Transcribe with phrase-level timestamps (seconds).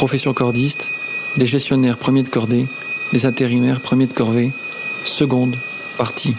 [0.00, 0.90] Profession cordiste,
[1.36, 2.66] les gestionnaires premiers de cordée,
[3.12, 4.50] les intérimaires premiers de corvée,
[5.04, 5.56] seconde
[5.98, 6.34] partie.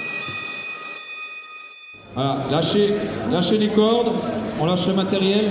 [2.15, 2.95] Voilà, lâchez,
[3.31, 4.13] lâchez les cordes,
[4.59, 5.45] on lâche le matériel.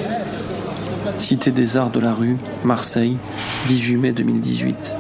[1.20, 3.17] Cité des Arts de la Rue, Marseille,
[3.69, 4.97] 18 mai 2018.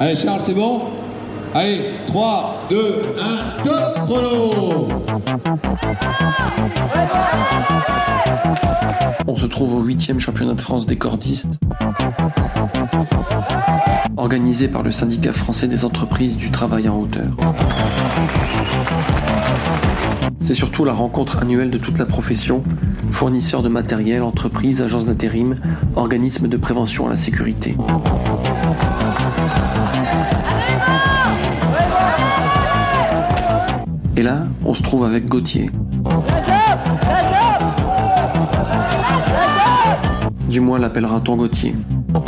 [0.00, 0.90] Allez Charles, c'est bon?
[1.52, 3.16] Allez, 3, 2,
[3.58, 4.88] 1, top chrono
[9.26, 11.58] On se trouve au 8e championnat de France des cordistes,
[14.16, 17.36] organisé par le syndicat français des entreprises du travail en hauteur.
[20.40, 22.62] C'est surtout la rencontre annuelle de toute la profession,
[23.10, 25.56] fournisseurs de matériel, entreprises, agences d'intérim,
[25.96, 27.76] organismes de prévention à la sécurité.
[34.20, 35.70] Et là, on se trouve avec Gauthier.
[40.46, 41.74] Du moins l'appellera-t-on Gauthier.
[42.12, 42.20] C'est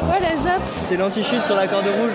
[0.00, 2.10] quoi la ZAP C'est l'anti-chute sur la corde rouge.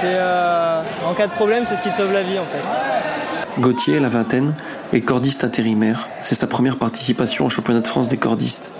[0.00, 3.60] C'est euh, en cas de problème, c'est ce qui te sauve la vie en fait.
[3.60, 4.54] Gauthier, la vingtaine,
[4.92, 6.08] est cordiste intérimaire.
[6.20, 8.72] C'est sa première participation au championnat de France des cordistes.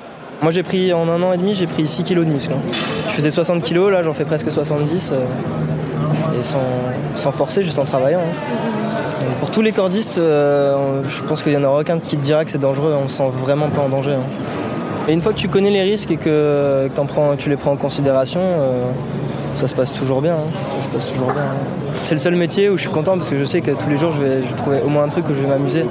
[0.42, 2.52] Moi j'ai pris en un an et demi, j'ai pris 6 kilos de muscle.
[2.52, 2.58] hein.
[3.06, 5.12] Je faisais 60 kilos, là j'en fais presque 70.
[6.38, 6.58] Et sans,
[7.14, 8.20] sans forcer, juste en travaillant.
[8.20, 9.24] hein.
[9.26, 12.22] Donc, pour tous les cordistes, euh, je pense qu'il y en aura aucun qui te
[12.24, 14.12] dira que c'est dangereux, on se sent vraiment pas en danger.
[14.12, 14.24] hein.
[15.08, 17.76] Et une fois que tu connais les risques et que prends, tu les prends en
[17.76, 18.82] considération, euh,
[19.54, 20.34] ça se passe toujours bien.
[20.34, 20.68] hein.
[20.70, 21.42] Ça se passe toujours bien.
[22.04, 23.96] C'est le seul métier où je suis content parce que je sais que tous les
[23.96, 25.84] jours je vais, je vais trouver au moins un truc où je vais m'amuser.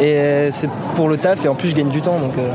[0.00, 2.48] Et c'est pour le taf et en plus je gagne du temps donc euh,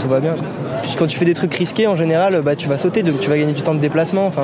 [0.00, 0.34] tout va bien.
[0.82, 3.28] Puis quand tu fais des trucs risqués en général, bah, tu vas sauter, donc tu
[3.30, 4.26] vas gagner du temps de déplacement.
[4.26, 4.42] Enfin,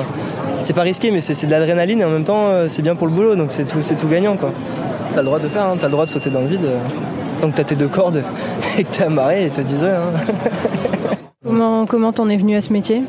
[0.61, 2.95] c'est pas risqué mais c'est, c'est de l'adrénaline et en même temps euh, c'est bien
[2.95, 4.49] pour le boulot donc c'est tout, c'est tout gagnant quoi.
[5.13, 6.63] T'as le droit de faire, hein, t'as le droit de sauter dans le vide.
[6.63, 6.77] euh,
[7.41, 8.23] tant que t'as tes deux cordes
[8.77, 11.15] et que t'es amarré, ils te disent ouais, hein.
[11.45, 13.01] Comment comment t'en es venu à ce métier?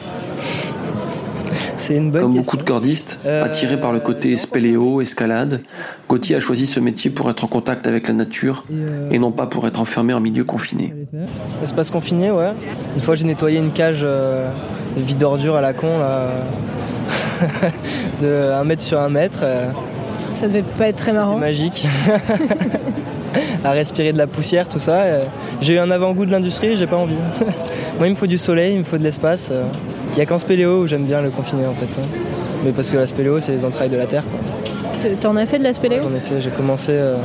[1.77, 2.43] C'est une bonne Comme question.
[2.53, 5.61] beaucoup de cordistes, attiré par le côté spéléo, escalade,
[6.09, 8.65] Gauthier a choisi ce métier pour être en contact avec la nature
[9.11, 10.95] et non pas pour être enfermé en milieu confiné.
[11.63, 12.53] Espace confiné, ouais.
[12.97, 14.49] Une fois, j'ai nettoyé une cage euh,
[14.97, 16.27] de vide d'ordures à la con, là,
[18.23, 19.41] de 1 mètre sur 1 mètre.
[19.43, 19.67] euh,
[20.35, 21.37] Ça devait pas être très marrant.
[21.39, 21.87] magique.
[23.65, 25.01] à respirer de la poussière, tout ça.
[25.03, 25.25] euh,
[25.61, 27.15] J'ai eu un avant-goût de l'industrie, j'ai pas envie.
[27.99, 29.49] Moi, il me faut du soleil, il me faut de l'espace.
[29.53, 29.65] euh.
[30.13, 31.89] Il y a qu'en spéléo où j'aime bien le confiné, en fait.
[32.65, 32.67] Hein.
[32.67, 34.25] Mais parce que la spéléo, c'est les entrailles de la Terre.
[35.21, 36.03] T'en as fait de la spéléo?
[36.05, 37.17] En effet, j'ai commencé euh,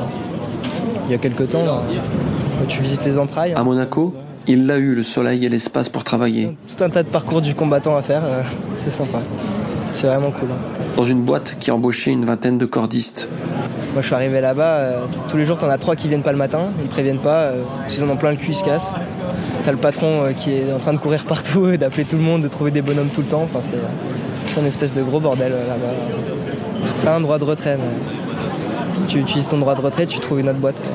[1.07, 1.63] il y a quelques temps.
[1.65, 1.81] là.
[2.67, 3.53] Tu visites les entrailles.
[3.55, 4.13] À Monaco,
[4.47, 6.55] il l'a eu le soleil et l'espace pour travailler.
[6.67, 8.21] Tout un tas de parcours du combattant à faire.
[8.25, 8.41] euh,
[8.75, 9.19] C'est sympa.
[9.93, 10.49] C'est vraiment cool.
[10.51, 10.83] hein.
[10.97, 13.29] Dans une boîte qui embauchait une vingtaine de cordistes.
[13.93, 14.63] Moi, je suis arrivé là-bas.
[14.63, 16.63] euh, tous les jours, t'en as trois qui viennent pas le matin.
[16.81, 17.43] Ils préviennent pas.
[17.43, 18.93] Euh, S'ils en ont plein le cul, ils se cassent.
[19.63, 22.21] T'as le patron euh, qui est en train de courir partout, et d'appeler tout le
[22.23, 23.41] monde, de trouver des bonhommes tout le temps.
[23.43, 23.77] Enfin, c'est,
[24.49, 25.93] c'est un espèce de gros bordel euh, là-bas.
[27.03, 27.77] T'as un droit de retrait.
[29.07, 30.81] Tu utilises ton droit de retrait, tu trouves une autre boîte.
[30.81, 30.91] quoi.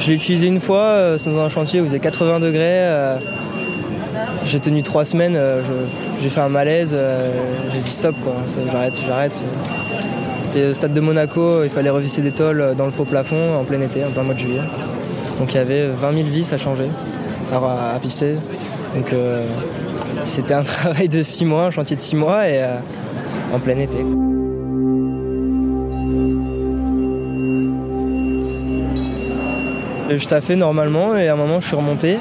[0.00, 2.60] Je l'ai utilisé une fois, euh, c'est dans un chantier où il faisait 80 degrés.
[2.62, 3.16] euh,
[4.44, 5.38] j'ai tenu trois semaines,
[6.20, 6.96] j'ai fait un malaise,
[7.72, 8.34] j'ai dit stop, quoi.
[8.70, 9.40] J'arrête, j'arrête.
[10.42, 13.64] C'était au stade de Monaco, il fallait revisser des tôles dans le faux plafond en
[13.64, 14.60] plein été, en plein mois de juillet.
[15.38, 16.88] Donc il y avait 20 000 vis à changer,
[17.52, 17.98] à, à
[19.12, 19.46] euh,
[20.22, 22.76] c'était un travail de 6 mois, un chantier de 6 mois et euh,
[23.54, 23.98] en plein été.
[30.10, 32.18] Je taffais normalement et à un moment je suis remonté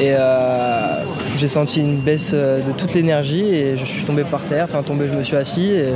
[0.00, 1.02] et euh,
[1.36, 4.82] j'ai senti une baisse euh, de toute l'énergie et je suis tombé par terre, enfin
[4.82, 5.88] tombé, je me suis assis et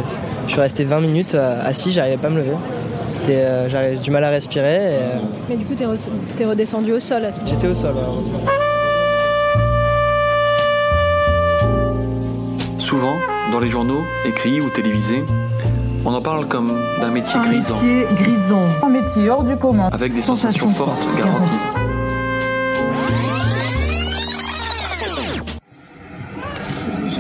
[0.46, 1.34] je suis resté 20 minutes
[1.64, 2.52] assis, j'arrivais pas à me lever.
[3.10, 4.94] C'était, euh, j'avais du mal à respirer.
[4.94, 4.98] et,
[5.48, 5.96] Mais du coup, t'es, re-
[6.36, 8.40] t'es redescendu au sol à ce moment j'étais au sol, heureusement.
[12.88, 13.20] Souvent,
[13.52, 15.22] dans les journaux, écrits ou télévisés,
[16.06, 19.90] on en parle comme d'un métier Un grisant, métier grisant, un métier hors du commun,
[19.92, 21.66] avec des sensations fortes garanties.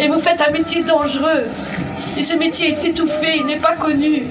[0.00, 1.44] Et vous faites un métier dangereux.
[2.16, 4.22] Et ce métier est étouffé, il n'est pas connu.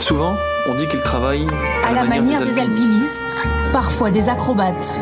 [0.00, 0.34] Souvent,
[0.68, 1.46] on dit qu'ils travaillent
[1.86, 5.00] À la manière des alpinistes, parfois des acrobates.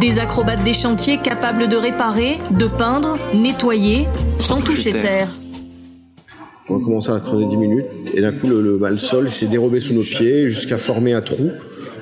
[0.00, 4.06] Des acrobates des chantiers capables de réparer, de peindre, nettoyer,
[4.38, 5.28] sans toucher terre.
[6.68, 9.30] On a commencé à creuser 10 minutes et d'un coup le, le, bah, le sol
[9.30, 11.50] s'est dérobé sous nos pieds jusqu'à former un trou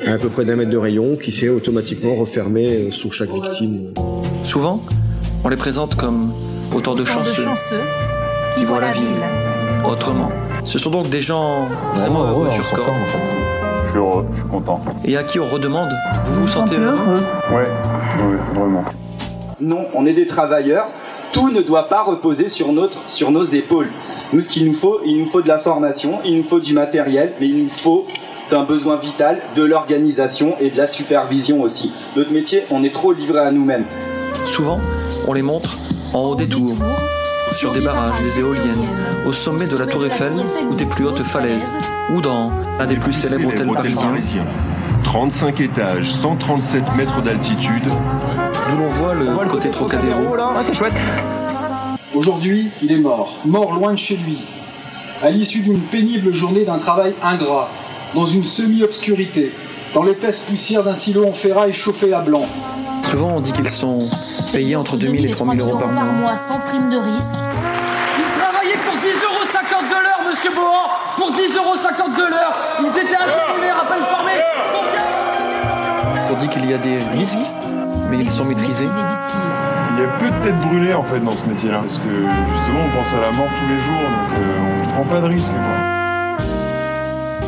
[0.07, 3.31] à à peu près d'un mètre de rayon qui s'est automatiquement refermé euh, sur chaque
[3.31, 3.83] victime.
[4.45, 4.83] Souvent,
[5.45, 6.33] on les présente comme
[6.75, 7.81] autant de Autant de chanceux chanceux
[8.55, 9.44] qui voient la ville.
[9.87, 10.31] Autrement.
[10.65, 12.87] Ce sont donc des gens vraiment heureux sur corps
[13.87, 14.81] Je suis heureux, je suis content.
[15.05, 15.91] et à qui on redemande
[16.27, 17.23] Vous vous sentez heureux
[17.53, 17.69] Ouais,
[18.19, 18.85] oui, vraiment.
[19.61, 20.89] Non, on est des travailleurs.
[21.33, 23.89] Tout ne doit pas reposer sur, notre, sur nos épaules.
[24.33, 26.73] Nous, ce qu'il nous faut, il nous faut de la formation, il nous faut du
[26.73, 28.07] matériel, mais il nous faut
[28.49, 31.93] c'est un besoin vital de l'organisation et de la supervision aussi.
[32.15, 33.87] Notre métier, on est trop livré à nous-mêmes.
[34.45, 34.81] Souvent,
[35.27, 35.77] on les montre
[36.13, 36.75] en haut des tours,
[37.55, 38.87] sur des barrages, des éoliennes,
[39.27, 40.33] au sommet de la Tour Eiffel
[40.69, 41.73] ou des plus hautes falaises,
[42.13, 44.47] ou dans un des plus célèbres hôtels parisiens,
[45.05, 47.85] 35 étages, 137 mètres d'altitude.
[47.87, 50.37] d'où l'on voit le côté Trocadéro.
[50.67, 50.95] c'est chouette.
[52.15, 54.39] Aujourd'hui, il est mort, mort loin de chez lui,
[55.23, 57.71] à l'issue d'une pénible journée d'un travail ingrat,
[58.15, 59.53] dans une semi-obscurité,
[59.95, 62.47] dans l'épaisse poussière d'un silo en ferraille chauffé à blanc.
[63.11, 64.09] Souvent, on dit qu'ils sont
[64.53, 66.35] payés entre 2000 et 3000 euros par mois.
[66.37, 67.35] sans prime de risque.
[70.51, 74.41] Bohan Pour 10,50€ de l'heure Ils étaient intérimaires à peine formés
[76.31, 77.39] On dit qu'il y a des risques,
[78.11, 78.87] mais ils sont maîtrisés.
[79.97, 81.79] Il y a peu de têtes brûlées en fait dans ce métier-là.
[81.85, 84.93] Parce que justement, on pense à la mort tous les jours, donc euh, on ne
[84.95, 85.47] prend pas de risque.
[85.49, 85.77] Quoi.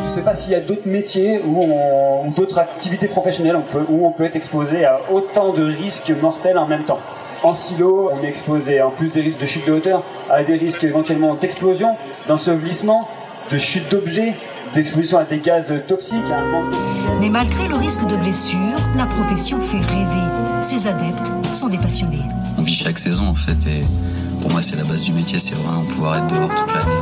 [0.05, 3.57] Je ne sais pas s'il y a d'autres métiers où on, ou d'autres activités professionnelles
[3.57, 7.01] on peut- où on peut être exposé à autant de risques mortels en même temps.
[7.43, 10.57] En silo, on est exposé, en plus des risques de chute de hauteur, à des
[10.57, 11.89] risques éventuellement d'explosion,
[12.29, 13.09] d'ensevelissement,
[13.51, 14.35] de chute d'objets,
[14.75, 17.19] d'exposition à des gaz toxiques, à un manque d'oxygène.
[17.21, 20.63] Mais malgré le risque de blessure, la profession fait rêver.
[20.63, 22.23] Ses adeptes sont des passionnés.
[22.59, 23.85] On vit chaque saison en fait et
[24.41, 27.01] pour moi c'est la base du métier, c'est vraiment pouvoir être dehors toute l'année,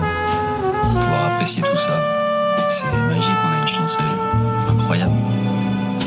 [0.83, 2.01] pouvoir apprécier tout ça.
[2.69, 5.15] C'est magique, on a une chance euh, incroyable.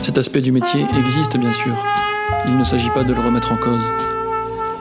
[0.01, 1.75] Cet aspect du métier existe bien sûr.
[2.47, 3.83] Il ne s'agit pas de le remettre en cause,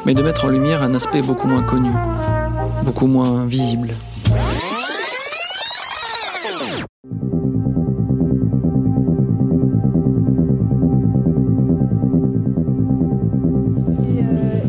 [0.04, 1.90] mais de mettre en lumière un aspect beaucoup moins connu,
[2.84, 3.94] beaucoup moins visible.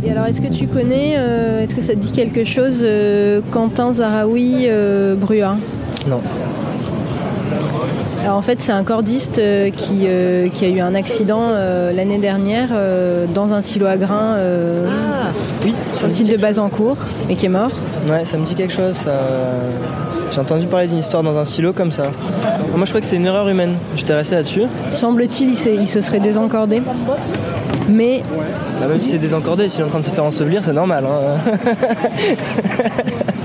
[0.04, 3.42] Et alors, est-ce que tu connais, euh, est-ce que ça te dit quelque chose, euh,
[3.52, 5.58] Quentin Zaraoui euh, Bruat?
[6.08, 6.22] Non.
[8.24, 11.94] Alors en fait, c'est un cordiste euh, qui, euh, qui a eu un accident euh,
[11.94, 14.86] l'année dernière euh, dans un silo à grains euh,
[15.64, 16.98] oui, sur le site de Bazancourt
[17.30, 17.72] et qui est mort.
[18.10, 18.96] Ouais, ça me dit quelque chose.
[18.96, 19.12] ça.
[20.32, 22.04] J'ai entendu parler d'une histoire dans un silo comme ça.
[22.76, 23.76] Moi, je crois que c'était une erreur humaine.
[23.96, 24.64] J'étais resté là-dessus.
[24.90, 26.82] Semble-t-il, il se serait désencordé.
[27.88, 28.22] Mais
[28.82, 31.06] Bah, même si c'est désencordé, s'il est en train de se faire ensevelir, c'est normal.
[31.06, 31.52] hein.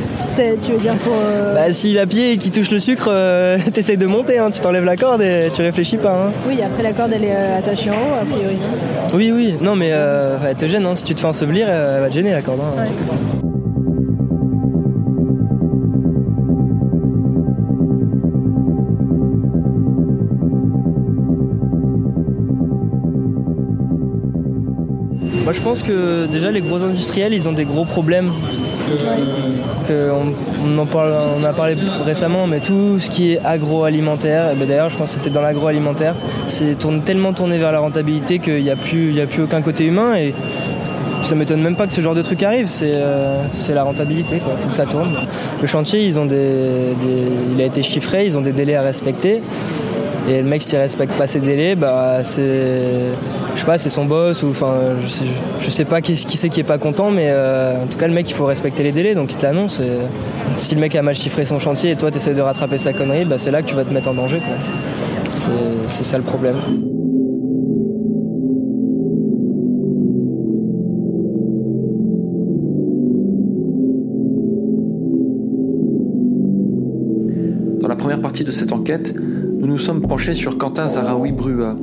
[0.63, 1.13] tu veux dire pour.
[1.15, 4.39] euh, bah, s'il a pied et qu'il touche le sucre, euh, t'essayes de monter.
[4.39, 4.51] hein.
[4.51, 6.13] Tu t'enlèves la corde et tu réfléchis pas.
[6.29, 6.33] hein.
[6.49, 8.57] Oui, après la corde, elle est euh, attachée en haut, a priori.
[9.15, 9.55] Oui, oui.
[9.61, 10.87] Non, mais elle te gêne.
[10.87, 10.95] hein.
[10.95, 12.61] Si tu te fais ensevelir, elle va te gêner la corde.
[12.61, 12.85] hein.
[25.45, 28.31] Moi je pense que déjà les gros industriels ils ont des gros problèmes.
[29.89, 34.91] Que on, en a parlé récemment, mais tout ce qui est agroalimentaire, et ben d'ailleurs
[34.91, 36.15] je pense que c'était dans l'agroalimentaire,
[36.49, 40.35] c'est tellement tourné vers la rentabilité qu'il n'y a, plus- il aucun côté humain et
[41.23, 43.39] ça m'étonne même pas que ce genre de truc arrive, c'est euh,
[43.75, 44.55] la rentabilité, quoi.
[44.61, 45.17] faut que ça tourne.
[45.61, 46.27] Le chantier, ils ont
[47.55, 49.43] il a été chiffré, ils ont des délais à respecter.
[50.29, 53.13] Et le mec, s'il respecte pas ses délais, bah c'est.
[53.55, 54.75] Je sais pas, c'est son boss ou enfin.
[55.61, 58.15] Je sais, pas qui, c'est qui est pas content, mais euh, en tout cas, le
[58.15, 59.81] mec, il faut respecter les délais, donc il te l'annonce.
[59.81, 59.89] et
[60.55, 62.93] Si le mec a mal chiffré son chantier et toi, tu essaies de rattraper sa
[62.93, 64.41] connerie, bah c'est là que tu vas te mettre en danger.
[65.33, 66.57] C'est ça le problème.
[78.03, 79.15] première partie de cette enquête,
[79.63, 81.77] nous nous sommes penchés sur Quentin Zaraoui Brua,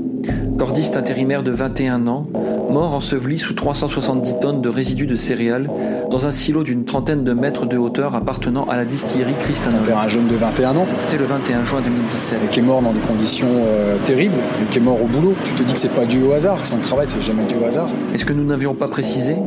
[0.58, 2.28] cordiste intérimaire de 21 ans,
[2.70, 5.70] mort enseveli sous 370 tonnes de résidus de céréales
[6.12, 9.80] dans un silo d'une trentaine de mètres de hauteur appartenant à la distillerie Cristanol.
[9.96, 10.86] un jeune de 21 ans.
[10.98, 12.40] C'était le 21 juin 2017.
[12.44, 15.34] Et qui est mort dans des conditions euh, terribles, et qui est mort au boulot.
[15.46, 17.56] Tu te dis que c'est pas dû au hasard, que son travail c'est jamais dû
[17.56, 17.88] au hasard.
[18.14, 19.38] Et ce que nous n'avions pas précisé,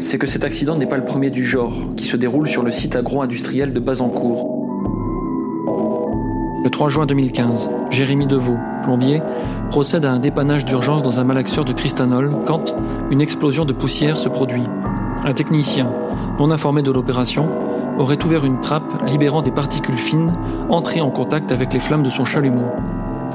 [0.00, 2.72] c'est que cet accident n'est pas le premier du genre, qui se déroule sur le
[2.72, 4.67] site agro-industriel de Bazancourt.
[6.64, 9.22] Le 3 juin 2015, Jérémy Deveau, plombier,
[9.70, 12.74] procède à un dépannage d'urgence dans un malaxeur de Cristanol quand
[13.10, 14.64] une explosion de poussière se produit.
[15.24, 15.86] Un technicien,
[16.40, 17.48] non informé de l'opération,
[17.96, 20.32] aurait ouvert une trappe libérant des particules fines
[20.68, 22.66] entrées en contact avec les flammes de son chalumeau.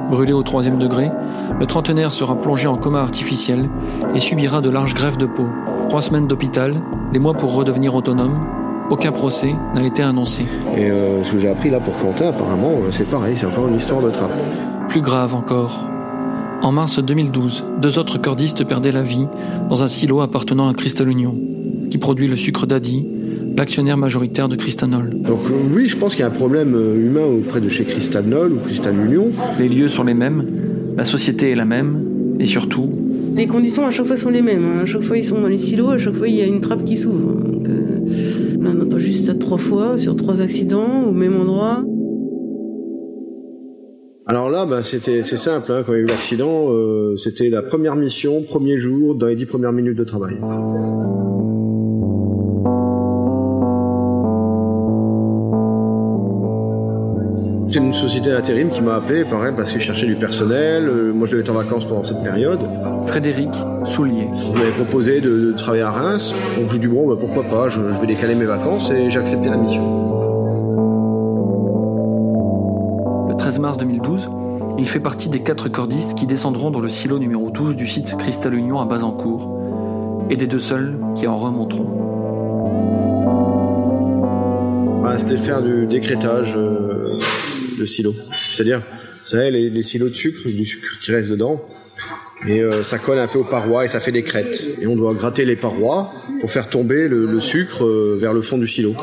[0.09, 1.09] Brûlé au troisième degré,
[1.57, 3.69] le trentenaire sera plongé en coma artificiel
[4.13, 5.47] et subira de larges grèves de peau.
[5.87, 6.75] Trois semaines d'hôpital,
[7.13, 8.45] des mois pour redevenir autonome,
[8.89, 10.43] aucun procès n'a été annoncé.
[10.77, 13.67] Et euh, ce que j'ai appris là pour Quentin, apparemment, euh, c'est pareil, c'est encore
[13.67, 14.37] une histoire de trappe.
[14.89, 15.79] Plus grave encore.
[16.61, 19.27] En mars 2012, deux autres cordistes perdaient la vie
[19.69, 21.35] dans un silo appartenant à Crystal Union,
[21.89, 23.07] qui produit le sucre d'Adi,
[23.57, 25.09] l'actionnaire majoritaire de Cristanol.
[25.21, 28.53] Donc euh, oui, je pense qu'il y a un problème humain auprès de chez Cristanol
[28.53, 29.31] ou Crystal Union.
[29.59, 30.45] Les lieux sont les mêmes,
[30.97, 32.03] la société est la même,
[32.39, 32.91] et surtout...
[33.35, 34.81] Les conditions à chaque fois sont les mêmes.
[34.83, 36.61] À chaque fois ils sont dans les silos, à chaque fois il y a une
[36.61, 37.52] trappe qui s'ouvre.
[38.73, 41.83] On entend juste ça trois fois sur trois accidents au même endroit.
[44.25, 45.71] Alors là, bah, c'était c'est simple.
[45.71, 49.27] Hein, quand il y a eu l'accident, euh, c'était la première mission, premier jour, dans
[49.27, 50.37] les dix premières minutes de travail.
[57.73, 60.87] C'est une société d'intérim qui m'a appelé, pareil, parce qu'il cherchait du personnel.
[60.87, 62.59] Euh, moi, je devais être en vacances pendant cette période.
[63.07, 63.49] Frédéric
[63.83, 64.27] Soulier.
[64.51, 66.35] Il m'avait proposé de, travailler à Reims.
[66.55, 69.17] Donc, j'ai dit, bon, bah, pourquoi pas, je, je vais décaler mes vacances et j'ai
[69.17, 69.81] accepté la mission.
[73.29, 74.29] Le 13 mars 2012,
[74.77, 78.15] il fait partie des quatre cordistes qui descendront dans le silo numéro 12 du site
[78.17, 81.89] Cristal Union à Bazancourt, et des deux seuls qui en remonteront.
[85.01, 86.53] Bah, C'était faire du décrétage.
[86.55, 87.19] Euh,
[87.83, 88.15] de silos.
[88.51, 91.61] C'est-à-dire, vous savez, les, silos de sucre, du sucre qui reste dedans,
[92.47, 94.63] et euh, ça colle un peu aux parois et ça fait des crêtes.
[94.81, 96.11] Et on doit gratter les parois
[96.41, 98.93] pour faire tomber le, sucre euh, vers le fond du silo.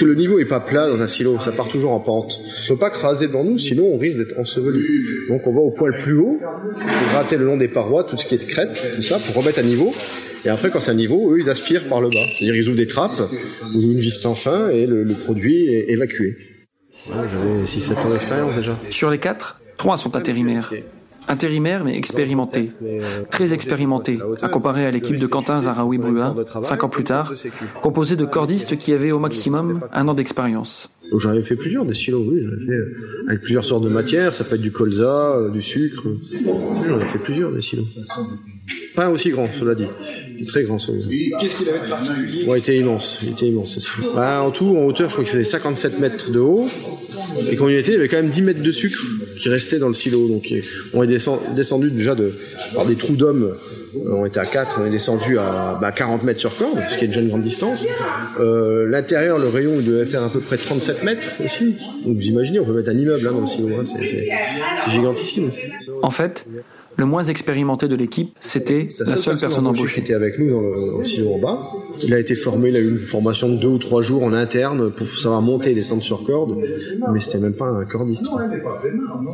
[0.00, 2.40] Le niveau est pas plat dans un silo, ça part toujours en pente.
[2.64, 4.82] On peut pas craser devant nous, sinon on risque d'être enseveli.
[5.28, 6.40] Donc on va au poil plus haut
[7.10, 9.62] gratter le long des parois tout ce qui est crête, tout ça, pour remettre à
[9.62, 9.92] niveau.
[10.46, 12.26] Et après, quand c'est à niveau, eux, ils aspirent par le bas.
[12.34, 13.20] C'est-à-dire, ils ouvrent des trappes,
[13.74, 16.34] ouvrent une vis sans fin et le produit est évacué.
[17.08, 18.72] J'avais 6-7 ans d'expérience déjà.
[18.90, 20.70] Sur les quatre, trois sont intérimaires.
[21.28, 22.68] Intérimaires mais expérimentés.
[23.30, 27.32] Très expérimentés, à comparer à l'équipe de Quentin Zaraoui Brua, cinq ans plus tard,
[27.82, 30.90] composée de cordistes qui avaient au maximum un an d'expérience.
[31.16, 32.82] J'en avais fait plusieurs des silos, oui, j'en ai fait
[33.28, 36.08] avec plusieurs sortes de matières, ça peut être du colza, euh, du sucre.
[36.88, 37.86] J'en ai fait plusieurs des silos.
[38.94, 39.86] Pas aussi grand, cela dit.
[40.38, 43.18] Il très grand, celui Qu'est-ce qu'il avait de particulier ouais, Il était immense.
[43.22, 43.78] Il était immense,
[44.14, 46.68] bah, En tout, en hauteur, je crois qu'il faisait 57 mètres de haut.
[47.50, 49.00] Et quand il était, il y avait quand même 10 mètres de sucre
[49.40, 50.28] qui restait dans le silo.
[50.28, 50.52] Donc,
[50.92, 51.06] on est
[51.54, 52.32] descendu déjà de,
[52.74, 53.54] par des trous d'hommes.
[53.96, 56.96] Euh, on était à 4, on est descendu à bah, 40 mètres sur corde, ce
[56.96, 57.86] qui est déjà une grande distance.
[58.38, 61.76] Euh, L'intérieur, le rayon, il devait faire à peu près 37 mètres aussi.
[62.04, 63.68] Donc, vous imaginez, on peut mettre un immeuble là, dans le silo.
[63.68, 63.84] Hein.
[63.86, 65.50] C'est gigantissime.
[66.02, 66.46] En fait,
[66.96, 69.94] le moins expérimenté de l'équipe, c'était la seule personne embauchée.
[69.94, 71.62] qui était avec nous dans le, silo en bas.
[72.02, 74.32] Il a été formé, il a eu une formation de deux ou trois jours en
[74.32, 76.56] interne pour savoir monter et descendre sur corde,
[77.12, 78.24] mais c'était même pas un cordiste.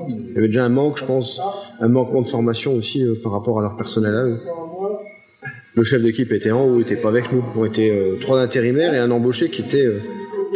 [0.08, 1.40] Il y avait déjà un manque, je pense,
[1.80, 4.38] un manquement de formation aussi euh, par rapport à leur personnel à eux.
[5.74, 7.44] Le chef d'équipe était en haut, il était pas avec nous.
[7.54, 10.00] On était euh, trois intérimaires et un embauché qui était euh,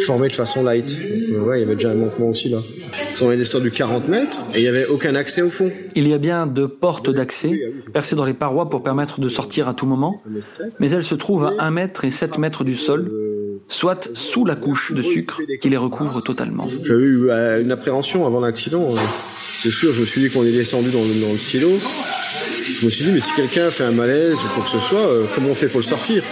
[0.07, 0.99] formé de façon light.
[1.31, 2.59] ouais, il y avait déjà un manquement aussi là.
[3.23, 5.71] On est l'histoire du 40 mètres et il n'y avait aucun accès au fond.
[5.95, 7.61] Il y a bien deux portes d'accès
[7.93, 10.23] percées dans les parois pour permettre de sortir à tout moment,
[10.79, 13.11] mais elles se trouvent à 1 mètre et 7 mètres du sol,
[13.69, 16.67] soit sous la couche de sucre qui les recouvre totalement.
[16.83, 18.95] J'avais eu euh, une appréhension avant l'accident.
[18.95, 19.01] Hein.
[19.63, 21.69] C'est sûr, je me suis dit qu'on est descendu dans le, dans le silo.
[22.81, 24.99] Je me suis dit, mais si quelqu'un fait un malaise ou quoi que ce soit,
[24.99, 26.23] euh, comment on fait pour le sortir?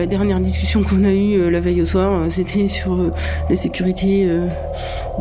[0.00, 3.12] La dernière discussion qu'on a eue euh, la veille au soir, euh, c'était sur euh,
[3.50, 4.26] la sécurité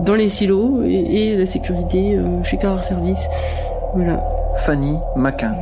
[0.06, 3.28] dans les silos et, la sécurité chez Car Service.
[3.94, 4.24] Voilà.
[4.64, 5.54] Fanny Maquin.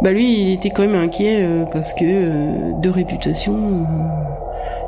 [0.00, 3.86] bah lui, il était quand même inquiet parce que de réputation,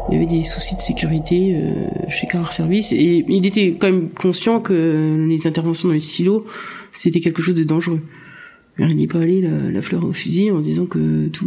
[0.08, 1.62] il y avait des soucis de sécurité
[2.08, 6.46] chez Car Service et il était quand même conscient que les interventions dans les silos,
[6.90, 8.00] c'était quelque chose de dangereux.
[8.78, 11.46] Il n'est pas allé la, la, fleur au fusil en disant que tout,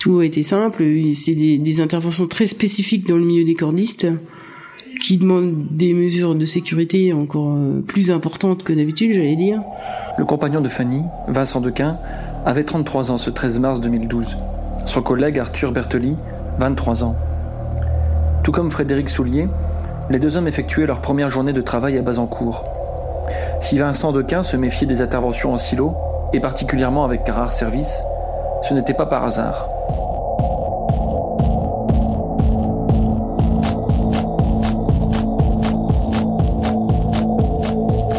[0.00, 0.82] tout a été simple.
[1.12, 4.06] C'est des, des, interventions très spécifiques dans le milieu des cordistes
[5.02, 9.62] qui demandent des mesures de sécurité encore euh, plus importantes que d'habitude, j'allais dire.
[10.16, 11.98] Le compagnon de Fanny, Vincent Dequin,
[12.44, 14.36] avait 33 ans ce 13 mars 2012.
[14.86, 16.16] Son collègue Arthur Bertoli,
[16.58, 17.16] 23 ans.
[18.42, 19.46] Tout comme Frédéric Soulier,
[20.10, 22.64] les deux hommes effectuaient leur première journée de travail à Bazancourt.
[23.60, 25.94] Si Vincent Dequin se méfiait des interventions en silo,
[26.32, 28.02] et particulièrement avec rare service,
[28.62, 29.68] ce n'était pas par hasard.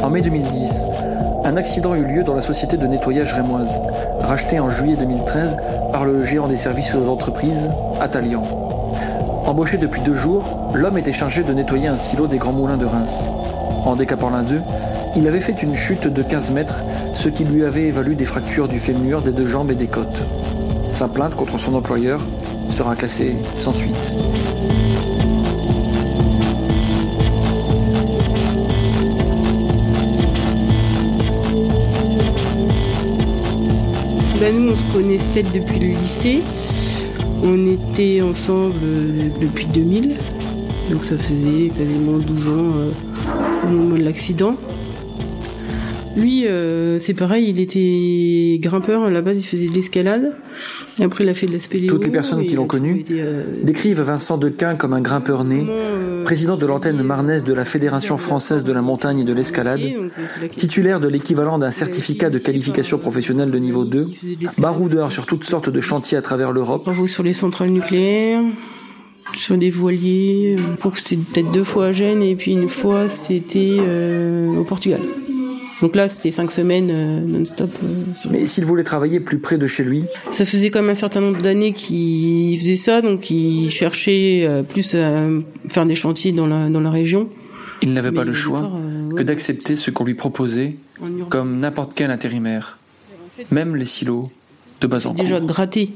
[0.04, 0.86] En mai 2010,
[1.46, 3.80] un accident eut lieu dans la société de nettoyage rémoise,
[4.22, 5.58] rachetée en juillet 2013
[5.92, 7.70] par le géant des services aux entreprises,
[8.02, 8.44] Atalian.
[9.46, 12.86] Embauché depuis deux jours, l'homme était chargé de nettoyer un silo des grands moulins de
[12.86, 13.26] Reims.
[13.86, 14.62] En décapant l'un d'eux,
[15.16, 16.84] il avait fait une chute de 15 mètres
[17.20, 20.22] ce qui lui avait évalu des fractures du fémur, des deux jambes et des côtes.
[20.94, 22.22] Sa plainte contre son employeur
[22.70, 23.94] sera classée sans suite.
[34.40, 36.42] Ben nous, on se connaissait depuis le lycée.
[37.44, 38.76] On était ensemble
[39.42, 40.16] depuis 2000.
[40.90, 42.92] Donc ça faisait quasiment 12 ans euh,
[43.66, 44.56] au moment de l'accident.
[46.20, 49.04] Lui, euh, c'est pareil, il était grimpeur.
[49.04, 50.36] À la base, il faisait de l'escalade.
[51.00, 51.90] Et après, il a fait de la spéléo.
[51.90, 56.24] Toutes les personnes qui l'ont connu euh, décrivent Vincent Dequin comme un grimpeur né, euh,
[56.26, 59.80] président de l'antenne marnaise de la Fédération française de la montagne et de l'escalade,
[60.58, 64.10] titulaire de l'équivalent d'un certificat de qualification professionnelle de niveau 2,
[64.58, 66.90] baroudeur sur toutes sortes de chantiers à travers l'Europe.
[67.08, 68.42] Sur les centrales nucléaires,
[69.36, 70.58] sur des voiliers.
[70.80, 73.80] Pour que c'était peut-être deux fois à Gênes et puis une fois c'était
[74.58, 75.02] au Portugal.
[75.82, 77.72] Donc là, c'était cinq semaines euh, non-stop.
[77.84, 80.96] Euh, Mais s'il voulait travailler plus près de chez lui Ça faisait quand même un
[80.96, 85.28] certain nombre d'années qu'il faisait ça, donc il cherchait euh, plus à
[85.70, 87.30] faire des chantiers dans la, dans la région.
[87.82, 88.70] Il n'avait pas le choix
[89.16, 90.76] que d'accepter ce qu'on lui proposait,
[91.30, 92.78] comme n'importe quel intérimaire,
[93.52, 94.30] même les silos
[94.82, 95.92] de bas en Déjà gratter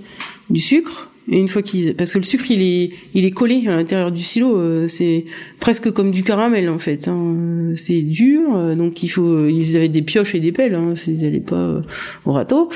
[0.49, 3.63] du sucre, et une fois qu'ils, parce que le sucre il est, il est collé
[3.67, 5.25] à l'intérieur du silo, euh, c'est
[5.59, 7.07] presque comme du caramel en fait.
[7.07, 7.73] Hein.
[7.75, 11.21] C'est dur, euh, donc il faut, ils avaient des pioches et des pelles, hein, ils
[11.21, 11.81] n'allaient pas euh,
[12.25, 12.69] au râteau,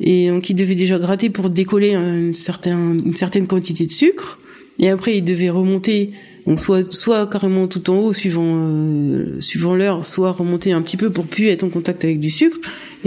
[0.00, 4.38] et donc ils devaient déjà gratter pour décoller une certaine, une certaine quantité de sucre,
[4.78, 6.10] et après ils devaient remonter
[6.48, 10.96] donc soit soit carrément tout en haut suivant euh, suivant l'heure, soit remonter un petit
[10.96, 12.56] peu pour plus être en contact avec du sucre.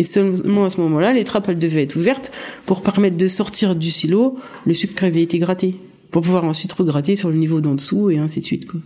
[0.02, 2.32] Et seulement à ce moment-là, les trappes elles devaient être ouvertes
[2.66, 5.76] pour permettre de sortir du silo le sucre qui avait été gratté,
[6.10, 8.80] pour pouvoir ensuite regratter sur le niveau d'en dessous et ainsi de suite quoi.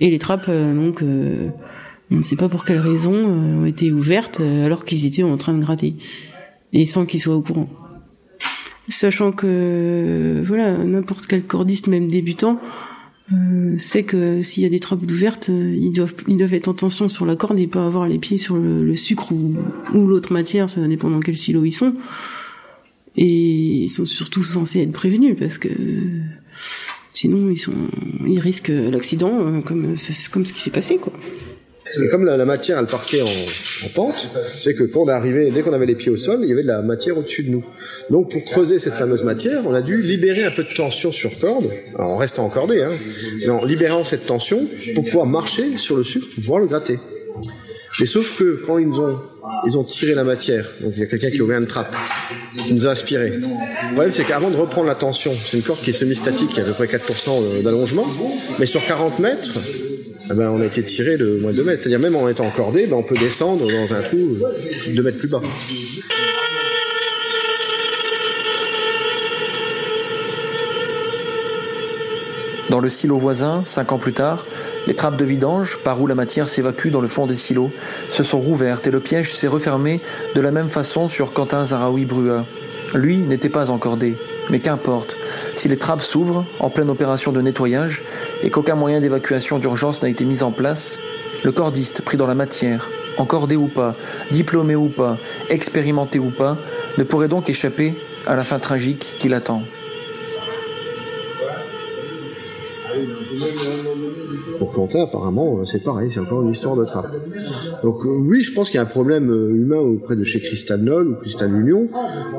[0.00, 1.50] Et les trappes euh, donc euh,
[2.10, 5.52] on ne sait pas pour quelle raison ont été ouvertes alors qu'ils étaient en train
[5.52, 5.96] de gratter
[6.72, 7.68] et sans qu'ils soient au courant.
[8.88, 12.58] Sachant que voilà n'importe quel cordiste même débutant
[13.32, 16.68] euh, c'est que s'il y a des trappes ouvertes, euh, ils doivent ils doivent être
[16.68, 19.54] en tension sur la corde et pas avoir les pieds sur le, sucre ou,
[19.94, 21.94] ou l'autre matière, ça dépend dans quel silo ils sont.
[23.16, 25.68] Et ils sont surtout censés être prévenus parce que
[27.10, 27.72] sinon ils sont
[28.26, 29.94] ils risquent l'accident euh, comme
[30.30, 31.12] comme ce qui s'est passé quoi.
[32.02, 35.62] Et comme la, matière elle partait en, en pente, c'est que quand on arrivé, dès
[35.62, 37.64] qu'on avait les pieds au sol, il y avait de la matière au-dessus de nous.
[38.10, 41.38] Donc pour creuser cette fameuse matière, on a dû libérer un peu de tension sur
[41.38, 42.92] corde, en restant encordé, hein,
[43.40, 46.98] mais en libérant cette tension pour pouvoir marcher sur le sucre, pour pouvoir le gratter.
[47.98, 49.18] Mais sauf que quand ils ont
[49.66, 50.68] ils ont tiré la matière.
[50.80, 51.94] Donc il y a quelqu'un qui a ouvert une trappe.
[52.56, 53.30] Il nous a aspiré.
[53.30, 56.60] Le problème, c'est qu'avant de reprendre la tension, c'est une corde qui est semi-statique, qui
[56.60, 58.06] a à peu près 4% d'allongement,
[58.58, 59.50] mais sur 40 mètres,
[60.34, 61.82] ben, on a été tiré de moins de 2 mètres.
[61.82, 64.36] C'est-à-dire même en étant encordé, ben, on peut descendre dans un trou
[64.94, 65.40] 2 mètres plus bas.
[72.70, 74.46] Dans le silo voisin, cinq ans plus tard,
[74.86, 77.70] les trappes de vidange, par où la matière s'évacue dans le fond des silos,
[78.10, 80.00] se sont rouvertes et le piège s'est refermé
[80.36, 82.46] de la même façon sur Quentin Zaraoui Brua.
[82.94, 84.14] Lui n'était pas encordé,
[84.50, 85.16] mais qu'importe,
[85.56, 88.02] si les trappes s'ouvrent en pleine opération de nettoyage
[88.42, 90.98] et qu'aucun moyen d'évacuation d'urgence n'a été mis en place,
[91.44, 93.94] le cordiste pris dans la matière, encordé ou pas,
[94.30, 96.56] diplômé ou pas, expérimenté ou pas,
[96.98, 97.94] ne pourrait donc échapper
[98.26, 99.62] à la fin tragique qui l'attend.
[104.58, 107.10] Pour Quentin, apparemment, c'est pareil, c'est encore une histoire de trappe.
[107.82, 110.40] Donc euh, oui, je pense qu'il y a un problème euh, humain auprès de chez
[110.40, 111.88] Crystal Nol ou Crystal Union.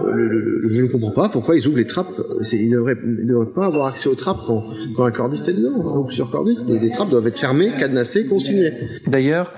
[0.05, 2.21] Euh, je ne comprends pas pourquoi ils ouvrent les trappes.
[2.53, 4.63] Ils ne devraient, devraient, pas avoir accès aux trappes quand,
[4.95, 5.77] quand un cordiste est dedans.
[5.77, 8.73] Ou sur cordiste, les, les trappes doivent être fermées, cadenassées, consignées.
[9.07, 9.51] D'ailleurs,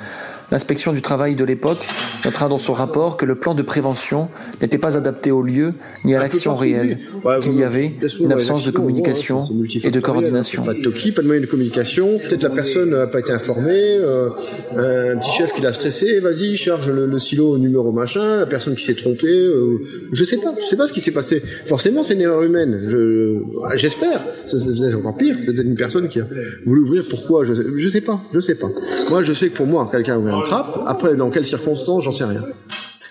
[0.54, 1.84] L'inspection du travail de l'époque
[2.24, 4.30] notera dans son rapport que le plan de prévention
[4.62, 5.74] n'était pas adapté au lieu
[6.06, 7.00] ni à l'action réelle,
[7.42, 9.42] qu'il y avait une absence de communication
[9.84, 10.62] et de coordination.
[10.62, 12.20] Pas de toki, pas de moyen de communication.
[12.20, 14.30] Peut-être la personne n'a pas été informée, euh,
[14.74, 18.46] un petit chef qui l'a stressé, vas-y, charge le, le, silo au numéro machin, la
[18.46, 19.80] personne qui s'est trompée, euh,
[20.12, 21.42] je sais pas, je sais pas ce qui s'est passé.
[21.66, 22.80] Forcément, c'est une erreur humaine.
[22.80, 23.40] Je,
[23.74, 24.24] j'espère.
[24.46, 25.36] C'est encore pire.
[25.44, 26.28] C'est peut-être une personne qui a
[26.64, 27.06] voulu ouvrir.
[27.10, 28.22] Pourquoi je, je sais pas.
[28.36, 28.70] Je sais pas.
[29.10, 30.43] Moi, je sais que pour moi, quelqu'un a ouvert
[30.86, 32.42] Après, dans quelles circonstances, j'en sais rien.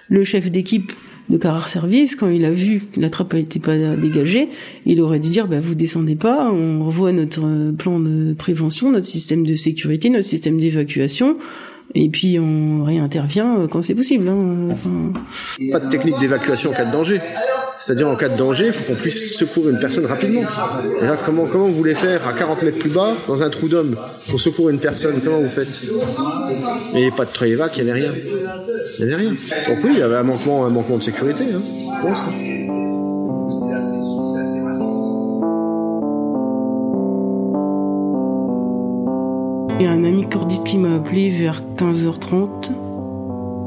[0.09, 0.93] Le chef d'équipe
[1.31, 4.49] de Carrare Service, quand il a vu que la trappe n'était pas dégagée,
[4.87, 9.07] il aurait dû dire bah, vous descendez pas, on revoit notre plan de prévention, notre
[9.07, 11.37] système de sécurité, notre système d'évacuation,
[11.95, 14.29] et puis on réintervient quand c'est possible.
[14.29, 14.75] Hein.
[15.71, 17.21] Pas de technique d'évacuation en cas de danger.
[17.79, 20.43] C'est-à-dire en cas de danger, il faut qu'on puisse secourir une personne rapidement.
[21.01, 23.67] Et là, comment, comment vous voulez faire à 40 mètres plus bas, dans un trou
[23.67, 23.97] d'homme,
[24.29, 25.21] pour secourir une personne?
[25.23, 25.91] Comment vous faites?
[26.95, 28.13] Et pas de trévac, il n'y avait rien.
[28.99, 29.31] Il n'y avait rien.
[29.31, 31.45] Donc oui, il y avait un manquement, un manquement de sécurité.
[31.53, 32.72] Hein.
[39.79, 42.71] Il y a un ami cordiste qui m'a appelé vers 15h30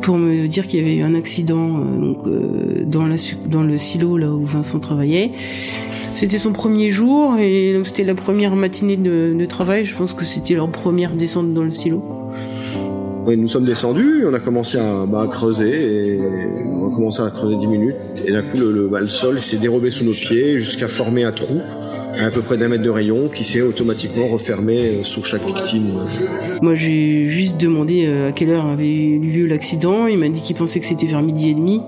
[0.02, 3.16] pour me dire qu'il y avait eu un accident euh, euh, dans, la,
[3.48, 5.32] dans le silo là où Vincent travaillait.
[6.14, 9.84] C'était son premier jour et donc c'était la première matinée de, travail.
[9.84, 12.04] Je pense que c'était leur première descente dans le silo.
[13.28, 16.20] Nous sommes descendus, on a commencé à, bah, creuser
[16.64, 17.96] on a commencé à creuser 10 minutes
[18.28, 18.60] et d'un coup
[18.92, 21.60] bah, le sol s'est dérobé sous nos pieds jusqu'à former un trou
[22.18, 25.94] à, peu près d'un mètre de rayon qui s'est automatiquement refermé sur chaque victime.
[26.62, 30.56] Moi j'ai juste demandé à quelle heure avait eu lieu l'accident, il m'a dit qu'il
[30.56, 31.82] pensait que c'était vers midi et demi.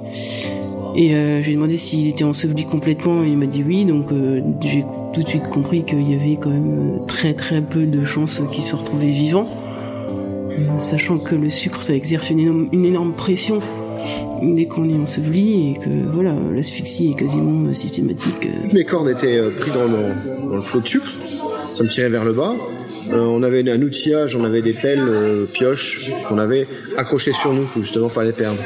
[0.95, 4.83] Et euh, j'ai demandé s'il était enseveli complètement il m'a dit oui, donc euh, j'ai
[5.13, 8.63] tout de suite compris qu'il y avait quand même très très peu de chances qu'il
[8.63, 9.47] se retrouvait vivant.
[10.77, 13.59] Sachant que le sucre ça exerce une énorme pression
[14.41, 18.47] dès qu'on est enseveli et que voilà l'asphyxie est quasiment systématique.
[18.73, 21.11] Mes cordes étaient pris dans le, dans le flot de sucre,
[21.77, 22.55] ça me tirait vers le bas.
[23.11, 27.53] Euh, on avait un outillage, on avait des pelles, euh, pioches qu'on avait accrochées sur
[27.53, 28.59] nous pour justement pas les perdre.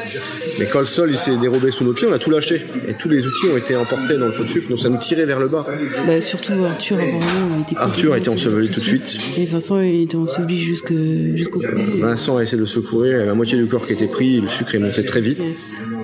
[0.60, 2.94] Mais quand le sol il s'est dérobé sous nos pieds, on a tout lâché et
[2.94, 5.40] tous les outils ont été emportés dans le de sucre, donc ça nous tirait vers
[5.40, 5.66] le bas.
[6.08, 9.18] Bah, surtout Arthur, apparemment, était Arthur a été enseveli tout de suite.
[9.38, 10.96] Et Vincent il était enseveli jusqu'au
[11.36, 11.68] jusqu'au cou.
[12.00, 14.40] Vincent a essayé de le secourir, il avait la moitié du corps qui était pris,
[14.40, 15.42] le sucre est monté très vite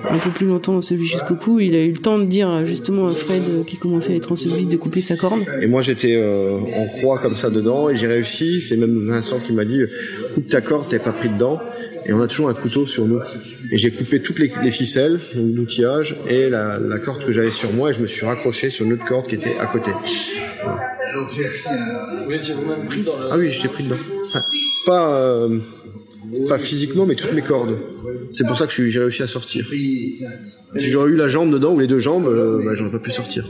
[0.08, 1.60] un peu plus longtemps enseveli jusqu'au cou.
[1.60, 4.66] Il a eu le temps de dire justement à Fred qui commençait à être enseveli
[4.66, 5.44] de couper sa corne.
[5.60, 8.60] Et moi j'étais euh, en croix comme ça dedans et j'ai réussi.
[8.62, 9.82] C'est même Vincent qui m'a dit
[10.34, 11.60] coupe ta corde, t'es pas pris dedans.
[12.06, 13.20] Et on a toujours un couteau sur nous.
[13.70, 17.70] Et j'ai coupé toutes les, les ficelles, l'outillage et la, la, corde que j'avais sur
[17.74, 19.90] moi et je me suis raccroché sur une autre corde qui était à côté.
[20.64, 20.80] Voilà.
[23.30, 23.96] Ah oui, j'étais pris dedans.
[24.26, 24.40] Enfin,
[24.86, 25.14] pas...
[25.16, 25.58] Euh,
[26.48, 27.74] pas physiquement, mais toutes mes cordes.
[28.32, 29.66] C'est pour ça que j'ai réussi à sortir.
[29.68, 33.10] Si j'aurais eu la jambe dedans ou les deux jambes, euh, bah, j'aurais pas pu
[33.10, 33.46] sortir.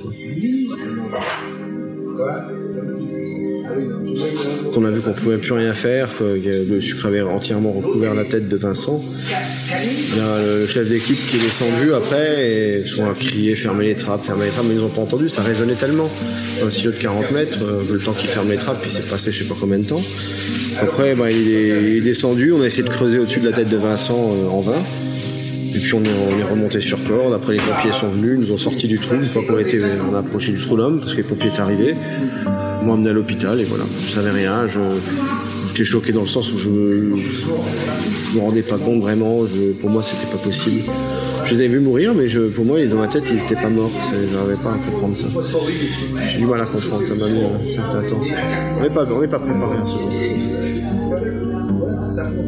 [4.77, 8.49] On a vu qu'on pouvait plus rien faire, le sucre avait entièrement recouvert la tête
[8.49, 9.01] de Vincent.
[9.71, 10.23] Il
[10.61, 14.47] le chef d'équipe qui est descendu après et ils ont crié fermer les trappes, fermer
[14.47, 16.09] les trappes, mais ils n'ont pas entendu, ça résonnait tellement.
[16.65, 19.31] Un silo de 40 mètres, euh, le temps qu'il ferme les trappes, puis c'est passé
[19.31, 20.03] je sais pas combien de temps.
[20.81, 23.77] Après, bah, il, est, descendu, on a essayé de creuser au-dessus de la tête de
[23.77, 24.83] Vincent euh, en vain.
[25.75, 27.35] Et puis on est, on est, remonté sur corde.
[27.35, 29.17] Après, les pompiers sont venus, nous ont sorti du trou.
[29.17, 31.95] Une fois qu'on a approché du trou d'homme parce que les pompiers étaient arrivés.
[32.89, 33.85] M'ont amené à l'hôpital et voilà.
[34.07, 34.67] Je savais rien.
[35.67, 37.17] J'étais choqué dans le sens où je me,
[38.35, 39.43] me rendais pas compte vraiment.
[39.79, 40.85] Pour moi, c'était pas possible.
[41.45, 43.69] Je les avais vus mourir, mais je, pour moi, dans ma tête, ils n'étaient pas
[43.69, 43.91] morts.
[44.11, 45.27] Je n'arrivais pas à comprendre ça.
[46.31, 47.07] J'ai du mal à comprendre.
[47.07, 48.23] Ça m'a mis un certain temps.
[48.79, 50.11] On n'est pas, pas préparé à ce genre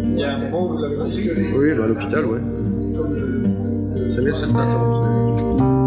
[0.07, 0.25] Il y
[1.55, 2.41] Oui, bah, à l'hôpital, ouais.
[4.15, 5.80] Ça mis un certain temps.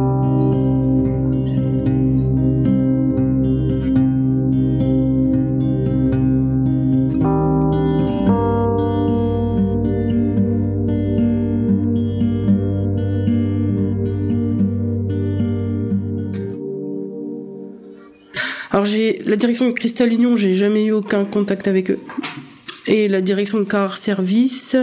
[18.83, 21.99] Alors j'ai la direction de Cristal Union, j'ai jamais eu aucun contact avec eux.
[22.85, 24.75] Et la direction de Car Service,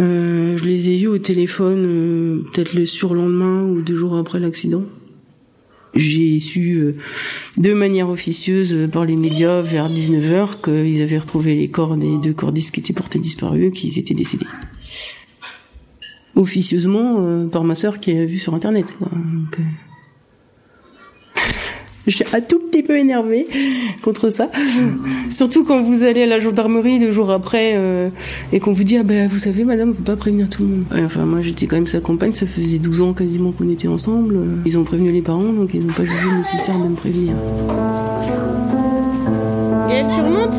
[0.00, 4.40] euh, je les ai eus au téléphone euh, peut-être le surlendemain ou deux jours après
[4.40, 4.82] l'accident.
[5.94, 6.96] J'ai su euh,
[7.56, 12.34] de manière officieuse par les médias vers 19h qu'ils avaient retrouvé les corps des deux
[12.34, 14.48] cordistes qui étaient portés disparus, qu'ils étaient décédés.
[16.34, 18.86] Officieusement par ma sœur qui a vu sur internet.
[18.98, 19.08] Quoi.
[19.12, 19.60] Donc,
[22.06, 23.46] Je suis un tout petit peu énervée
[24.02, 24.50] contre ça.
[25.30, 28.10] Surtout quand vous allez à la gendarmerie deux jours après euh,
[28.52, 30.68] et qu'on vous dit ah ben vous savez madame on peut pas prévenir tout le
[30.68, 30.84] monde.
[30.92, 34.36] Enfin moi j'étais quand même sa compagne, ça faisait 12 ans quasiment qu'on était ensemble.
[34.66, 37.32] Ils ont prévenu les parents donc ils n'ont pas jugé nécessaire de me prévenir.
[39.88, 40.58] Gaëlle tu remontes?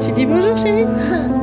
[0.00, 0.84] Tu dis bonjour chérie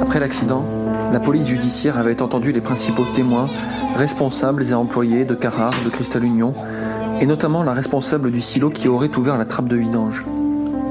[0.00, 0.64] Après l'accident,
[1.12, 3.48] la police judiciaire avait entendu les principaux témoins,
[3.94, 6.54] responsables et employés de Carrare, de Cristal Union,
[7.20, 10.24] et notamment la responsable du silo qui aurait ouvert la trappe de vidange.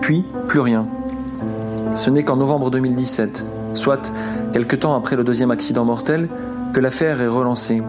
[0.02, 0.88] Puis, plus rien.
[1.94, 4.12] Ce n'est qu'en novembre 2017, soit
[4.54, 6.28] quelque temps après le deuxième accident mortel,
[6.74, 7.82] que l'affaire est relancée.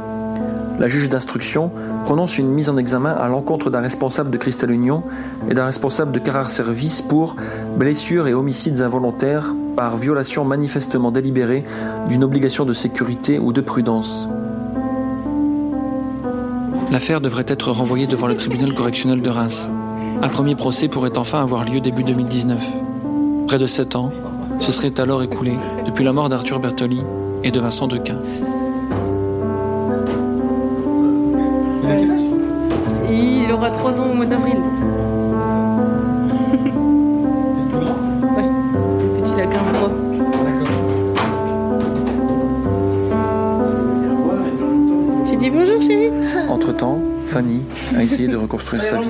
[0.78, 1.72] La juge d'instruction
[2.04, 5.02] prononce une mise en examen à l'encontre d'un responsable de Cristal Union
[5.50, 7.34] et d'un responsable de Carrare Service pour
[7.76, 11.64] blessures et homicides involontaires par violation manifestement délibérée
[12.08, 14.28] d'une obligation de sécurité ou de prudence.
[16.92, 19.68] L'affaire devrait être renvoyée devant le tribunal correctionnel de Reims.
[20.22, 22.62] Un premier procès pourrait enfin avoir lieu début 2019.
[23.46, 24.12] Près de sept ans
[24.60, 27.02] se seraient alors écoulés depuis la mort d'Arthur Bertoli
[27.42, 28.20] et de Vincent Dequin.
[33.10, 34.56] Il aura 3 ans au mois d'avril.
[38.36, 39.20] ouais.
[39.20, 39.90] Petit, il a 15 mois.
[45.24, 46.10] Tu dis bonjour, chérie
[46.48, 47.62] Entre-temps, Fanny
[47.96, 49.08] a essayé de reconstruire sa vie.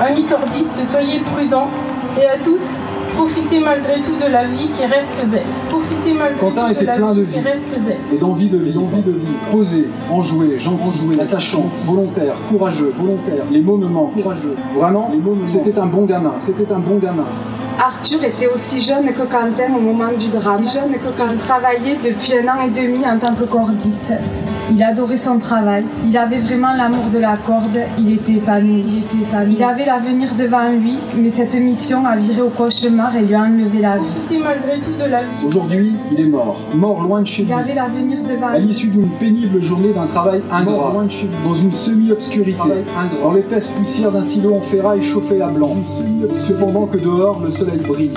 [0.00, 1.68] Amis cordistes, soyez prudents
[2.20, 2.74] et à tous,
[3.14, 5.46] profitez malgré tout de la vie qui reste belle.
[5.68, 7.46] Profitez malgré Quentin tout de était la plein vie de qui vie.
[7.48, 7.98] reste belle.
[8.12, 9.32] Et d'envie de vie, d'envie de vie.
[9.50, 13.44] Posé, enjoué, gentil, attachant, volontaire, courageux, volontaire.
[13.50, 14.14] Les mots me manquent.
[14.22, 14.56] Courageux.
[14.74, 15.10] Vraiment,
[15.44, 16.34] c'était un bon gamin.
[16.38, 17.24] C'était un bon gamin.
[17.78, 20.62] Arthur était aussi jeune que Quentin au moment du drame.
[20.72, 24.12] Jeune que quand il travaillait depuis un an et demi en tant que cordiste.
[24.70, 25.84] Il adorait son travail.
[26.04, 27.78] Il avait vraiment l'amour de la corde.
[27.98, 28.84] Il était épanoui.
[28.86, 29.54] Il, était épanoui.
[29.58, 33.42] Il avait l'avenir devant lui, mais cette mission a viré au cauchemar et lui a
[33.42, 34.04] enlevé la vie.
[34.04, 35.44] Profitez malgré tout de la vie.
[35.46, 36.60] Aujourd'hui, il est mort.
[36.74, 37.54] Mort loin de chez Il lui.
[37.54, 38.68] avait l'avenir devant À lui.
[38.68, 41.36] l'issue d'une pénible journée d'un travail ingrat, loin de chez lui.
[41.44, 42.58] dans une semi-obscurité,
[43.22, 45.76] dans l'épaisse poussière d'un silo en ferraille chauffé à blanc,
[46.34, 48.12] cependant que dehors le soleil brille.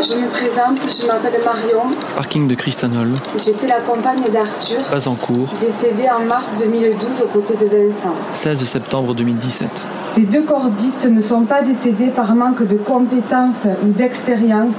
[0.00, 1.82] Je me présente, je m'appelle Marion.
[2.14, 7.26] Parking de Cristanol, J'étais la compagne d'Arthur, pas en cours, décédé en mars 2012 aux
[7.26, 8.14] côtés de Vincent.
[8.32, 9.86] 16 septembre 2017.
[10.12, 14.74] Ces deux cordistes ne sont pas décédés par manque de compétences ou d'expérience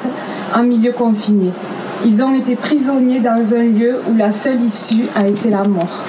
[0.55, 1.51] en milieu confiné.
[2.05, 6.05] Ils ont été prisonniers dans un lieu où la seule issue a été la mort.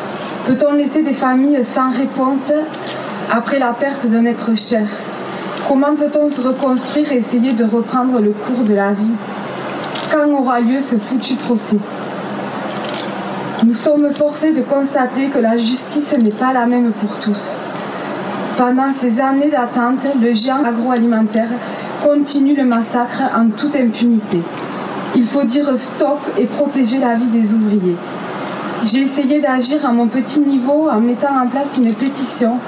[0.47, 2.53] Peut-on laisser des familles sans réponse
[3.29, 4.87] après la perte d'un être cher?
[5.71, 9.13] Comment peut-on se reconstruire et essayer de reprendre le cours de la vie
[10.11, 11.77] Quand aura lieu ce foutu procès
[13.65, 17.55] Nous sommes forcés de constater que la justice n'est pas la même pour tous.
[18.57, 21.51] Pendant ces années d'attente, le géant agroalimentaire
[22.03, 24.41] continue le massacre en toute impunité.
[25.15, 27.97] Il faut dire stop et protéger la vie des ouvriers.
[28.83, 32.59] J'ai essayé d'agir à mon petit niveau en mettant en place une pétition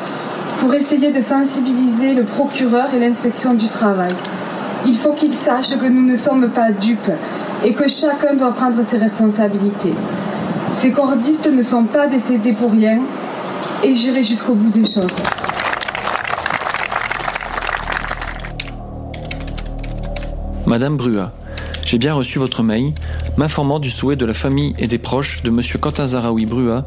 [0.62, 4.12] pour essayer de sensibiliser le procureur et l'inspection du travail.
[4.86, 7.10] Il faut qu'ils sachent que nous ne sommes pas dupes
[7.64, 9.92] et que chacun doit prendre ses responsabilités.
[10.78, 13.00] Ces cordistes ne sont pas décédés pour rien
[13.82, 15.10] et j'irai jusqu'au bout des choses.
[20.64, 21.32] Madame Brua,
[21.84, 22.92] j'ai bien reçu votre mail
[23.36, 26.84] m'informant du souhait de la famille et des proches de Monsieur Quentin Zaraoui Brua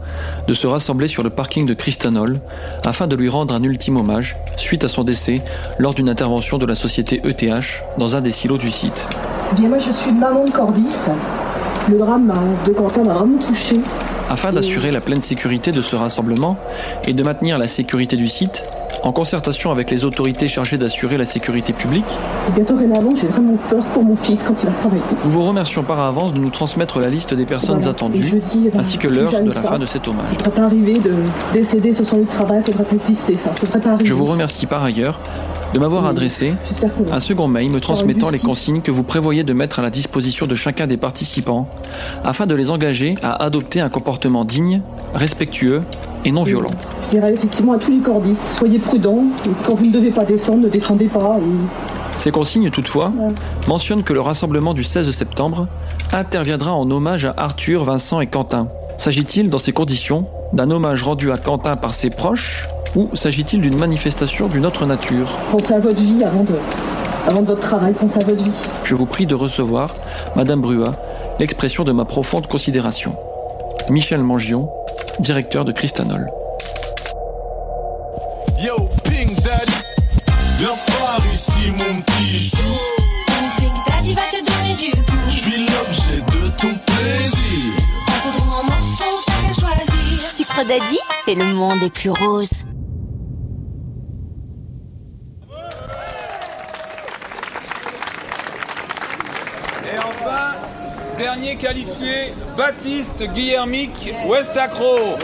[0.48, 2.40] de se rassembler sur le parking de Cristanol
[2.84, 5.42] afin de lui rendre un ultime hommage suite à son décès
[5.80, 9.08] lors d'une intervention de la société ETH dans un des silos du site.
[9.52, 11.10] Eh Bien moi je suis maman de cordiste.
[11.90, 12.34] Le drame
[12.66, 13.80] de Quentin m'a vraiment touchée.
[14.30, 16.58] Afin d'assurer la pleine sécurité de ce rassemblement
[17.08, 18.64] et de maintenir la sécurité du site,
[19.04, 22.06] en concertation avec les autorités chargées d'assurer la sécurité publique,
[22.58, 25.02] Et dorénavant, j'ai vraiment peur pour mon fils quand il va travailler.
[25.24, 27.92] nous vous remercions par avance de nous transmettre la liste des personnes Voilà.
[27.92, 30.30] Attendues, je dis, eh ben, ainsi que l'heure de la ça, fin de cet hommage.
[30.32, 31.14] Ça devrait pas arriver de
[31.54, 33.52] décéder sur son lieu de travail, ça devrait pas exister, ça.
[33.56, 34.06] Ça devrait pas arriver.
[34.06, 35.20] Je vous remercie par ailleurs
[35.76, 36.54] de m'avoir adressé
[37.12, 40.48] un second mail me transmettant les consignes que vous prévoyez de mettre à la disposition
[40.48, 41.66] de chacun des participants
[42.24, 44.82] afin de les engager à adopter un comportement digne,
[45.14, 45.82] respectueux
[46.24, 46.72] et non violent.
[47.08, 49.26] Je dirais effectivement à tous les cordistes, soyez prudents.
[49.66, 51.40] Quand vous ne devez pas descendre, ne descendez pas.
[51.40, 53.12] Et Ces consignes, toutefois,
[53.68, 55.68] mentionnent que le rassemblement du 16 septembre
[56.14, 58.70] interviendra en hommage à Arthur, Vincent et Quentin.
[58.96, 63.78] S'agit-il, dans ces conditions, d'un hommage rendu à Quentin par ses proches ou s'agit-il d'une
[63.78, 66.56] manifestation d'une autre nature pensez à votre vie avant de,
[67.28, 68.52] avant de votre travail, pensez à votre vie.
[68.84, 69.94] Je vous prie de recevoir,
[70.36, 70.94] Madame Brua,
[71.40, 73.16] l'expression de ma profonde considération.
[73.90, 74.70] Michel Mangion,
[75.20, 76.28] directeur de Cristanol.
[78.60, 79.74] Yo, Pink Daddy,
[80.58, 82.58] viens par ici, mon petit chou.
[83.58, 85.18] Pink Daddy va te donner du goût.
[85.28, 87.74] Je suis l'objet de ton plaisir.
[88.48, 90.30] En morceaux, t'as qu'à choisir.
[90.30, 92.64] Sucre Daddy et le monde est plus rose.
[101.36, 105.16] Dernier qualifié, Baptiste Guillermic, West Accro.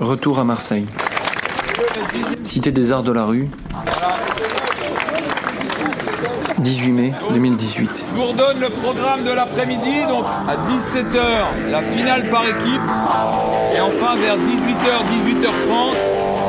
[0.00, 0.86] Retour à Marseille.
[2.42, 3.48] Cité des Arts de la Rue.
[6.58, 8.06] 18 mai 2018.
[8.08, 12.82] Je vous redonne le programme de l'après-midi, donc à 17h, la finale par équipe.
[13.76, 15.94] Et enfin, vers 18h, 18h30,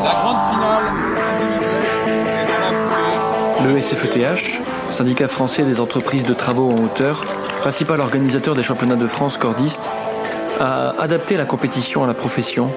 [0.03, 0.85] la grande finale
[3.65, 7.23] Le SFETH, syndicat français des entreprises de travaux en hauteur,
[7.61, 9.89] principal organisateur des championnats de France cordistes,
[10.59, 12.71] a adapté la compétition à la profession,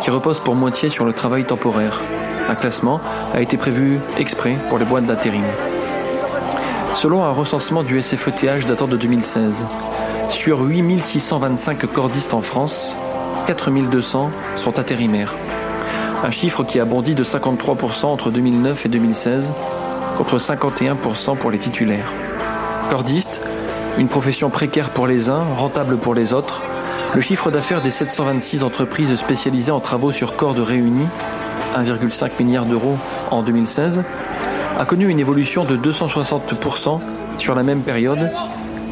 [0.00, 2.00] qui repose pour moitié sur le travail temporaire.
[2.48, 3.00] Un classement
[3.34, 5.44] a été prévu exprès pour les boîtes d'intérim.
[6.94, 9.64] Selon un recensement du SFETH datant de 2016,
[10.30, 12.94] sur 8625 cordistes en France,
[13.46, 15.34] 4200 sont intérimaires.
[16.24, 19.52] Un chiffre qui a bondi de 53% entre 2009 et 2016,
[20.18, 22.12] contre 51% pour les titulaires.
[22.90, 23.40] Cordiste,
[23.98, 26.60] une profession précaire pour les uns, rentable pour les autres,
[27.14, 31.06] le chiffre d'affaires des 726 entreprises spécialisées en travaux sur cordes réunis,
[31.76, 32.96] 1,5 milliard d'euros
[33.30, 34.02] en 2016,
[34.76, 36.98] a connu une évolution de 260%
[37.38, 38.32] sur la même période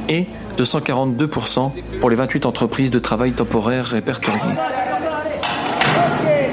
[0.08, 4.40] et de 142% pour les 28 entreprises de travail temporaire répertoriées.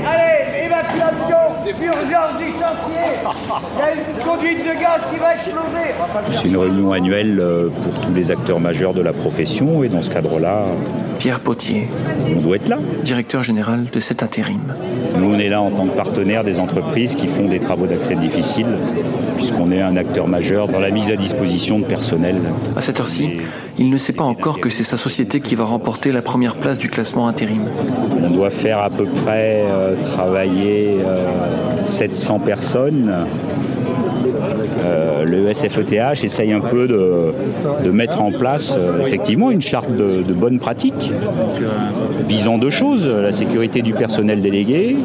[0.04, 1.38] Allez, évacuation,
[1.80, 3.03] urgence du chantier.
[3.43, 5.93] Il y a une conduite de gaz qui va exploser.
[6.32, 10.01] C'est une réunion annuelle euh, pour tous les acteurs majeurs de la profession et dans
[10.01, 10.65] ce cadre-là,
[11.24, 11.88] Pierre Potier,
[12.36, 12.80] on doit être là.
[13.02, 14.60] directeur général de cet intérim.
[15.18, 18.16] Nous, on est là en tant que partenaire des entreprises qui font des travaux d'accès
[18.16, 18.78] difficiles,
[19.38, 22.42] puisqu'on est un acteur majeur dans la mise à disposition de personnel.
[22.76, 23.38] À cette heure-ci,
[23.78, 26.78] il ne sait pas encore que c'est sa société qui va remporter la première place
[26.78, 27.70] du classement intérim.
[28.22, 33.26] On doit faire à peu près euh, travailler euh, 700 personnes.
[34.84, 40.34] Euh, le SFETH essaye un peu de, mettre en place euh, effectivement une charte de,
[40.34, 41.12] bonnes pratiques
[42.28, 44.97] visant deux choses, la sécurité du personnel délégué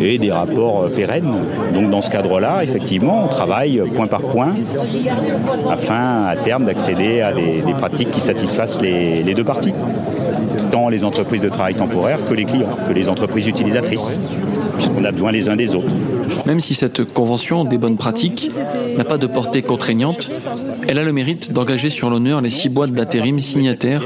[0.00, 1.32] et des rapports euh, pérennes.
[1.74, 4.54] Donc dans ce cadre-là, effectivement, on travaille point par point
[5.70, 9.74] afin à terme d'accéder à des, des pratiques qui satisfassent les, les deux parties,
[10.70, 14.18] tant les entreprises de travail temporaire que les clients, que les entreprises utilisatrices,
[14.74, 15.92] puisqu'on a besoin les uns des autres.
[16.46, 18.50] Même si cette convention des bonnes pratiques
[18.96, 20.30] n'a pas de portée contraignante,
[20.86, 24.04] elle a le mérite d'engager sur l'honneur les six boîtes d'intérim signataires,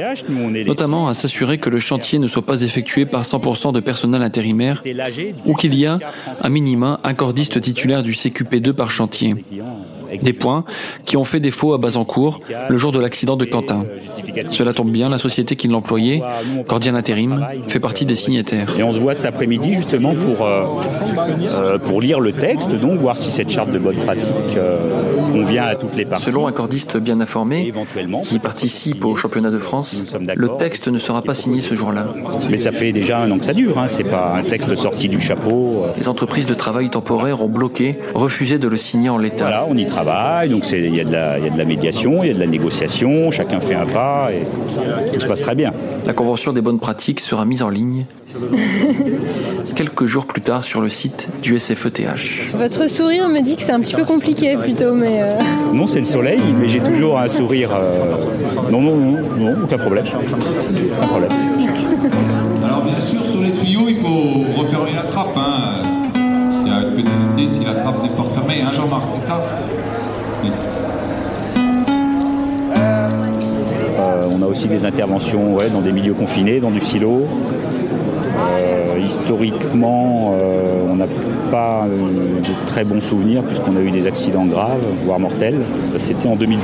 [0.66, 4.82] notamment à s'assurer que le chantier ne soit pas effectué par 100% de personnel intérimaire
[5.46, 5.98] ou qu'il y a,
[6.40, 9.34] à minima, un cordiste titulaire du CQP2 par chantier.
[10.20, 10.64] Des points
[11.04, 13.84] qui ont fait défaut à Bazancourt le jour de l'accident de Quentin.
[14.48, 16.22] Cela tombe bien, la société qui l'employait,
[16.66, 18.68] Cordian Intérim, fait partie des signataires.
[18.78, 20.64] Et on se voit cet après-midi justement pour, euh,
[21.50, 24.24] euh, pour lire le texte, donc voir si cette charte de bonne pratique
[24.56, 24.78] euh,
[25.32, 26.24] convient à toutes les parties.
[26.24, 27.72] Selon un cordiste bien informé,
[28.22, 29.96] qui participe au championnat de France,
[30.34, 32.06] le texte ne sera pas signé ce jour-là.
[32.50, 35.08] Mais ça fait déjà un an que ça dure, hein, c'est pas un texte sorti
[35.08, 35.84] du chapeau.
[35.98, 39.44] Les entreprises de travail temporaire ont bloqué, refusé de le signer en l'état.
[39.44, 40.01] Voilà, on y travaille,
[40.48, 42.30] donc c'est- il y, a de la- il y a de la médiation, il y
[42.30, 44.42] a de la négociation, chacun fait un pas et
[45.12, 45.72] tout se passe très bien.
[46.06, 48.06] La convention des bonnes pratiques sera mise en ligne
[49.74, 52.02] quelques jours plus tard sur le site du SFETH.
[52.54, 55.20] Votre sourire me dit que c'est un petit peu compliqué plutôt, mais.
[55.22, 55.34] euh,
[55.72, 57.70] Non, c'est le soleil, mais j'ai toujours un sourire.
[57.74, 58.14] euh,
[58.70, 60.04] Non, non, non, non, aucun problème.
[60.06, 61.30] Aucun problème.
[74.52, 77.22] Aussi des interventions ouais, dans des milieux confinés, dans du silo.
[78.36, 81.06] Euh, historiquement, euh, on n'a
[81.50, 85.60] pas euh, de très bons souvenirs puisqu'on a eu des accidents graves, voire mortels.
[85.98, 86.62] C'était en 2012.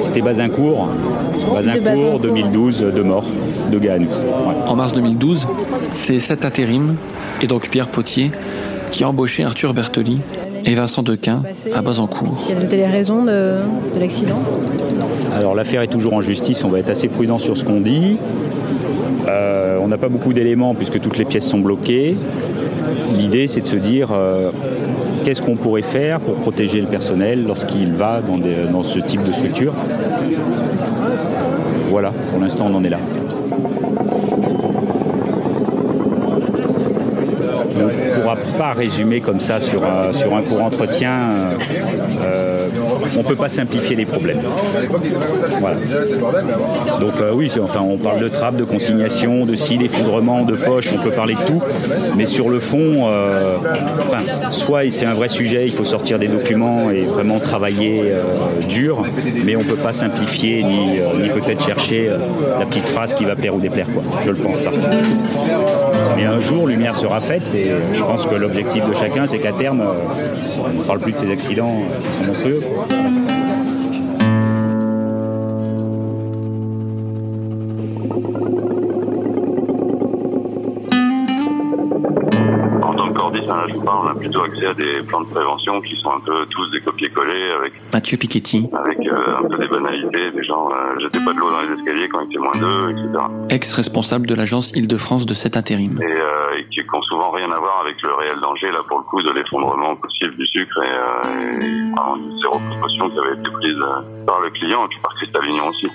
[0.00, 0.88] C'était Bazincourt.
[1.54, 2.20] Bazincourt, Bazincourt.
[2.20, 3.24] 2012, deux morts,
[3.70, 4.08] deux gars à nous.
[4.08, 4.54] Ouais.
[4.66, 5.46] En mars 2012,
[5.92, 6.96] c'est cet intérim,
[7.40, 8.32] et donc Pierre Potier,
[8.90, 10.18] qui a embauché Arthur Bertoli
[10.64, 11.42] et Vincent Dequin
[11.72, 12.44] à Bazancourt.
[12.48, 13.58] Quelles étaient les raisons de,
[13.94, 14.42] de l'accident?
[15.36, 18.16] Alors l'affaire est toujours en justice, on va être assez prudent sur ce qu'on dit.
[19.28, 22.16] Euh, on n'a pas beaucoup d'éléments puisque toutes les pièces sont bloquées.
[23.14, 24.50] L'idée c'est de se dire euh,
[25.24, 29.74] qu'est-ce qu'on pourrait faire pour protéger le personnel lorsqu'il va dans, ce type de structure?
[31.90, 32.98] Voilà, pour l'instant on en est là.
[37.78, 38.24] On ne
[38.58, 41.10] pas résumer comme ça sur un, sur un court entretien.
[41.10, 41.56] euh,
[42.22, 42.68] euh,
[43.14, 44.40] on ne peut pas simplifier les problèmes.
[47.00, 50.88] Donc euh, oui, enfin, on parle de trappe, de consignation, de scie, d'effondrement, de poche,
[50.92, 51.62] on peut parler de tout.
[52.16, 53.08] Mais sur le fond,
[54.06, 58.12] enfin, soit c'est un vrai sujet, il faut sortir des documents et vraiment travailler
[58.68, 59.02] dur,
[59.44, 62.10] mais on ne peut pas simplifier ni, ni peut-être chercher
[62.58, 63.86] la petite phrase qui va plaire ou déplaire.
[63.92, 64.02] Quoi.
[64.24, 64.70] Je le pense ça.
[66.16, 69.52] Mais un jour, lumière sera faite et je pense que l'objectif de chacun, c'est qu'à
[69.52, 72.62] terme, euh, on ne parle plus de ces accidents euh, monstrueux.
[83.86, 86.80] On a plutôt accès à des plans de prévention qui sont un peu tous des
[86.80, 90.86] copier-coller avec, Mathieu Piketty, avec euh, un peu des banalités, des gens euh,
[91.26, 93.24] pas de l'eau dans les escaliers quand il était moins d'eux, etc.
[93.50, 96.00] ex-responsable de l'agence Île-de-France de cet intérim.
[96.00, 98.98] Et, euh, et qui n'ont souvent rien à voir avec le réel danger, là pour
[98.98, 103.18] le coup, de l'effondrement possible du sucre et, euh, et vraiment une zéro précaution qui
[103.18, 105.88] avait été prise euh, par le client et puis par Christelle Vignon aussi.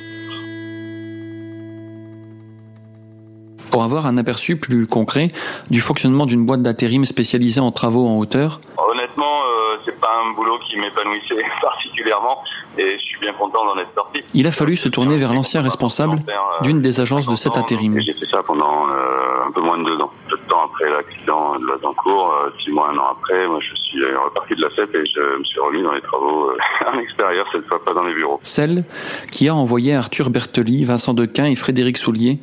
[3.72, 5.32] Pour avoir un aperçu plus concret
[5.70, 10.32] du fonctionnement d'une boîte d'intérim spécialisée en travaux en hauteur, Honnêtement, euh, c'est pas un
[10.34, 12.44] boulot qui m'épanouissait particulièrement
[12.78, 14.24] et je suis bien content d'en être sorti.
[14.34, 16.22] il a fallu se tourner vers l'ancien responsable
[16.62, 18.00] d'une des agences de cet intérim.
[18.00, 20.12] J'ai fait ça pendant euh, un peu moins de deux ans.
[20.30, 23.76] Peu de temps après l'accident de Ladancourt, euh, six mois, un an après, moi je
[23.76, 26.58] suis euh, reparti de la CEP et je me suis remis dans les travaux euh,
[26.94, 28.40] en extérieur, cette fois pas dans les bureaux.
[28.44, 28.84] Celle
[29.32, 32.40] qui a envoyé Arthur Bertoli, Vincent Dequin et Frédéric Soulier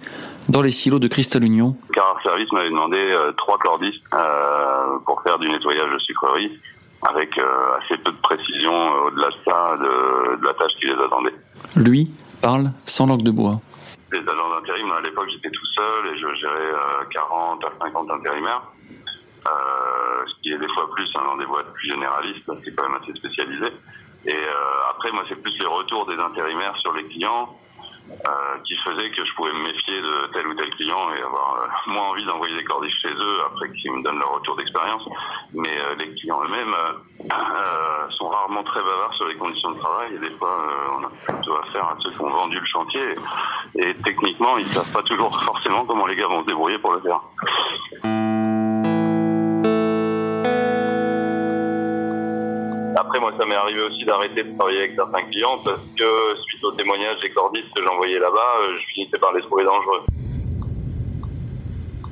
[0.49, 5.23] dans les silos de Cristal Union Car Service m'avait demandé euh, trois cordistes euh, pour
[5.23, 6.59] faire du nettoyage de sucrerie
[7.03, 10.95] avec euh, assez peu de précision au-delà de ça de, de la tâche qui les
[10.95, 11.35] attendait.
[11.77, 13.61] Lui parle sans langue de bois.
[14.11, 18.11] Les agents d'intérim, à l'époque, j'étais tout seul et je gérais euh, 40 à 50
[18.11, 18.63] intérimaires.
[19.47, 22.89] Euh, ce qui est des fois plus hein, dans des boîtes plus généralistes, c'est quand
[22.89, 23.67] même assez spécialisé.
[24.27, 27.57] Et euh, après, moi, c'est plus les retours des intérimaires sur les clients
[28.11, 31.63] euh, qui faisaient que je pouvais me méfier de tel ou tel client et avoir
[31.63, 35.03] euh, moins envie d'envoyer des cordistes chez eux après qu'ils me donnent leur retour d'expérience.
[35.55, 40.15] Mais euh, les clients eux-mêmes euh, sont rarement très bavards sur les conditions de travail
[40.15, 43.15] et des fois, euh, on a plutôt affaire à ceux qui ont vendu le chantier
[43.77, 46.93] et, et techniquement, ils savent pas toujours forcément comment les gars vont se débrouiller pour
[46.93, 48.68] le faire.
[52.97, 56.65] Après, moi, ça m'est arrivé aussi d'arrêter de travailler avec certains clients parce que, suite
[56.65, 60.03] aux témoignages des cordistes que j'envoyais là-bas, euh, je finissais par les trouver dangereux.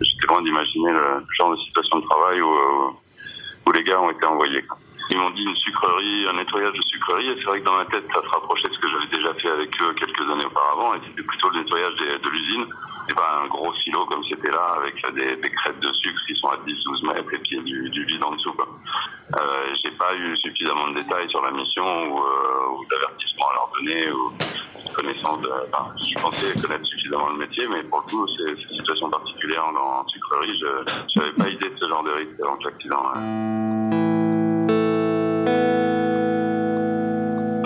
[0.00, 2.90] J'étais loin d'imaginer le genre de situation de travail où, euh,
[3.66, 4.64] où les gars ont été envoyés.
[5.10, 7.84] Ils m'ont dit une sucrerie, un nettoyage de sucrerie, et c'est vrai que dans ma
[7.86, 10.94] tête, ça se rapprochait de ce que j'avais déjà fait avec eux quelques années auparavant,
[10.94, 12.66] et c'était plutôt le nettoyage de l'usine.
[13.08, 16.48] C'est pas un gros silo comme c'était là, avec des, crêtes de sucre qui sont
[16.48, 18.52] à 10-12 mètres et puis du, du vide en dessous.
[18.54, 18.66] Quoi.
[19.38, 23.54] Euh, j'ai pas eu suffisamment de détails sur la mission ou, euh, ou d'avertissement à
[23.54, 24.32] leur donner ou
[24.92, 28.74] connaissance de, enfin, je pensais connaître suffisamment le métier, mais pour le coup, c'est une
[28.74, 30.58] situation particulière dans en sucrerie.
[30.58, 34.15] Je n'avais pas idée de ce genre de risque avant l'accident.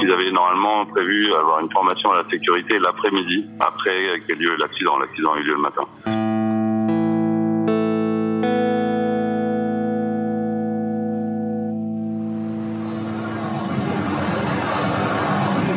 [0.02, 4.98] Ils avaient normalement prévu avoir une formation à la sécurité l'après-midi, après qu'a lieu l'accident.
[4.98, 5.86] L'accident a eu lieu le matin.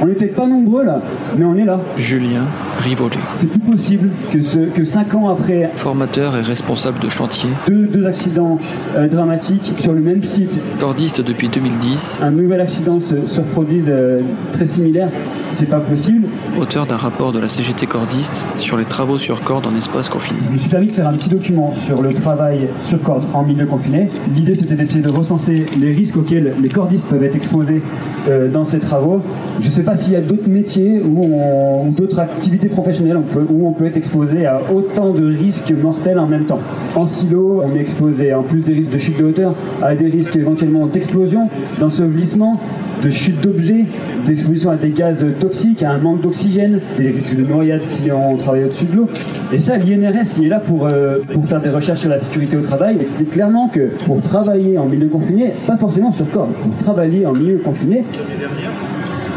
[0.04, 1.02] On n'était pas nombreux là,
[1.38, 1.80] mais on est là.
[1.96, 2.44] Julien
[2.80, 3.16] Rivollet.
[3.38, 7.50] C'est plus possible que, ce, que 5 ans après Formateur et responsable de chantier.
[7.70, 8.60] deux, deux accidents
[8.98, 12.20] euh, dramatiques sur le même site, Cordiste depuis 2010.
[12.22, 14.20] un nouvel accident se, se reproduise euh,
[14.52, 15.08] très similaire,
[15.54, 16.28] c'est pas possible.
[16.60, 20.42] Auteur d'un rapport de la CGT Cordiste sur les travaux sur corde en espace confiné.
[20.50, 23.44] Je me suis permis de faire un petit document sur le travail sur corde en
[23.44, 24.10] milieu confiné.
[24.36, 27.82] L'idée c'était d'essayer de recenser les risques auxquels les cordistes peuvent être exposés
[28.28, 29.22] euh, dans ces travaux.
[29.62, 33.20] Je sais pas s'il y a d'autres métiers ou d'autres activités professionnelles
[33.50, 36.60] où on peut être exposé à autant de risques mortels en même temps.
[36.96, 40.08] En silo, on est exposé en plus des risques de chute de hauteur à des
[40.08, 42.60] risques éventuellement d'explosion, d'ensevelissement,
[43.04, 43.86] de chute d'objets,
[44.26, 48.38] d'exposition à des gaz toxiques, à un manque d'oxygène, des risques de noyade si on
[48.38, 49.10] travaille au-dessus de l'eau.
[49.52, 52.58] Et ça, l'INRS, qui est là pour, euh, pour faire des recherches sur la sécurité
[52.58, 56.76] au travail, explique clairement que pour travailler en milieu confiné, pas forcément sur corde, pour
[56.78, 58.04] travailler en milieu confiné,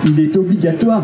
[0.07, 1.03] il est obligatoire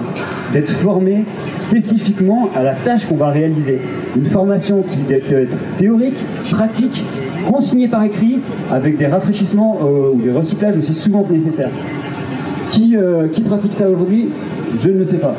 [0.52, 1.24] d'être formé
[1.54, 3.78] spécifiquement à la tâche qu'on va réaliser.
[4.16, 7.04] Une formation qui doit être théorique, pratique,
[7.46, 8.38] consignée par écrit,
[8.70, 11.70] avec des rafraîchissements euh, ou des recyclages aussi souvent que nécessaire.
[12.70, 14.28] Qui, euh, qui pratique ça aujourd'hui?
[14.78, 15.34] Je ne le sais pas.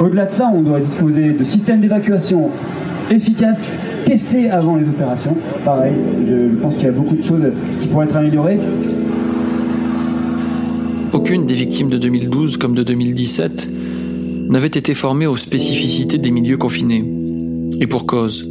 [0.00, 2.50] Au-delà de ça, on doit disposer de systèmes d'évacuation
[3.10, 3.72] efficaces,
[4.04, 5.36] testés avant les opérations.
[5.64, 7.42] Pareil, je, pense qu'il y a beaucoup de choses
[7.80, 8.58] qui pourraient être améliorées.
[11.12, 13.68] Aucune des victimes de 2012 comme de 2017
[14.48, 17.04] n'avait été formée aux spécificités des milieux confinés.
[17.80, 18.50] Et pour cause.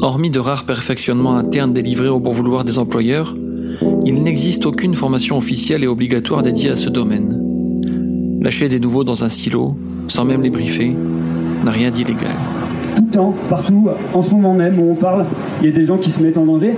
[0.00, 3.34] Hormis de rares perfectionnements internes délivrés au bon vouloir des employeurs,
[4.06, 8.40] il n'existe aucune formation officielle et obligatoire dédiée à ce domaine.
[8.40, 9.74] Lâcher des nouveaux dans un silo,
[10.06, 10.94] sans même les briefer,
[11.64, 12.36] n'a rien d'illégal.
[12.94, 15.26] tout le temps, partout, en ce moment même où on parle,
[15.60, 16.76] il y a des gens qui se mettent en danger.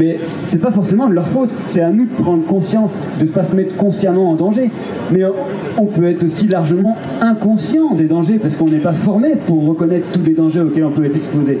[0.00, 1.50] Mais c'est pas forcément de leur faute.
[1.66, 4.70] C'est à nous de prendre conscience, de ne pas se mettre consciemment en danger.
[5.12, 5.30] Mais euh,
[5.78, 10.10] on peut être aussi largement inconscient des dangers parce qu'on n'est pas formé pour reconnaître
[10.10, 11.58] tous les dangers auxquels on peut être exposé.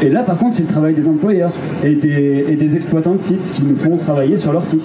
[0.00, 1.52] Et là, par contre, c'est le travail des employeurs
[1.82, 4.84] et des, et des exploitants de sites qui nous font travailler sur leur site.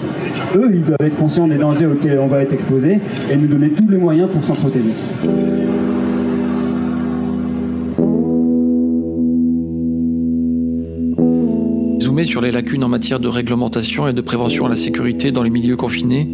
[0.56, 2.98] Eux, ils doivent être conscients des dangers auxquels on va être exposé
[3.30, 4.94] et nous donner tous les moyens pour s'en protéger.
[12.24, 15.50] Sur les lacunes en matière de réglementation et de prévention à la sécurité dans les
[15.50, 16.28] milieux confinés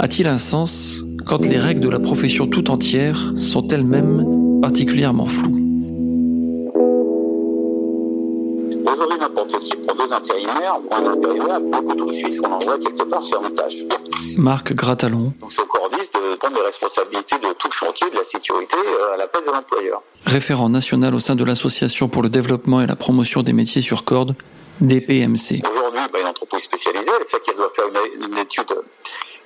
[0.00, 5.52] a-t-il un sens quand les règles de la profession tout entière sont elles-mêmes particulièrement floues?
[8.90, 12.78] Aujourd'hui, n'importe qui prend deux intérimaires ou un intérimaire, beaucoup tout de suite, on envoie
[12.78, 13.84] quelque part faire une tâche.
[14.38, 18.24] Marc Gratalon, Donc c'est au cordiste de prendre les responsabilités de tout chantier de la
[18.24, 20.02] sécurité euh, à la place de l'employeur.
[20.26, 24.04] référent national au sein de l'Association pour le développement et la promotion des métiers sur
[24.04, 24.34] corde,
[24.80, 25.62] DPMC.
[25.70, 28.64] Aujourd'hui, bah, une entreprise spécialisée, c'est ça qu'elle doit faire une, une étude,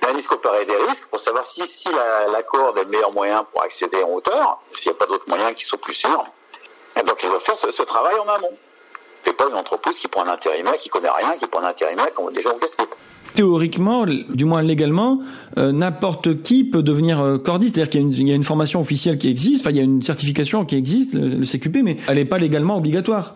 [0.01, 3.11] une analyse comparée des risques pour savoir si, si la, la corde est le meilleur
[3.13, 6.23] moyen pour accéder en hauteur, s'il n'y a pas d'autres moyens qui sont plus sûrs.
[6.99, 8.51] Et donc elle doit faire ce, ce travail en amont.
[9.25, 12.07] C'est pas une entreprise qui prend un intérimaire, qui connaît rien, qui prend un intérimaire,
[12.13, 12.95] qui déjà on casse-pipe.
[13.35, 15.19] Théoriquement, du moins légalement,
[15.57, 17.75] euh, n'importe qui peut devenir euh, cordiste.
[17.75, 19.77] C'est-à-dire qu'il y, a une- il y a une formation officielle qui existe, enfin il
[19.77, 23.35] y a une certification qui existe, le, le CQP, mais elle n'est pas légalement obligatoire.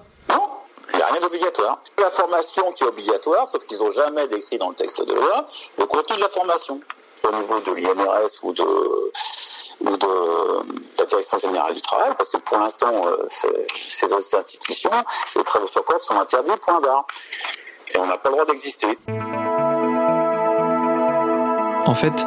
[0.94, 1.80] Il n'y a rien d'obligatoire.
[1.98, 5.48] La formation qui est obligatoire, sauf qu'ils n'ont jamais décrit dans le texte de loi
[5.78, 6.80] le contenu de la formation.
[7.28, 9.12] Au niveau de l'INRS ou de,
[11.00, 14.92] la Direction Générale du Travail, parce que pour l'instant, euh, ces autres institutions,
[15.36, 17.08] les travaux sur corde sont interdits, point barre.
[17.94, 18.98] Et on n'a pas le droit d'exister.
[21.86, 22.26] En fait,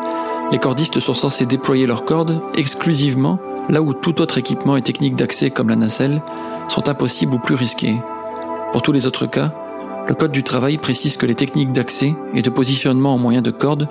[0.51, 3.39] les cordistes sont censés déployer leurs cordes exclusivement
[3.69, 6.23] là où tout autre équipement et technique d'accès comme la nacelle
[6.69, 7.97] sont impossibles ou plus risqués.
[8.77, 9.49] Pour tous les autres cas,
[10.07, 13.51] le Code du travail précise que les techniques d'accès et de positionnement en moyen de
[13.51, 13.89] corde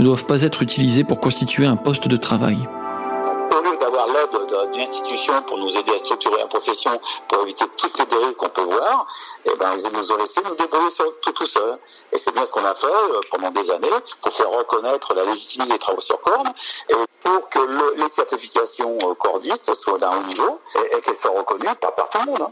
[0.00, 2.58] ne doivent pas être utilisées pour constituer un poste de travail.
[2.58, 6.90] Au lieu d'avoir l'aide de- d'une institution pour nous aider à structurer la profession,
[7.28, 9.06] pour éviter toutes les dérives qu'on peut voir,
[9.44, 10.88] eh ben, ils nous ont laissé nous débrouiller
[11.22, 11.78] tout, tout seul.
[12.10, 13.86] Et c'est bien ce qu'on a fait euh, pendant des années
[14.20, 16.48] pour faire reconnaître la légitimité des travaux sur corde
[16.90, 21.14] et pour que le- les certifications euh, cordistes soient d'un haut niveau et, et qu'elles
[21.14, 22.42] soient reconnues par, par tout le monde.
[22.42, 22.50] hein.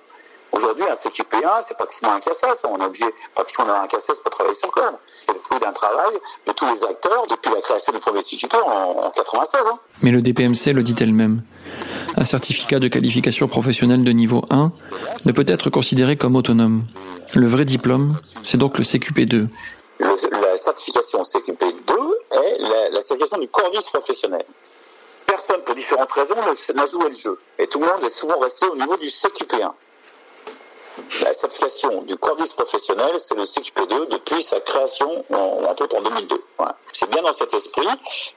[0.53, 2.65] Aujourd'hui, un CQP1, c'est pratiquement un CACES.
[2.69, 4.97] On est obligé pratiquement d'avoir un CACES pour travailler sur corde.
[5.19, 6.15] C'est le fruit d'un travail
[6.47, 9.61] de tous les acteurs depuis la création du premier CQP en, en 96.
[9.67, 9.79] hein.
[10.03, 11.43] Mais le DPMC le dit elle-même.
[12.17, 14.71] Un certificat de qualification professionnelle de niveau 1
[15.25, 16.85] ne peut être considéré comme autonome.
[17.35, 19.49] Le vrai diplôme, c'est donc le CQP2.
[20.01, 20.17] Le-
[20.53, 21.93] la certification CQP2
[22.33, 24.45] est la, la certification du cordiste professionnel.
[25.27, 26.35] Personne, pour différentes raisons,
[26.75, 27.39] n'a joué le jeu.
[27.59, 29.71] Et tout le monde est souvent resté au niveau du CQP1.
[31.23, 36.43] La certification du cordiste professionnel, c'est le CQP2 depuis sa création, en, en 2002.
[36.59, 36.77] Voilà.
[36.93, 37.89] C'est bien dans cet esprit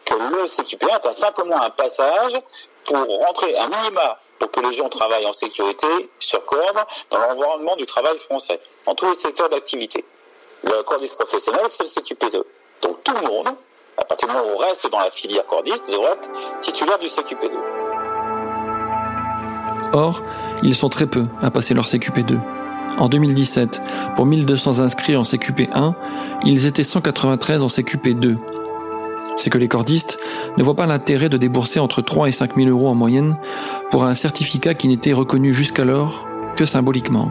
[0.05, 2.39] que le CQP1 est simplement un passage
[2.85, 5.87] pour rentrer un minima pour que les gens travaillent en sécurité
[6.19, 6.79] sur corde
[7.09, 10.05] dans l'environnement du travail français, dans tous les secteurs d'activité.
[10.63, 12.43] Le cordiste professionnel, c'est le CQP2.
[12.81, 13.49] Donc tout le monde,
[13.97, 16.29] à partir du moment où on reste dans la filière cordiste, devrait être
[16.61, 17.84] titulaire du CQP2.
[19.95, 20.21] Or,
[20.61, 22.37] ils sont très peu à passer leur CQP2.
[22.97, 23.81] En 2017,
[24.17, 25.93] pour 1200 inscrits en CQP1,
[26.43, 28.35] ils étaient 193 en CQP2.
[29.37, 30.19] C'est que les cordistes
[30.57, 33.37] ne voient pas l'intérêt de débourser entre 3 et 5 000 euros en moyenne
[33.89, 36.27] pour un certificat qui n'était reconnu jusqu'alors
[36.57, 37.29] que symboliquement.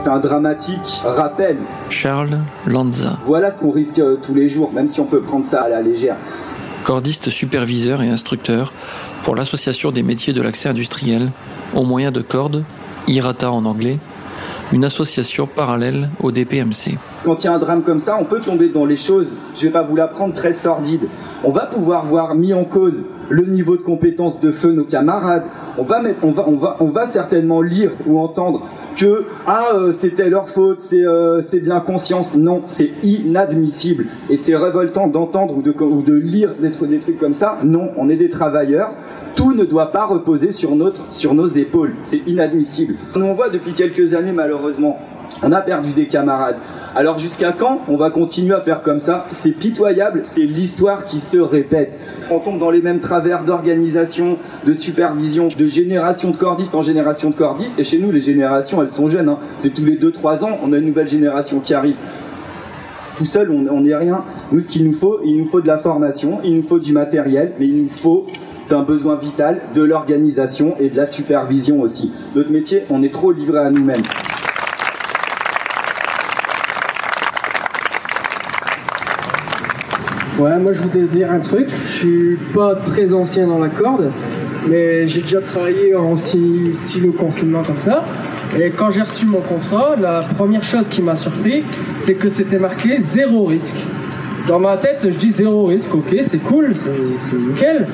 [0.00, 1.58] C'est un dramatique rappel.
[1.90, 5.44] Charles Lanza, Voilà ce qu'on risque euh, tous les jours, même si on peut prendre
[5.44, 6.16] ça à la légère.
[6.84, 8.72] cordiste superviseur et instructeur
[9.26, 11.32] pour l'Association des métiers de l'accès industriel
[11.74, 12.62] au moyen de cordes,
[13.08, 13.98] IRATA en anglais,
[14.72, 16.96] une association parallèle au DPMC.
[17.24, 19.62] Quand il y a un drame comme ça, on peut tomber dans les choses, je
[19.62, 21.08] vais pas vous l'apprendre, très sordides.
[21.42, 25.46] On va pouvoir voir mis en cause le niveau de compétence de feu nos camarades.
[25.76, 28.62] On va mettre, on va, on va certainement lire ou entendre
[28.96, 32.34] que ah euh, c'était leur faute, c'est euh, c'est bien conscience.
[32.34, 37.58] Non, c'est inadmissible et c'est révoltant d'entendre ou de, lire des, des trucs comme ça.
[37.62, 38.90] Non, on est des travailleurs.
[39.34, 41.94] Tout ne doit pas reposer sur notre, sur nos épaules.
[42.04, 42.94] C'est inadmissible.
[43.14, 44.98] On voit depuis quelques années malheureusement,
[45.42, 46.56] on a perdu des camarades.
[46.96, 49.26] Alors jusqu'à quand on va continuer à faire comme ça?
[49.30, 51.92] C'est pitoyable, c'est l'histoire qui se répète.
[52.30, 57.28] On tombe dans les mêmes travers d'organisation, de supervision, de génération de cordistes en génération
[57.28, 57.78] de cordistes.
[57.78, 59.28] Et chez nous, les générations, sont jeunes.
[59.28, 59.38] hein.
[59.60, 61.96] C'est tous les 2-3 ans, on a une nouvelle génération qui arrive.
[63.18, 64.24] Tout seul, on n'est rien.
[64.52, 66.92] Nous, ce qu'il nous faut, il nous faut de la formation, il nous faut du
[66.92, 68.26] matériel, mais il nous faut
[68.70, 72.12] un besoin vital de l'organisation et de la supervision aussi.
[72.34, 74.02] Notre métier, on est trop livré à nous-mêmes.
[80.38, 81.68] Ouais, moi je voudrais dire un truc.
[81.86, 84.10] Je suis pas très ancien dans la corde,
[84.68, 88.04] mais j'ai déjà travaillé en si- silo confinement comme ça.
[88.58, 91.64] Et quand j'ai reçu mon contrat, la première chose qui m'a surpris,
[91.96, 93.76] c'est que c'était marqué zéro risque.
[94.46, 97.86] Dans ma tête, je dis zéro risque, ok, c'est cool, c'est nickel.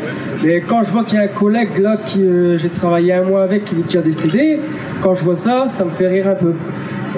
[0.44, 3.22] Mais quand je vois qu'il y a un collègue là qui euh, j'ai travaillé un
[3.22, 4.60] mois avec, qui est déjà décédé,
[5.00, 6.52] quand je vois ça, ça me fait rire un peu.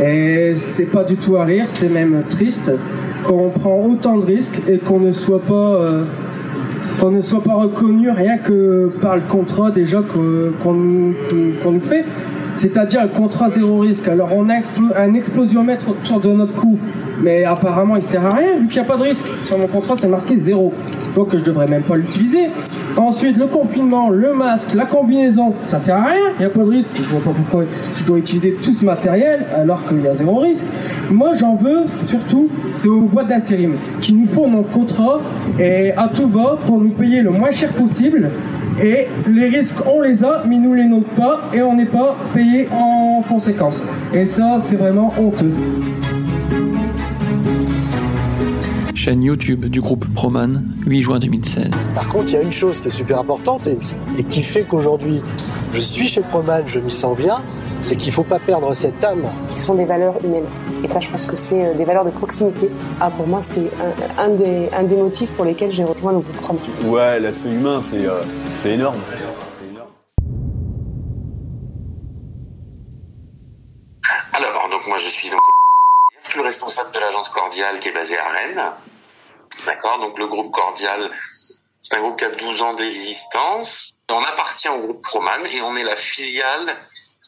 [0.00, 2.70] Et c'est pas du tout à rire, c'est même triste
[3.24, 6.04] qu'on prend autant de risques et qu'on ne soit pas euh,
[7.00, 12.04] qu'on ne soit pas reconnu rien que par le contrat déjà qu'on nous fait.
[12.54, 14.06] C'est-à-dire un contrat zéro risque.
[14.08, 14.54] Alors on a
[14.96, 16.78] un explosiomètre autour de notre cou,
[17.20, 19.26] mais apparemment il sert à rien vu qu'il n'y a pas de risque.
[19.42, 20.72] Sur mon contrat c'est marqué zéro.
[21.14, 22.48] Donc je devrais même pas l'utiliser.
[22.96, 26.62] Ensuite le confinement, le masque, la combinaison, ça sert à rien, il n'y a pas
[26.62, 26.92] de risque.
[26.96, 27.64] Je vois pas pourquoi
[27.96, 30.66] je dois utiliser tout ce matériel alors qu'il y a zéro risque.
[31.10, 35.20] Moi j'en veux surtout, c'est aux boîtes d'intérim qui nous font nos contrats
[35.58, 38.30] et à tout va pour nous payer le moins cher possible.
[38.82, 42.16] Et les risques, on les a, mais nous les notent pas et on n'est pas
[42.32, 43.82] payé en conséquence.
[44.12, 45.52] Et ça, c'est vraiment honteux.
[48.94, 51.70] Chaîne YouTube du groupe Proman, 8 juin 2016.
[51.94, 53.78] Par contre, il y a une chose qui est super importante et,
[54.18, 55.20] et qui fait qu'aujourd'hui,
[55.74, 57.36] je suis chez Proman, je m'y sens bien,
[57.80, 59.24] c'est qu'il ne faut pas perdre cette âme.
[59.50, 60.44] qui sont des valeurs humaines.
[60.84, 62.70] Et ça, je pense que c'est euh, des valeurs de proximité.
[63.00, 63.70] Ah, pour moi, c'est
[64.18, 66.60] un, un des, un des motifs pour lesquels j'ai rejoint le groupe Proman.
[66.84, 68.22] Ouais, l'aspect humain, c'est euh,
[68.58, 69.00] c'est énorme.
[74.34, 75.40] Alors, donc moi je suis donc
[76.36, 78.62] le responsable de l'agence Cordial qui est basée à Rennes.
[79.64, 81.10] D'accord, donc le groupe Cordial,
[81.80, 83.92] c'est un groupe qui a 12 ans d'existence.
[84.10, 86.74] On appartient au groupe Proman et on est la filiale euh,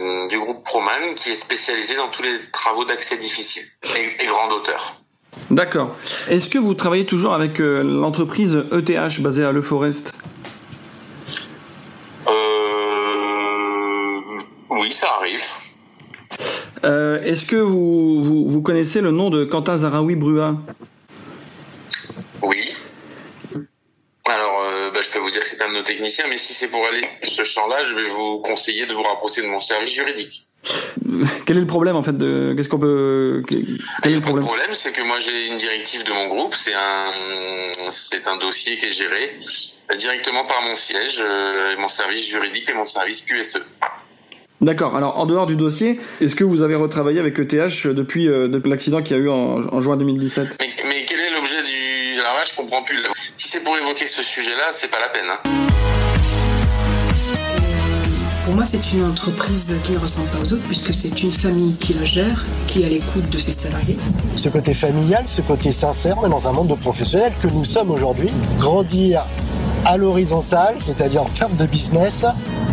[0.00, 3.62] du groupe Proman qui est spécialisé dans tous les travaux d'accès difficile
[3.96, 5.00] et, et grande hauteur.
[5.50, 5.96] D'accord.
[6.28, 10.12] Est-ce que vous travaillez toujours avec euh, l'entreprise ETH basée à Le Forest?
[12.26, 12.32] Euh,
[14.70, 15.44] oui, ça arrive.
[16.84, 20.56] Euh, Est-ce que vous, vous, vous connaissez le nom de Quentin Zaraoui Brua?
[22.42, 22.72] Oui.
[24.28, 26.52] Alors, euh, bah, je peux vous dire que c'est un de nos techniciens, mais si
[26.52, 29.60] c'est pour aller sur ce champ-là, je vais vous conseiller de vous rapprocher de mon
[29.60, 30.48] service juridique.
[31.46, 34.44] Quel est le problème en fait de Qu'est-ce qu'on peut Quel est le Le problème
[34.44, 37.12] problème, c'est que moi j'ai une directive de mon groupe, c'est un,
[37.90, 39.36] c'est un dossier qui est géré
[39.96, 43.22] directement par mon siège, euh, mon service juridique et mon service.
[43.22, 43.62] QSE.
[44.60, 44.96] D'accord.
[44.96, 48.70] Alors en dehors du dossier, est-ce que vous avez retravaillé avec ETH depuis, euh, depuis
[48.70, 51.55] l'accident qu'il y a eu en, en juin 2017 Mais, mais quel est l'objet
[52.38, 53.02] là, je comprends plus.
[53.36, 55.24] Si c'est pour évoquer ce sujet-là, c'est pas la peine.
[55.30, 55.38] hein.
[58.44, 61.76] Pour moi, c'est une entreprise qui ne ressemble pas aux autres puisque c'est une famille
[61.78, 63.98] qui la gère, qui est à l'écoute de ses salariés.
[64.36, 67.90] Ce côté familial, ce côté sincère, mais dans un monde de professionnels que nous sommes
[67.90, 69.24] aujourd'hui, grandir
[69.84, 72.24] à l'horizontale, c'est-à-dire en termes de business,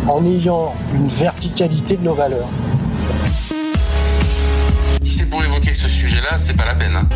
[0.07, 2.47] en ayant une verticalité de nos valeurs.
[5.01, 6.95] Si c'est pour évoquer ce sujet-là, c'est pas la peine.
[6.95, 7.07] hein.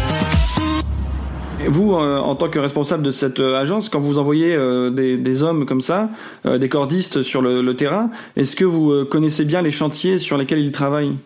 [1.66, 5.44] Vous, euh, en tant que responsable de cette euh, agence, quand vous envoyez euh, des,
[5.44, 6.10] hommes comme ça,
[6.46, 10.72] des cordistes sur le, terrain, est-ce que vous connaissez bien les chantiers sur lesquels ils
[10.72, 11.18] travaillent?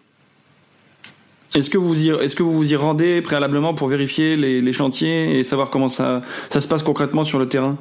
[1.54, 5.40] Est-ce que vous y, est-ce que vous vous y rendez préalablement pour vérifier les, chantiers
[5.40, 7.78] et savoir comment ça se passe concrètement sur le terrain?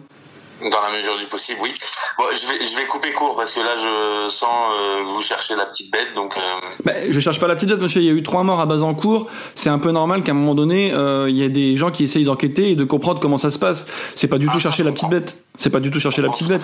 [0.61, 1.73] Dans la mesure du possible, oui.
[2.19, 5.23] Bon, je vais, je vais couper court parce que là, je sens euh, que vous
[5.23, 6.37] cherchez la petite bête, donc.
[6.37, 6.41] euh,
[6.85, 8.03] bah, Je cherche pas la petite date, monsieur.
[8.03, 9.29] Il y a eu trois morts à Bazancourt.
[9.55, 12.05] C'est un peu normal qu'à un moment donné, euh, il y ait des gens qui
[12.05, 13.87] essayent d'enquêter et de comprendre comment ça se passe.
[14.15, 15.37] C'est pas du tout chercher la petite bête.
[15.55, 16.63] C'est pas du tout chercher la petite bête.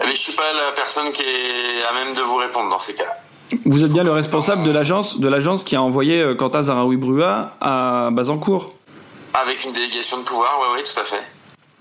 [0.00, 2.94] Mais je suis pas la personne qui est à même de vous répondre dans ces
[2.94, 3.16] cas.
[3.64, 6.96] Vous êtes bien le responsable de l'agence, de l'agence qui a envoyé euh, Quentin Zaraoui
[6.96, 8.72] Brua à Bazancourt.
[9.34, 11.22] Avec une délégation de pouvoir, oui, oui, tout à fait.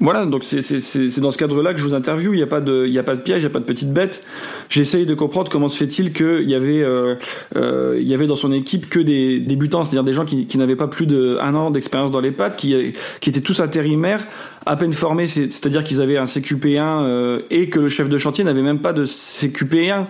[0.01, 2.33] Voilà, donc c'est dans ce cadre-là que je vous interviewe.
[2.33, 3.59] Il n'y a pas de, il y a pas de piège, il n'y a pas
[3.59, 4.23] de petite bête.
[4.67, 7.15] J'essaye de comprendre comment se fait-il qu'il y avait, euh,
[7.55, 10.87] euh, y avait dans son équipe que des débutants, c'est-à-dire des gens qui, n'avaient pas
[10.87, 14.23] plus d'un an d'expérience dans les pattes, qui, étaient tous intérimaires,
[14.65, 18.17] à peine formés, c'est- c'est-à-dire qu'ils avaient un CQP1 euh, et que le chef de
[18.17, 20.07] chantier n'avait même pas de CQP1.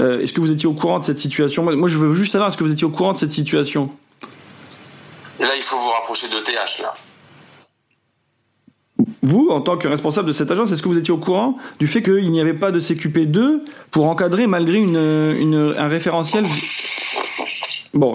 [0.00, 1.62] Euh, est-ce que vous étiez au courant de cette situation?
[1.62, 3.90] Moi, je veux juste savoir, est-ce que vous étiez au courant de cette situation?
[5.40, 6.92] Là, il faut vous rapprocher de TH, là.
[9.22, 11.86] Vous, en tant que responsable de cette agence, est-ce que vous étiez au courant du
[11.88, 16.46] fait qu'il n'y avait pas de CQP2 pour encadrer malgré une, une- un référentiel
[17.92, 18.14] Bon,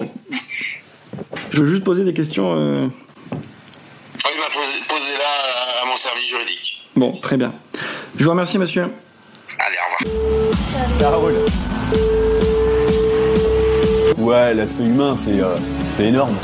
[1.52, 2.54] je veux juste poser des questions.
[2.56, 2.88] euh,
[3.34, 3.40] Oui,
[4.24, 6.84] bah, posez, posez là à mon service juridique.
[6.96, 7.54] Bon, très bien.
[8.18, 8.84] Je vous remercie, monsieur.
[9.60, 9.78] Allez,
[11.02, 11.34] au revoir.
[14.18, 15.56] Ouais, l'aspect humain, c'est euh,
[15.92, 16.36] c'est énorme.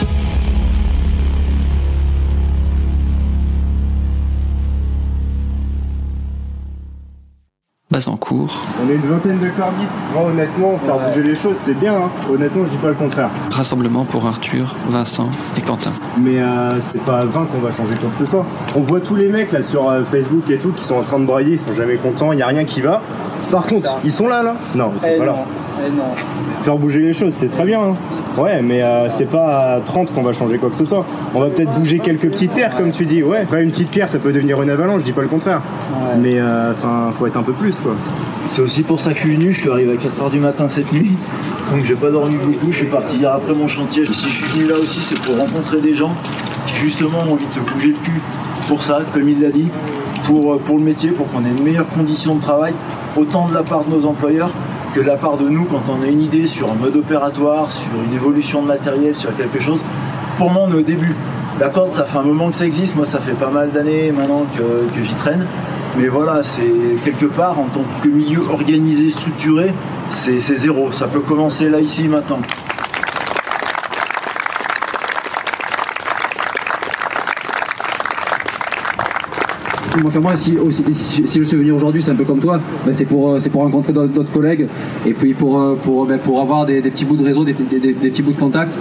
[7.92, 9.94] Bazancourt, On est une vingtaine de cordistes.
[10.12, 11.94] Moi, honnêtement, faire bouger les choses, c'est bien.
[11.96, 12.10] hein.
[12.28, 13.30] Honnêtement, je dis pas le contraire.
[13.52, 15.92] rassemblement pour Arthur, Vincent et Quentin.
[16.18, 18.44] Mais euh, c'est pas à 20 qu'on va changer quoi que ce soit.
[18.76, 21.20] On voit tous les mecs là sur euh, Facebook et tout qui sont en train
[21.20, 23.04] de brailler, ils sont jamais contents, il y a rien qui va.
[23.52, 25.36] Par contre, ils sont là là Non, ils sont pas là.
[26.64, 27.80] Faire bouger les choses, c'est très bien.
[27.82, 27.94] hein.
[28.38, 31.06] Ouais, mais euh, c'est pas à 30 qu'on va changer quoi que ce soit.
[31.34, 33.24] On va peut-être bouger quelques petites pierres, comme tu dis.
[33.24, 35.62] Ouais, Enfin, une petite pierre, ça peut devenir une avalanche, je dis pas le contraire.
[36.20, 37.94] Mais euh, enfin, faut être un peu plus quoi.
[38.48, 40.70] C'est aussi pour ça que je suis venu, je suis arrivé à 4h du matin
[40.70, 41.14] cette nuit,
[41.72, 44.06] donc j'ai pas dormi beaucoup, je suis parti hier après mon chantier.
[44.06, 46.14] Si je suis venu là aussi, c'est pour rencontrer des gens
[46.68, 48.22] qui justement ont envie de se bouger le cul
[48.68, 49.70] pour ça, comme il l'a dit,
[50.26, 52.74] pour, euh, pour le métier, pour qu'on ait de meilleures conditions de travail,
[53.18, 54.52] autant de la part de nos employeurs
[54.96, 57.70] que de la part de nous quand on a une idée sur un mode opératoire,
[57.70, 59.82] sur une évolution de matériel, sur quelque chose.
[60.38, 61.14] Pour moi, on est au début.
[61.60, 62.96] La corde, ça fait un moment que ça existe.
[62.96, 65.46] Moi, ça fait pas mal d'années maintenant que, que j'y traîne.
[65.98, 66.72] Mais voilà, c'est
[67.04, 69.74] quelque part, en tant que milieu organisé, structuré,
[70.12, 70.94] c'est c'est zéro.
[70.94, 72.40] Ça peut commencer là, ici, maintenant.
[80.02, 83.40] Moi, si, je suis venu aujourd'hui, c'est un peu comme toi, ben, c'est pour, euh,
[83.52, 84.68] pour rencontrer d'autres collègues
[85.06, 87.94] et puis pour, euh, pour, ben, pour avoir des, petits bouts de réseau, des- des
[87.94, 88.74] petits bouts de contact.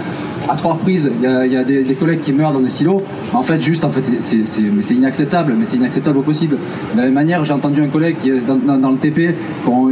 [0.47, 3.01] À trois reprises, il y a, des, collègues qui meurent dans des silos.
[3.33, 6.57] En fait, juste, en fait, c'est- inacceptable, mais c'est inacceptable au possible.
[6.93, 9.35] De la même manière, j'ai entendu un collègue qui est dans, le TP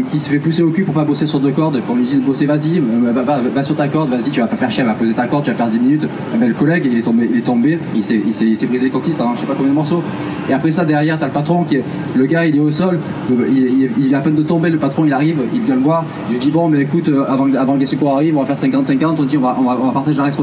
[0.09, 2.15] qui se fait pousser au cul pour pas bosser sur deux cordes, qu'on lui dit
[2.15, 4.93] de bosser, vas-y, euh, va, sur ta corde, vas-y, tu vas pas faire chier, va
[4.93, 6.07] poser ta corde, tu vas perdre 10 minutes.
[6.39, 9.41] Le collègue, il est tombé, il est tombé, il s'est brisé les coccyx en je
[9.41, 10.03] sais pas combien de morceaux.
[10.49, 11.83] Et après ça, derrière, t'as le patron qui est,
[12.15, 12.99] le gars, il est au sol,
[13.29, 16.05] le- il, est à peine de tomber, le patron, il arrive, il vient le voir,
[16.29, 18.69] il lui dit, bon, mais écoute, euh, avant, que les secours arrivent, on va faire
[18.69, 20.42] 50-50, on dit, on va partager la responsabilité.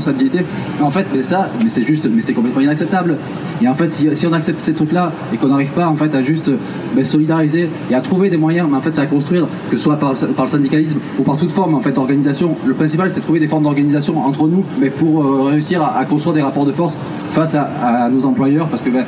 [0.78, 3.16] Mais en fait, mais ça, mais c'est juste, mais c'est complètement inacceptable.
[3.62, 6.14] Et en fait, si, si on accepte ces trucs-là et qu'on n'arrive pas, en fait,
[6.14, 6.50] à juste
[6.94, 9.82] ben, solidariser et à trouver des moyens, mais en fait, c'est à construire, que ce
[9.82, 12.56] soit par, le- syndicalisme ou par toute forme, en fait, d'organisation.
[12.64, 15.98] Le principal, c'est de trouver des formes d'organisation entre nous, mais pour euh, réussir à,
[15.98, 16.96] à construire des rapports de force
[17.32, 19.04] face à, à nos employeurs, parce que ben,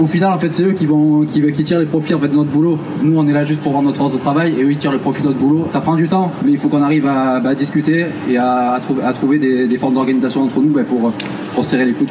[0.00, 2.28] au final, en fait, c'est eux qui vont, qui, qui tirent les profits en fait
[2.28, 2.78] de notre boulot.
[3.02, 4.92] Nous, on est là juste pour vendre notre force de travail, et eux, ils tirent
[4.92, 5.66] le profit de notre boulot.
[5.70, 9.02] Ça prend du temps, mais il faut qu'on arrive à, bah, discuter et à, trouver,
[9.02, 11.12] à trouver des, formes d'organisation entre nous bah, pour,
[11.54, 12.08] pour se serrer les coudes.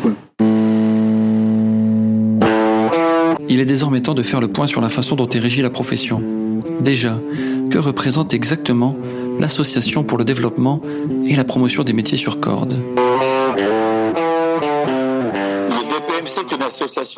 [3.50, 5.70] Il est désormais temps de faire le point sur la façon dont est régie la
[5.70, 6.22] profession.
[6.82, 7.18] Déjà,
[7.70, 8.96] que représente exactement
[9.40, 10.82] l'Association pour le développement
[11.26, 12.76] et la promotion des métiers sur corde?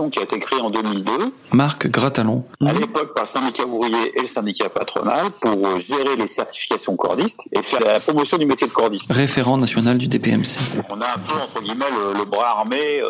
[0.10, 1.12] Qui a été créée en 2002,
[1.52, 2.46] Marc Gratalon.
[2.66, 6.96] à l'époque par le syndicat ouvrier et le syndicat patronal, pour euh, gérer les certifications
[6.96, 9.12] cordistes et faire la promotion du métier de cordiste.
[9.12, 10.58] Référent national du DPMC.
[10.90, 13.08] On a un peu, entre guillemets, le, le bras armé euh,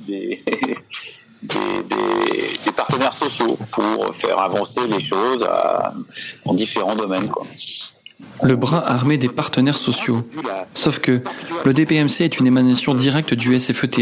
[0.00, 0.42] des,
[1.42, 5.92] des, des- des partenaires sociaux pour faire avancer les choses à-
[6.44, 7.28] en différents domaines.
[7.28, 7.44] Quoi.
[8.42, 10.26] Le bras armé des partenaires sociaux.
[10.74, 11.22] Sauf que
[11.64, 14.00] le DPMC est une émanation directe du SFETH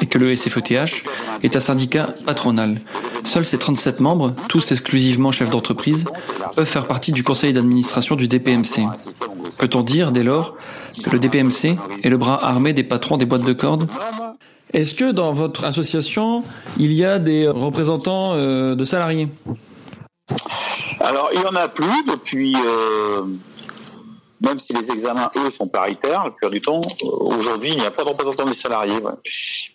[0.00, 1.04] et que le SFETH
[1.42, 2.80] est un syndicat patronal.
[3.24, 6.04] Seuls ses 37 membres, tous exclusivement chefs d'entreprise,
[6.54, 8.86] peuvent faire partie du conseil d'administration du DPMC.
[9.58, 10.54] Peut-on dire dès lors
[11.04, 13.88] que le DPMC est le bras armé des patrons des boîtes de cordes?
[14.72, 16.42] Est-ce que dans votre association,
[16.78, 19.28] il y a des représentants euh, de salariés?
[21.06, 23.22] Alors, il y en a plus depuis, euh,
[24.44, 27.90] même si les examens, eux, sont paritaires, la plupart du temps, aujourd'hui, il n'y a
[27.92, 28.98] pas de représentant des salariés.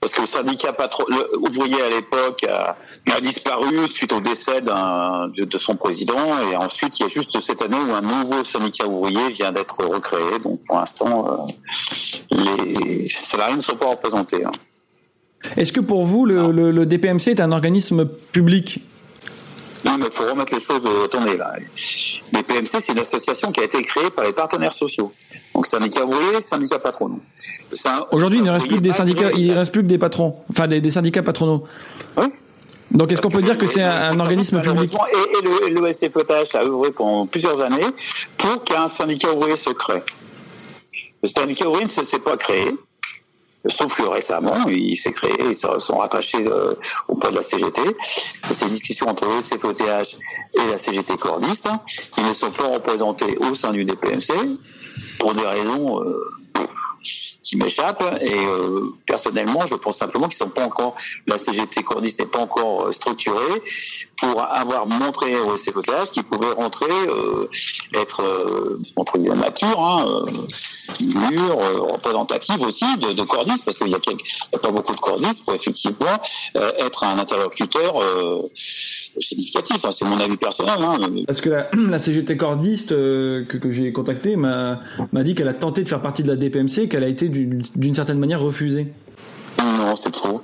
[0.01, 2.75] Parce que le syndicat patron, le ouvrier à l'époque a,
[3.21, 6.17] disparu suite au décès de, son président.
[6.51, 9.85] Et ensuite, il y a juste cette année où un nouveau syndicat ouvrier vient d'être
[9.85, 10.39] recréé.
[10.43, 11.47] Donc, pour l'instant,
[12.31, 14.43] euh, les salariés ne sont pas représentés.
[14.43, 14.51] hein.
[15.57, 18.79] Est-ce que pour vous, le, le- le DPMC est un organisme public?
[19.83, 21.53] Non, mais il faut remettre les choses de tourner là.
[22.33, 25.11] Les PMC, c'est une association qui a été créée par les partenaires sociaux.
[25.55, 27.19] Donc syndicat ouvrier, syndicat patronaux.
[27.85, 29.97] Un- Aujourd'hui, il ne reste plus que des syndicats, il ne reste plus que des
[29.97, 31.63] patrons, enfin des, des syndicats patronaux.
[32.91, 35.93] Donc, est-ce qu'on peut dire que c'est un, un organisme public et, et le, le
[35.93, 37.85] SFETH a œuvré pendant plusieurs années
[38.37, 40.03] pour qu'un syndicat ouvrier se crée.
[41.23, 42.69] Le syndicat ouvrier ne s'est s'est pas créé,
[43.67, 46.73] sauf que récemment, il s'est créé, ils sont rattachés euh,
[47.07, 47.81] auprès de la CGT.
[48.49, 50.17] C'est une discussion entre le SFETH
[50.55, 51.81] et la CGT cordiste, hein,
[52.15, 54.33] qui ne sont pas représentés au sein du DPMC
[55.19, 56.31] pour des raisons euh,
[57.43, 58.19] qui m'échappent.
[58.21, 60.95] Et euh, personnellement, je pense simplement qu'ils sont pas encore,
[61.27, 63.61] la CGT cordiste n'est pas encore structurée
[64.21, 67.49] pour avoir montré au SFETH qu'ils pouvaient rentrer, euh,
[67.99, 73.77] être euh, entre guillemets nature, hein, euh, mûre, euh, représentative aussi de, de cordistes, parce
[73.77, 73.99] qu'il y a,
[74.59, 76.21] pas beaucoup de cordistes pour effectivement
[76.55, 77.95] euh, être un interlocuteur
[78.55, 79.83] significatif.
[79.85, 79.89] hein.
[79.91, 80.75] C'est mon avis personnel.
[80.79, 80.97] Hein.
[81.25, 84.79] Parce que la, la CGT cordiste que, que j'ai contactée m'a
[85.13, 87.95] dit qu'elle a tenté de faire partie de la DPMC, qu'elle a été d'une d'une
[87.95, 88.87] certaine manière refusée.
[89.59, 90.41] Non, c'est faux.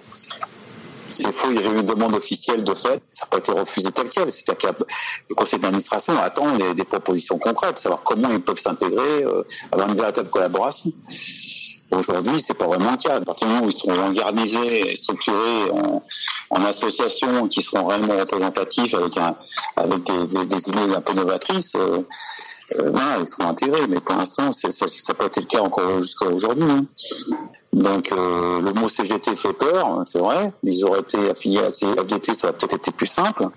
[1.10, 3.51] C'est faux, il y a eu une demande officielle de fait, ça n'a pas été
[3.51, 4.32] refusé tel quel.
[4.32, 4.84] C'est-à-dire que
[5.30, 9.95] le conseil d'administration attend des, propositions concrètes, savoir comment ils peuvent s'intégrer, euh, avoir une
[9.95, 10.91] véritable collaboration.
[11.91, 13.15] Aujourd'hui, c'est pas vraiment le cas.
[13.15, 18.93] À partir du moment où ils seront organisés structurés en, associations qui seront réellement représentatifs
[19.75, 22.01] avec, des, idées un peu novatrices, euh,
[22.79, 23.88] euh, ils seront intégrés.
[23.88, 26.69] Mais pour l'instant, ça n'a pas été le cas encore jusqu'à aujourd'hui.
[26.69, 26.83] hein.
[27.73, 30.51] Donc euh, le mot CGT fait peur, c'est vrai.
[30.63, 33.47] Ils auraient été affiliés à CFDT, ça aurait peut-être été plus simple.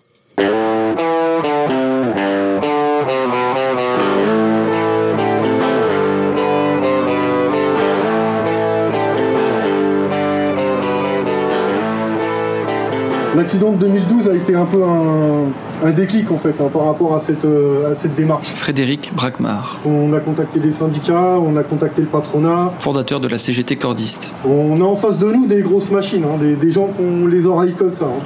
[13.36, 17.14] L'accident de 2012 a été un peu un, un déclic en fait hein, par rapport
[17.14, 18.52] à cette, euh, à cette démarche.
[18.54, 22.72] Frédéric Brackmar, On a contacté les syndicats, on a contacté le patronat.
[22.80, 24.32] fondateur de la CGT cordiste.
[24.44, 27.26] On a en face de nous des grosses machines, hein, des, des gens qui ont
[27.28, 28.06] les oreilles comme ça.
[28.06, 28.22] hein.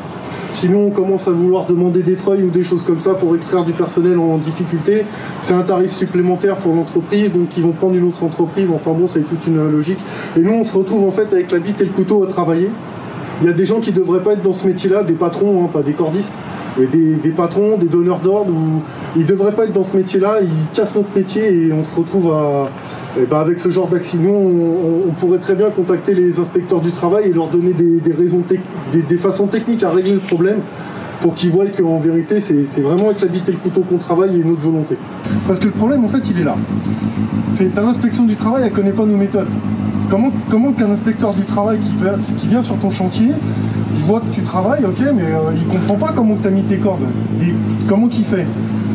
[0.53, 3.65] Sinon, on commence à vouloir demander des treuils ou des choses comme ça pour extraire
[3.65, 5.05] du personnel en difficulté.
[5.41, 8.71] C'est un tarif supplémentaire pour l'entreprise, donc ils vont prendre une autre entreprise.
[8.73, 9.99] Enfin bon, c'est toute une logique.
[10.37, 12.71] Et nous, on se retrouve en fait avec la bite et le couteau à travailler.
[13.41, 15.65] Il y a des gens qui ne devraient pas être dans ce métier-là, des patrons,
[15.65, 16.33] hein, pas des cordistes,
[16.79, 18.83] des, patrons, des donneurs d'ordre, où
[19.17, 21.95] ils ne devraient pas être dans ce métier-là, ils cassent notre métier et on se
[21.95, 22.35] retrouve
[23.17, 27.29] eh ben, avec ce genre d'accident, on, pourrait très bien contacter les inspecteurs du travail
[27.29, 28.43] et leur donner des, raisons,
[28.93, 30.61] des façons techniques à régler le problème
[31.25, 34.39] pour qu'ils voient qu'en vérité, c'est vraiment avec la bite et le couteau qu'on travaille
[34.39, 34.99] et notre volonté.
[35.47, 36.55] Parce que le problème, en fait, il est là.
[37.55, 39.49] C'est l'inspection du travail, elle connaît pas nos méthodes.
[40.11, 43.29] Comment, comment qu'un inspecteur du travail qui vient, sur ton chantier,
[43.97, 46.63] il voit que tu travailles, ok, mais euh, il comprend pas comment tu as mis
[46.65, 47.07] tes cordes.
[47.89, 48.47] Comment qu'il fait?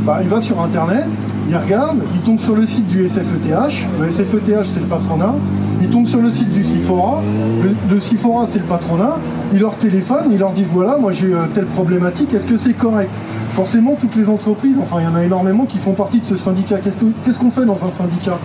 [0.05, 1.07] Bah, Il va sur Internet,
[1.49, 3.87] il regarde, il tombe sur le site du SFETH.
[3.99, 5.33] Le SFETH, c'est le patronat.
[5.81, 7.21] Il tombe sur le site du CIFORA.
[7.63, 9.17] Le, le CIFORA, c'est le patronat.
[9.53, 12.73] Il leur téléphone, ils leur disent voilà, moi j'ai euh, telle problématique, est-ce que c'est
[12.73, 13.09] correct?
[13.49, 16.35] Forcément, toutes les entreprises, enfin, il y en a énormément qui font partie de ce
[16.35, 16.77] syndicat.
[16.77, 18.37] Qu'est-ce que- qu'est-ce qu'on fait dans un syndicat?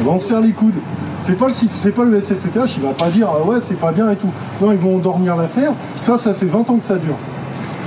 [0.00, 0.74] Eh ben, on serre les coudes.
[1.20, 4.16] C'est pas pas le SFETH, il va pas dire ah ouais c'est pas bien et
[4.16, 4.30] tout.
[4.60, 5.74] Non, ils vont endormir l'affaire.
[6.00, 7.16] Ça, ça fait 20 ans que ça dure.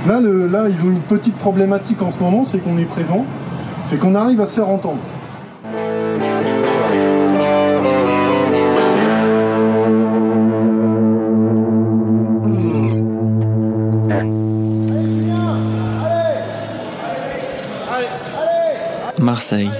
[0.06, 3.24] Là, là, ils ont une petite problématique en ce moment, c'est qu'on est présent,
[3.86, 4.98] c'est qu'on arrive à se faire entendre.
[19.18, 19.70] Marseille.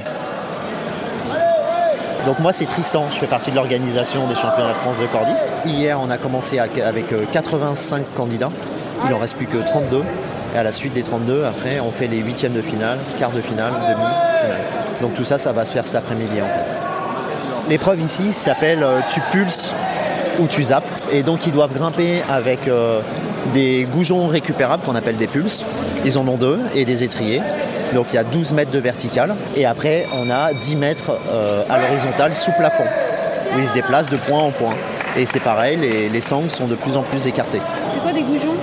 [2.27, 5.53] Donc moi c'est Tristan, je fais partie de l'organisation des championnats de France de cordistes.
[5.67, 8.51] Hier on a commencé avec euh, 85 candidats,
[9.07, 10.03] il en reste plus que 32.
[10.55, 13.41] Et à la suite des 32, après on fait les huitièmes de finale, quart de
[13.41, 14.61] finale, demi, finale.
[15.01, 16.77] Donc tout ça, ça va se faire cet après-midi en fait.
[17.69, 19.73] L'épreuve ici s'appelle euh, tu pulses
[20.39, 20.85] ou tu zappes.
[21.13, 23.01] Et donc ils doivent grimper avec euh,
[23.53, 25.65] des goujons récupérables qu'on appelle des pulses.
[26.05, 27.41] Ils en ont deux et des étriers.
[27.93, 29.35] Donc il y a 12 mètres de vertical.
[29.57, 32.85] Et après on a 10 mètres euh, à l'horizontale sous plafond.
[33.55, 34.75] Où ils se déplacent de point en point.
[35.17, 37.61] Et c'est pareil, les, les sangles sont de plus en plus écartées.
[37.93, 38.55] C'est quoi des goujons?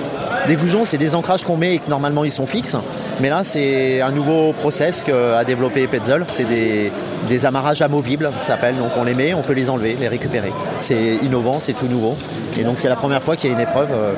[0.46, 2.76] Des goujons, c'est des ancrages qu'on met et que normalement ils sont fixes.
[3.20, 6.24] Mais là, c'est un nouveau process qu'a développé Petzel.
[6.28, 6.92] C'est des,
[7.28, 8.76] des amarrages amovibles, ça s'appelle.
[8.76, 10.52] Donc on les met, on peut les enlever, les récupérer.
[10.80, 12.16] C'est innovant, c'est tout nouveau.
[12.58, 14.12] Et donc c'est la première fois qu'il y a une épreuve euh,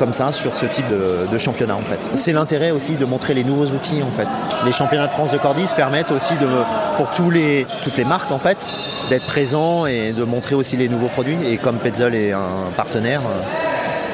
[0.00, 2.00] comme ça sur ce type de, de championnat en fait.
[2.14, 4.26] C'est l'intérêt aussi de montrer les nouveaux outils en fait.
[4.64, 6.48] Les championnats de France de cordis permettent aussi de,
[6.96, 8.66] pour tous les, toutes les marques en fait
[9.10, 11.36] d'être présents et de montrer aussi les nouveaux produits.
[11.46, 13.42] Et comme Petzel est un partenaire, euh,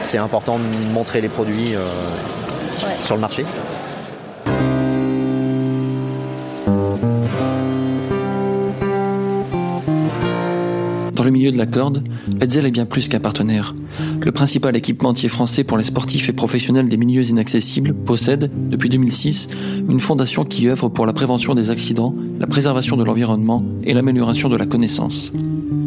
[0.01, 1.85] c'est important de montrer les produits euh,
[3.05, 3.47] sur le marché.
[11.27, 12.05] Le milieu de la corde,
[12.39, 13.75] Petzel est bien plus qu'un partenaire.
[14.23, 19.49] Le principal équipementier français pour les sportifs et professionnels des milieux inaccessibles possède, depuis 2006,
[19.89, 24.49] une fondation qui œuvre pour la prévention des accidents, la préservation de l'environnement et l'amélioration
[24.49, 25.33] de la connaissance.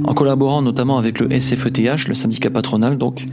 [0.04, 3.26] En collaborant notamment avec le SFETH, le syndicat patronal donc,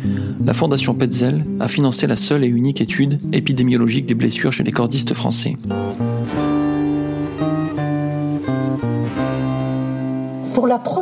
[0.45, 4.73] la fondation Petzel a financé la seule et unique étude épidémiologique des blessures chez les
[4.73, 5.57] cordistes français.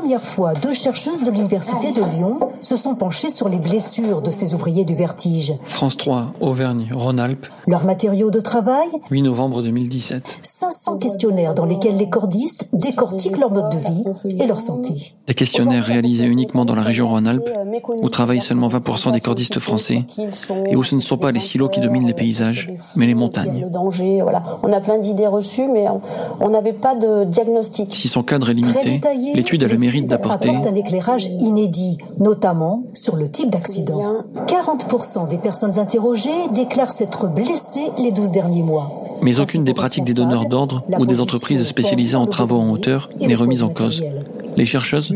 [0.05, 4.31] Première fois, deux chercheuses de l'Université de Lyon se sont penchées sur les blessures de
[4.31, 5.55] ces ouvriers du vertige.
[5.65, 8.89] France 3, Auvergne, Rhône-Alpes, Leurs matériaux de travail?
[9.11, 10.37] 8 novembre 2017.
[10.43, 15.15] 500 questionnaires dans lesquels les cordistes décortiquent leur mode de vie et leur santé.
[15.27, 17.49] Des questionnaires réalisés uniquement dans la région Rhône-Alpes,
[18.03, 20.05] où travaillent seulement 20% des cordistes français,
[20.67, 23.63] et où ce ne sont pas les silos qui dominent les paysages, mais les montagnes.
[23.63, 24.43] Le danger, voilà.
[24.63, 25.87] On a plein d'idées reçues, mais
[26.41, 27.97] on- n'avait pas de diagnostic.
[27.97, 29.01] Si son cadre est limité,
[29.35, 34.25] l'étude a le mérite d'apporter apporte un éclairage inédit, notamment sur le type d'accident.
[34.47, 38.91] 40% des personnes interrogées déclarent s'être blessées les 12 derniers mois.
[39.23, 43.09] Mais aucune des pratiques des donneurs d'ordre ou des entreprises spécialisées en travaux en hauteur
[43.21, 44.03] n'est remise en cause.
[44.57, 45.13] Les chercheuses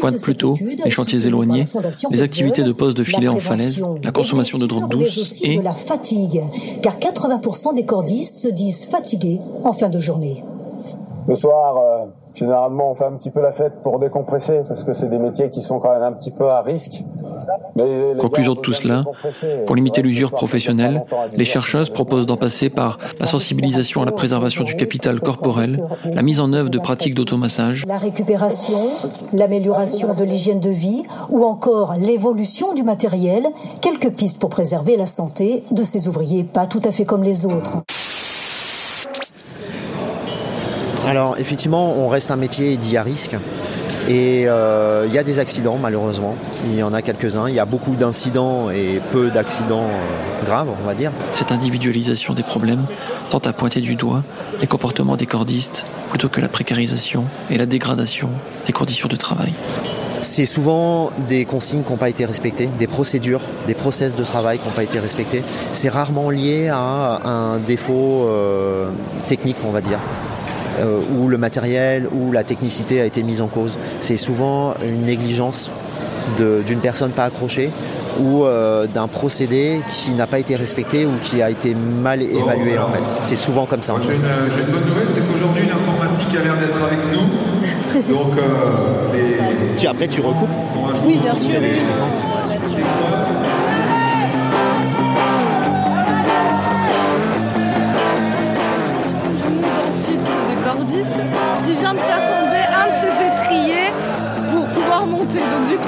[0.00, 1.66] pointent plutôt les chantiers éloignés,
[2.10, 5.44] les activités de pose de filet en falaise, la consommation de drogue mais douce aussi
[5.44, 6.42] et de la fatigue,
[6.82, 10.42] car 80% des cordistes se disent fatigués en fin de journée.
[11.26, 14.92] Le soir, euh, généralement, on fait un petit peu la fête pour décompresser, parce que
[14.92, 17.04] c'est des métiers qui sont quand même un petit peu à risque.
[17.76, 19.04] Mais Conclusion gars, de tout cela,
[19.66, 21.04] pour limiter l'usure professionnelle,
[21.34, 26.22] les chercheuses proposent d'en passer par la sensibilisation à la préservation du capital corporel, la
[26.22, 28.78] mise en œuvre de pratiques d'automassage, La récupération,
[29.32, 33.46] l'amélioration de l'hygiène de vie ou encore l'évolution du matériel,
[33.80, 37.46] quelques pistes pour préserver la santé de ces ouvriers pas tout à fait comme les
[37.46, 37.82] autres.
[41.06, 43.36] Alors effectivement, on reste un métier dit à risque.
[44.08, 46.36] Et euh, il y a des accidents malheureusement.
[46.66, 47.48] Il y en a quelques-uns.
[47.48, 51.12] Il y a beaucoup d'incidents et peu d'accidents euh, graves, on va dire.
[51.32, 52.84] cette individualisation des problèmes
[53.30, 54.22] tend à pointer du doigt
[54.60, 58.30] les comportements des cordistes plutôt que la précarisation et la dégradation
[58.66, 59.52] des conditions de travail.
[60.20, 64.58] C'est souvent des consignes qui n'ont pas été respectées, des procédures, des process de travail
[64.58, 65.42] qui n'ont pas été respectés.
[65.72, 68.90] C'est rarement lié à un défaut euh,
[69.28, 69.98] technique, on va dire,
[70.80, 73.76] euh, où le matériel ou la technicité a été mise en cause.
[74.00, 75.70] C'est souvent une négligence
[76.38, 77.70] d'une personne pas accrochée
[78.20, 82.78] ou euh, d'un procédé qui n'a pas été respecté ou qui a été mal évalué
[82.78, 83.02] en fait.
[83.22, 84.08] C'est souvent comme ça fait.
[84.08, 88.12] J'ai une, bonne nouvelle, c'est qu'aujourd'hui l'informatique a l'air d'être avec nous.
[88.14, 89.74] Donc euh, les...
[89.74, 90.48] Tu, après tu recoupes
[91.04, 91.50] Oui, bien sûr.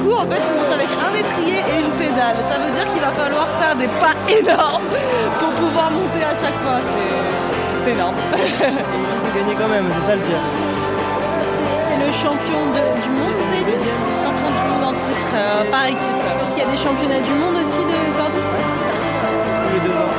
[0.05, 2.37] Coup, en fait, il monte avec un étrier et une pédale.
[2.45, 4.85] Ça veut dire qu'il va falloir faire des pas énormes
[5.39, 6.77] pour pouvoir monter à chaque fois.
[6.85, 8.15] C'est- C'est énorme.
[8.33, 10.41] Il gagner quand même, c'est ça le pire.
[11.85, 13.77] C'est le champion de- du monde, vous avez dit
[14.25, 16.21] Champion du monde en titre euh, par équipe.
[16.39, 20.13] Parce qu'il y a des championnats du monde aussi de cordistes Tous les deux ans.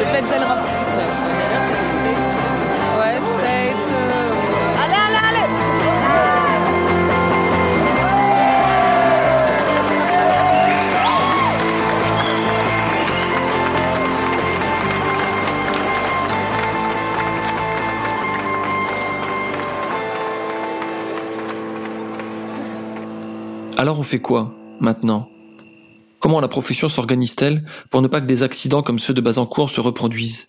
[0.00, 0.62] Le Petzel Rap
[23.80, 25.28] Alors on fait quoi, maintenant?
[26.18, 29.80] Comment la profession s'organise-t-elle pour ne pas que des accidents comme ceux de Bazancourt se
[29.80, 30.48] reproduisent?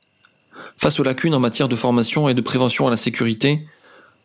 [0.80, 3.60] Face aux lacunes en matière de formation et de prévention à la sécurité,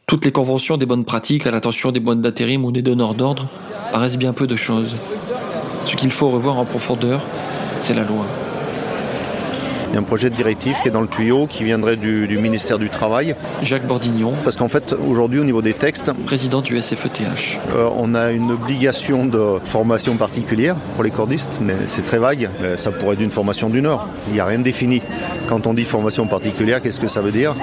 [0.07, 3.47] toutes les conventions des bonnes pratiques à l'attention des boîtes d'intérim ou des donneurs d'ordre
[3.93, 4.97] paraissent bien peu de choses.
[5.85, 7.21] Ce qu'il faut revoir en profondeur,
[7.81, 8.25] c'est la loi.
[9.95, 12.27] Il y a un projet de directive qui est dans le tuyau, qui viendrait du,
[12.27, 13.37] du ministère du Travail.
[13.63, 14.33] Jacques Bordignon.
[14.43, 17.23] Parce qu'en fait, aujourd'hui, au niveau des textes, président du SFETH,
[17.77, 22.51] euh, on a une obligation de formation particulière pour les cordistes, mais c'est très vague.
[22.65, 24.09] Euh, Ça pourrait être une formation d'une heure.
[24.27, 25.01] Il n'y a rien de défini.
[25.49, 27.55] Quand on dit formation particulière, qu'est-ce que ça veut dire?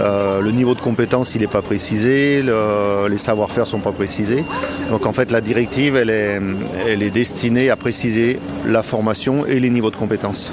[0.00, 3.92] Euh, Le niveau de compétence, il n'est pas précisé, le- les savoir-faire ne sont pas
[3.92, 4.44] précisés.
[4.90, 6.40] Donc en fait, la directive, elle est,
[6.88, 10.50] elle est destinée à préciser la formation et les niveaux de compétences.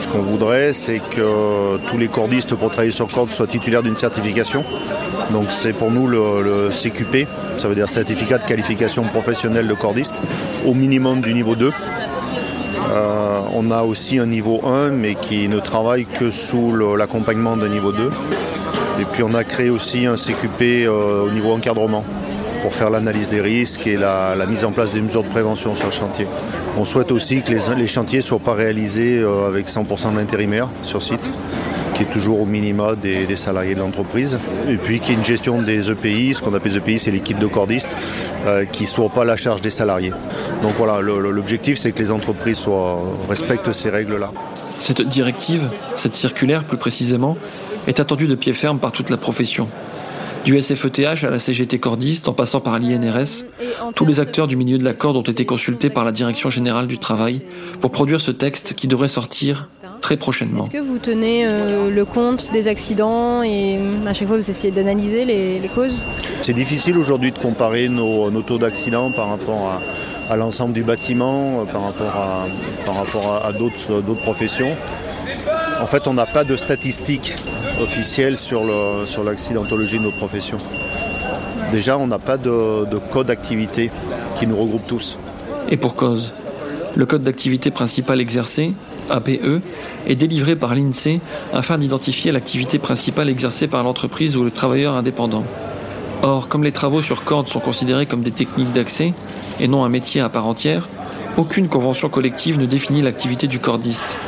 [0.00, 3.96] Ce qu'on voudrait, c'est que tous les cordistes pour travailler sur corde soient titulaires d'une
[3.96, 4.64] certification.
[5.32, 7.26] Donc c'est pour nous le, CQP,
[7.58, 10.20] ça veut dire certificat de qualification professionnelle de cordiste,
[10.64, 11.72] au minimum du niveau 2.
[12.90, 17.68] Euh, on a aussi un niveau 1, mais qui ne travaille que sous l'accompagnement d'un
[17.68, 18.10] niveau 2.
[19.00, 22.04] Et puis on a créé aussi un CQP euh, au niveau encadrement
[22.62, 25.86] pour faire l'analyse des risques et la, mise en place des mesures de prévention sur
[25.86, 26.26] le chantier.
[26.78, 31.02] On souhaite aussi que les, chantiers ne soient pas réalisés euh, avec 100% d'intérimaires sur
[31.02, 31.30] site,
[31.94, 34.38] qui est toujours au minima des, salariés de l'entreprise.
[34.70, 37.10] Et puis qu'il y ait une gestion des EPI, ce qu'on appelle les EPI, c'est
[37.18, 37.96] kits de cordistes,
[38.46, 40.12] euh, qui ne soient pas à la charge des salariés.
[40.62, 44.30] Donc voilà, l'objectif c'est que les entreprises soient, respectent ces règles-là.
[44.78, 47.36] Cette directive, cette circulaire plus précisément,
[47.88, 49.68] est attendue de pied ferme par toute la profession.
[50.44, 53.44] Du SFETH à la CGT cordiste, en passant par l'INRS,
[53.94, 56.88] tous les acteurs du milieu de la corde ont été consultés par la Direction générale
[56.88, 57.42] du travail
[57.80, 59.68] pour produire ce texte qui devrait sortir
[60.00, 60.64] très prochainement.
[60.64, 64.50] Est-ce que vous tenez euh, le compte des accidents et euh, à chaque fois vous
[64.50, 66.02] essayez d'analyser les, les causes?
[66.40, 69.80] C'est difficile aujourd'hui de comparer nos, nos taux d'accident par rapport
[70.28, 72.46] à, à l'ensemble du bâtiment, euh, par rapport à,
[72.84, 74.74] par rapport à, à d'autres d'autres professions.
[75.80, 77.34] En fait, on n'a pas de statistiques
[77.80, 78.62] officielles sur
[79.24, 80.58] l'accidentologie de notre profession.
[81.72, 83.90] Déjà, on n'a pas de, de code d'activité
[84.36, 85.18] qui nous regroupe tous.
[85.70, 86.32] Et pour cause.
[86.94, 88.74] Le code d'activité principale exercée,
[89.08, 89.62] APE,
[90.06, 91.20] est délivré par l'INSEE
[91.54, 95.44] afin d'identifier l'activité principale exercée par l'entreprise ou le travailleur indépendant.
[96.22, 99.14] Or, comme les travaux sur corde sont considérés comme des techniques d'accès
[99.58, 100.86] et non un métier à part entière,
[101.36, 104.18] aucune convention collective ne définit l'activité du cordiste.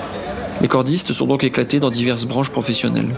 [0.60, 3.10] Les cordistes sont donc éclatés dans diverses branches professionnelles.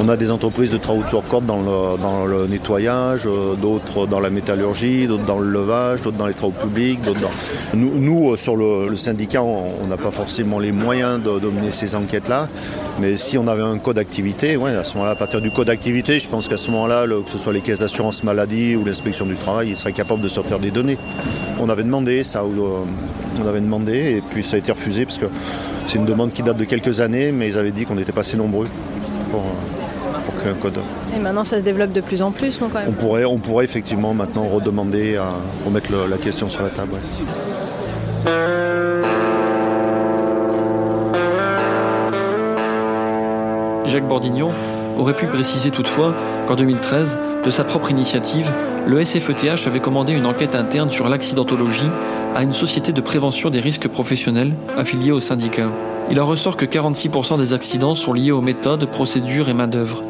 [0.00, 4.30] On a des entreprises de travaux sur corde dans le, nettoyage, euh, d'autres dans la
[4.30, 7.00] métallurgie, d'autres dans le levage, d'autres dans les travaux publics.
[7.74, 12.46] Nous, euh, sur le, syndicat, on n'a pas forcément les moyens de, mener ces enquêtes-là,
[13.00, 16.28] mais si on avait un code d'activité, à ce moment-là, partir du code d'activité, je
[16.28, 19.70] pense qu'à ce moment-là, que ce soit les caisses d'assurance maladie ou l'inspection du travail,
[19.70, 20.98] ils seraient capables de sortir des données.
[21.58, 22.84] On avait demandé ça, euh,
[23.42, 25.26] on avait demandé, et puis ça a été refusé, parce que
[25.86, 28.20] c'est une demande qui date de quelques années, mais ils avaient dit qu'on n'était pas
[28.20, 28.66] assez nombreux
[29.30, 30.78] pour, euh, pour créer un code.
[31.16, 33.38] Et maintenant ça se développe de plus en plus, non quand On même pourrait, on
[33.38, 35.30] pourrait effectivement maintenant redemander à
[35.66, 36.92] remettre le- la question sur la table.
[36.94, 37.00] ouais.
[43.86, 44.50] Jacques Bordignon
[44.98, 46.14] aurait pu préciser toutefois
[46.46, 48.50] qu'en 2013, de sa propre initiative,
[48.88, 51.90] le SFETH avait commandé une enquête interne sur l'accidentologie
[52.34, 55.68] à une société de prévention des risques professionnels affiliée au syndicat.
[56.10, 60.02] Il en ressort que 46% des accidents sont liés aux méthodes, procédures et main-d'œuvre.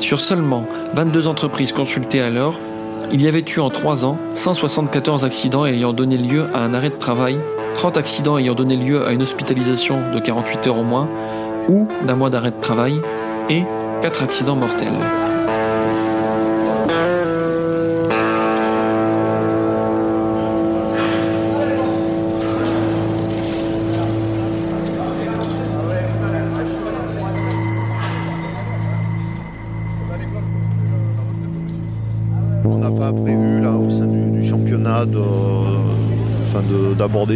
[0.00, 2.60] Sur seulement 22 entreprises consultées alors,
[3.10, 6.90] il y avait eu en 3 ans 174 accidents ayant donné lieu à un arrêt
[6.90, 7.38] de travail,
[7.76, 11.08] 30 accidents ayant donné lieu à une hospitalisation de 48 heures au moins,
[11.70, 13.00] ou d'un mois d'arrêt de travail,
[13.48, 13.62] et
[14.02, 14.92] 4 accidents mortels.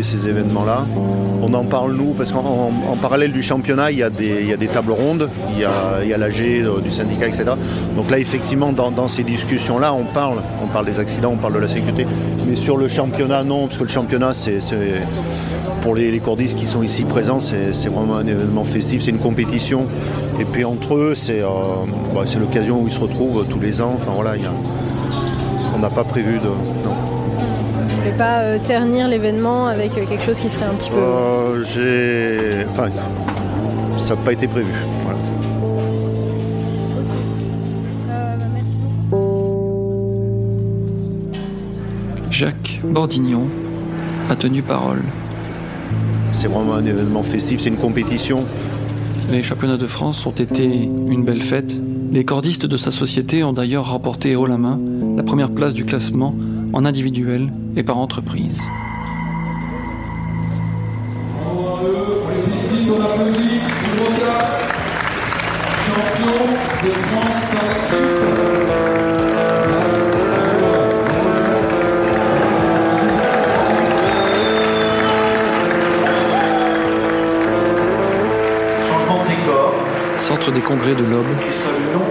[0.05, 0.86] Ces événements-là.
[1.42, 4.68] On en parle nous parce qu'en en- en parallèle du championnat, il y a des,
[4.72, 5.61] tables rondes, il
[6.08, 7.45] y a, l'AG euh, du syndicat, etc.
[7.96, 11.58] Donc là, effectivement, dans, ces discussions-là, on parle, on parle des accidents, on parle de
[11.58, 12.07] la sécurité.
[12.49, 14.58] Mais sur le championnat, non, parce que le championnat, c'est
[15.83, 19.18] pour les, les cordistes qui sont ici présents, c'est vraiment un événement festif, c'est une
[19.18, 19.87] compétition.
[20.41, 21.49] Et puis entre eux, c'est euh,
[22.14, 23.92] bah, l'occasion où ils se retrouvent tous les ans.
[23.95, 24.33] Enfin voilà,
[25.74, 26.49] on n'a pas prévu de.
[28.18, 30.96] Pas euh, ternir l'événement avec euh, quelque chose qui serait un petit peu...
[30.96, 32.64] Euh, J'ai.
[32.70, 32.88] Enfin,
[33.99, 34.70] ça n'a pas été prévu.
[35.03, 35.18] Voilà.
[42.30, 43.49] Jacques Bordignon
[44.30, 45.03] a tenu parole.
[46.30, 48.45] C'est vraiment un événement festif, c'est une compétition.
[49.30, 51.80] Les championnats de France ont été une belle fête.
[52.12, 54.78] Les cordistes de sa société ont d'ailleurs remporté haut la main
[55.16, 56.34] la première place du classement
[56.75, 58.59] en individuel et par entreprise.
[78.88, 79.75] Changement de décor.
[80.18, 81.26] Centre des congrès de l'Aube,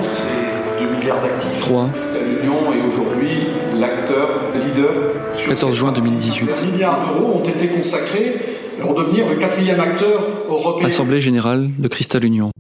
[0.02, 0.53] c'est
[0.84, 1.60] 2 milliards d'actifs.
[1.62, 1.90] 3,
[2.42, 3.48] L'Union est aujourd'hui
[3.80, 4.92] l'acteur leader.
[5.48, 6.62] 14 juin 2018.
[6.62, 8.36] Des milliards d'euros ont été consacrés
[8.80, 10.88] pour devenir le quatrième acteur européen.
[10.88, 12.52] Assemblée générale de Cristal Union.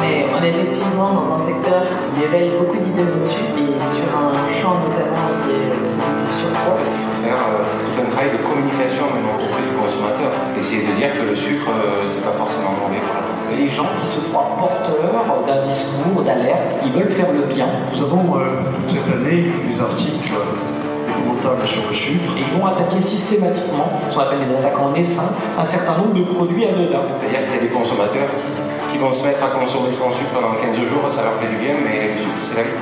[0.00, 4.32] Mais on est effectivement dans un secteur qui éveille beaucoup d'idées reçues et sur un
[4.62, 6.78] champ notamment est celui du surpoids.
[6.82, 10.30] Il faut faire euh, tout un travail de communication même auprès du consommateur.
[10.58, 13.54] Essayer de dire que le sucre, euh, c'est pas forcément mauvais pour la santé.
[13.56, 17.66] Les gens qui se croient porteurs d'un discours, d'alerte, ils veulent faire le bien.
[17.92, 20.34] Nous avons euh, toute cette année des articles
[21.64, 22.32] sur le sucre.
[22.36, 26.22] Et ils vont attaquer systématiquement, ce qu'on appelle des attaquants naissants, un certain nombre de
[26.22, 27.06] produits anodins.
[27.20, 28.65] C'est-à-dire qu'il y a des consommateurs qui,
[28.96, 31.56] qui vont se mettre à consommer sans sucre pendant 15 jours, ça leur fait du
[31.56, 32.76] bien, mais le sucre, c'est la vie.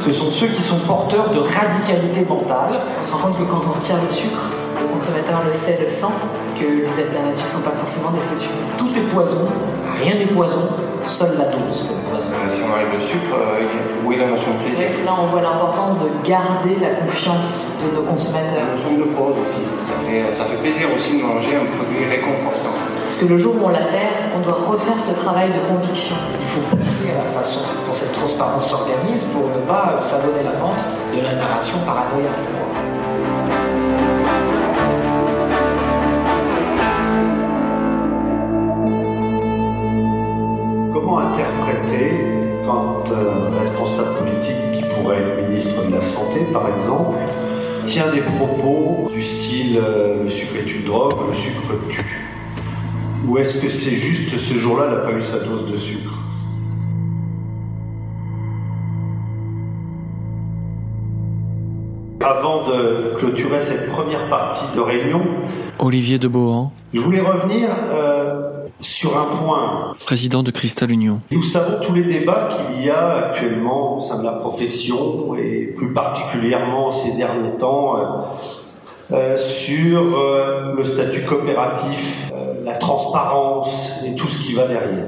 [0.00, 2.80] Ce sont ceux qui sont porteurs de radicalité mentale.
[2.98, 5.88] On se rend compte que quand on retire le sucre, le consommateur le sait, le
[5.88, 6.10] sent,
[6.58, 8.50] que les alternatives ne sont pas forcément des solutions.
[8.78, 9.46] Tout est poison,
[10.02, 10.74] rien n'est poison,
[11.04, 12.34] seule la dose est poison.
[12.34, 15.26] Euh, si on enlève le sucre, euh, où est la notion de plaisir là, on
[15.26, 18.66] voit l'importance de garder la confiance de nos consommateurs.
[18.66, 19.62] La notion de cause aussi.
[19.86, 22.74] Ça fait, ça fait plaisir aussi de manger un produit réconfortant.
[23.10, 26.14] Parce que le jour où on la perd, on doit refaire ce travail de conviction.
[26.40, 30.44] Il faut penser à la façon dont cette transparence s'organise pour ne pas euh, s'abonner
[30.44, 32.30] la pente de la narration paranoïaque.
[40.92, 42.12] Comment interpréter
[42.64, 47.18] quand un responsable politique qui pourrait être ministre de la Santé, par exemple,
[47.84, 52.19] tient des propos du style euh, le sucre est une drogue, le sucre tue?
[53.26, 56.14] Ou est-ce que c'est juste ce jour-là, il n'a pas eu sa dose de sucre?
[62.22, 65.22] Avant de clôturer cette première partie de réunion,
[65.78, 69.96] Olivier de Bohan, je voulais revenir euh, sur un point.
[70.04, 71.20] Président de Cristal Union.
[71.30, 75.72] Nous savons tous les débats qu'il y a actuellement au sein de la profession et
[75.76, 78.02] plus particulièrement ces derniers temps euh,
[79.12, 85.06] euh, sur euh, le statut coopératif, euh, la transparence et tout ce qui va derrière.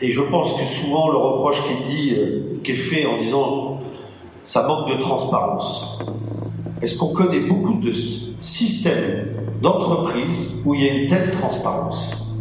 [0.00, 3.16] Et je pense que souvent le reproche qui est dit, euh, qui est fait en
[3.18, 3.80] disant
[4.44, 5.98] ça manque de transparence.
[6.80, 7.92] Est-ce qu'on connaît beaucoup de
[8.40, 9.28] systèmes
[9.60, 12.34] d'entreprises où il y a une telle transparence?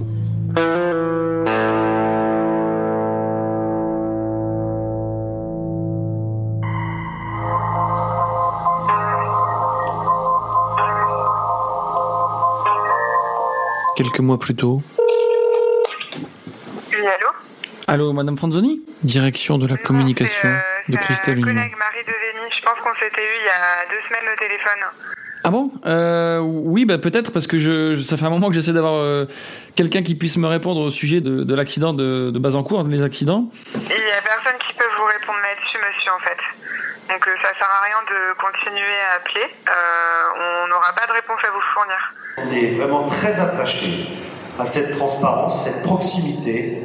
[13.95, 14.81] Quelques mois plus tôt.
[16.91, 17.27] Oui, allô
[17.87, 20.49] Allô, Madame Franzoni Direction de la communication
[20.89, 21.47] de Cristal Union.
[21.53, 24.79] Collègue Marie Deveni, je pense qu'on s'était eu il y a deux semaines au téléphone.
[25.43, 25.71] Ah bon?
[25.85, 28.95] Euh, Oui, bah peut-être parce que je, je- ça fait un moment que j'essaie d'avoir
[28.95, 29.25] euh,
[29.75, 33.49] quelqu'un qui puisse me répondre au sujet de, de l'accident de, de Bazancourt, les accidents.
[33.75, 36.39] Il y a personne qui peut vous répondre là-dessus, monsieur, en fait.
[37.13, 39.45] Donc euh, ça sert à rien de continuer à appeler.
[39.69, 42.13] Euh, on n'aura pas de réponse à vous fournir.
[42.37, 44.07] On est vraiment très attaché
[44.59, 46.83] à cette transparence, cette proximité.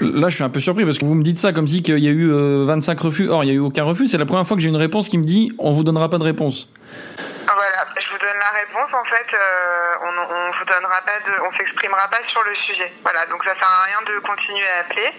[0.00, 1.98] Là, je suis un peu surpris parce que vous me dites ça comme si qu'il
[1.98, 3.28] y a eu euh, 25 refus.
[3.28, 4.08] Or, il y a eu aucun refus.
[4.08, 6.18] C'est la première fois que j'ai une réponse qui me dit on vous donnera pas
[6.18, 6.68] de réponse.
[7.46, 8.90] Voilà, je vous donne la réponse.
[8.92, 12.92] En fait, euh, on, on vous donnera pas de, on s'exprimera pas sur le sujet.
[13.02, 15.10] Voilà, donc ça sert à rien de continuer à appeler.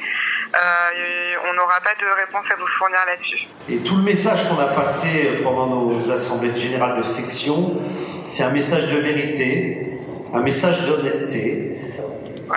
[0.54, 3.48] Euh, et on n'aura pas de réponse à vous fournir là-dessus.
[3.70, 7.82] Et tout le message qu'on a passé pendant nos assemblées générales de section,
[8.28, 10.00] c'est un message de vérité,
[10.34, 11.82] un message d'honnêteté.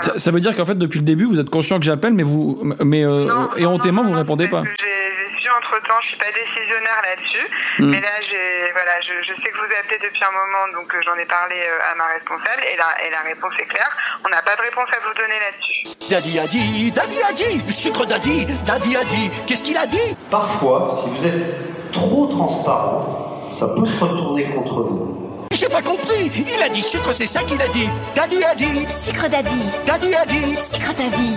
[0.02, 2.22] Ça, ça veut dire qu'en fait, depuis le début, vous êtes conscient que j'appelle, mais
[2.22, 4.62] vous, mais euh, éhontément, vous répondez pas.
[4.64, 5.07] J'ai
[5.56, 7.46] entre temps, je suis pas décisionnaire là-dessus,
[7.78, 7.90] Hmm.
[7.90, 11.00] mais là, j'ai, voilà, je, je sais que vous appelez depuis un moment, donc euh,
[11.04, 13.90] j'en ai parlé euh, à ma responsable, et la, et la réponse est claire.
[14.24, 15.94] On n'a pas de réponse à vous donner là-dessus.
[16.10, 20.16] Daddy a dit, Daddy a dit, sucre Daddy, Daddy a dit, qu'est-ce qu'il a dit?
[20.30, 25.46] Parfois, si vous êtes trop transparent, ça peut se retourner contre vous.
[25.52, 27.88] J'ai pas compris, il a dit sucre, c'est ça qu'il a dit.
[28.14, 29.62] Daddy a dit, Sucre Daddy.
[29.86, 31.34] Daddy a dit, Sucre ta vie.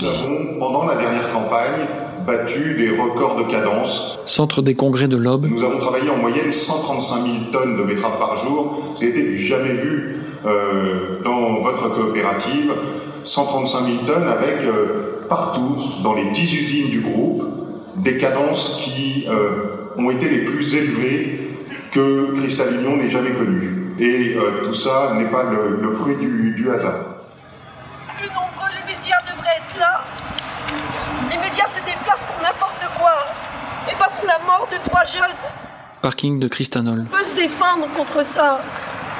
[0.00, 1.86] Nous avons, pendant la dernière campagne,
[2.26, 4.18] battu des records de cadence.
[4.26, 5.46] Centre des congrès de l'Aube.
[5.50, 8.94] Nous avons travaillé en moyenne 135 000 tonnes de betteraves par jour.
[8.98, 12.72] C'était du jamais vu euh, dans votre coopérative.
[13.24, 17.44] 135 000 tonnes avec euh, partout, dans les 10 usines du groupe,
[17.96, 21.50] des cadences qui euh, ont été les plus élevées
[21.92, 23.94] que Cristal Union n'ait jamais connues.
[23.98, 26.94] Et euh, tout ça n'est pas le, le fruit du, du hasard.
[28.18, 30.00] Plus nombreux, les médias devraient être là.
[31.34, 33.10] Les médias se déplacent pour n'importe quoi,
[33.90, 35.34] et pas pour la mort de trois jeunes.
[36.00, 37.06] Parking de Cristanol.
[37.12, 38.60] On peut se défendre contre ça.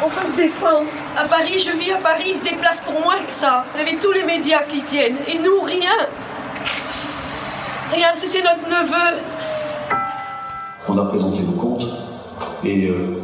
[0.00, 0.86] On peut se défendre.
[1.16, 3.64] À Paris, je vis à Paris, ils se déplacent pour moins que ça.
[3.74, 5.90] Vous avez tous les médias qui viennent, et nous, rien.
[7.92, 9.20] Rien, c'était notre neveu.
[10.88, 11.86] On a présenté nos comptes
[12.62, 13.20] et euh,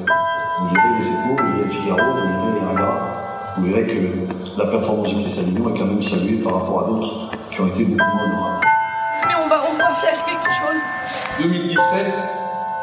[0.59, 2.99] vous lirez les échos, vous lirez le Figaro, vous lirez les Raga,
[3.57, 7.31] vous verrez que la performance du Cristalino est quand même saluée par rapport à d'autres
[7.53, 8.67] qui ont été beaucoup moins honorables.
[9.51, 10.81] Va, on va faire quelque chose.
[11.41, 11.83] 2017,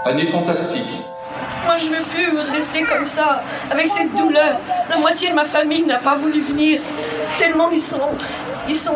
[0.04, 1.02] année fantastique.
[1.66, 3.42] Moi, je veux plus rester comme ça,
[3.72, 4.60] avec cette douleur.
[4.90, 6.82] La moitié de ma famille n'a pas voulu venir,
[7.40, 8.02] tellement ils sont,
[8.68, 8.96] ils sont,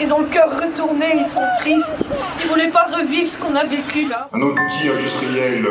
[0.00, 2.04] ils ont le cœur retourné, ils sont tristes.
[2.42, 4.28] Ils voulaient pas revivre ce qu'on a vécu là.
[4.32, 5.64] Un outil industriel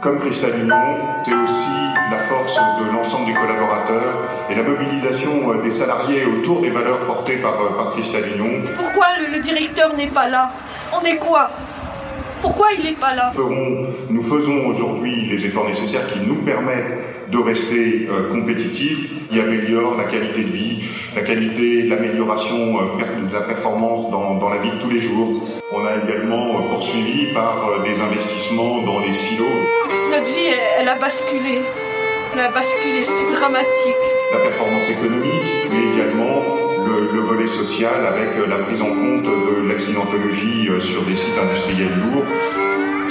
[0.00, 1.70] comme Cristal Union, c'est aussi
[2.10, 4.14] la force de l'ensemble des collaborateurs
[4.48, 8.62] et la mobilisation des salariés autour des valeurs portées par, par Cristal Union.
[8.76, 10.50] Pourquoi le, le directeur n'est pas là?
[10.92, 11.50] On est quoi?
[12.46, 16.36] Pourquoi il n'est pas là nous, ferons, nous faisons aujourd'hui les efforts nécessaires qui nous
[16.44, 20.84] permettent de rester euh, compétitifs, qui améliorent la qualité de vie,
[21.16, 25.42] la qualité, l'amélioration euh, de la performance dans, dans, la vie de tous les jours.
[25.72, 29.44] On a également euh, poursuivi par des investissements dans les silos.
[30.12, 31.62] Notre vie, elle, elle a basculé.
[32.32, 34.04] Elle a basculé, c'était dramatique.
[34.32, 39.68] La performance économique, mais également le, le, volet social avec la prise en compte de
[39.68, 42.24] l'accidentologie sur des sites industriels lourds.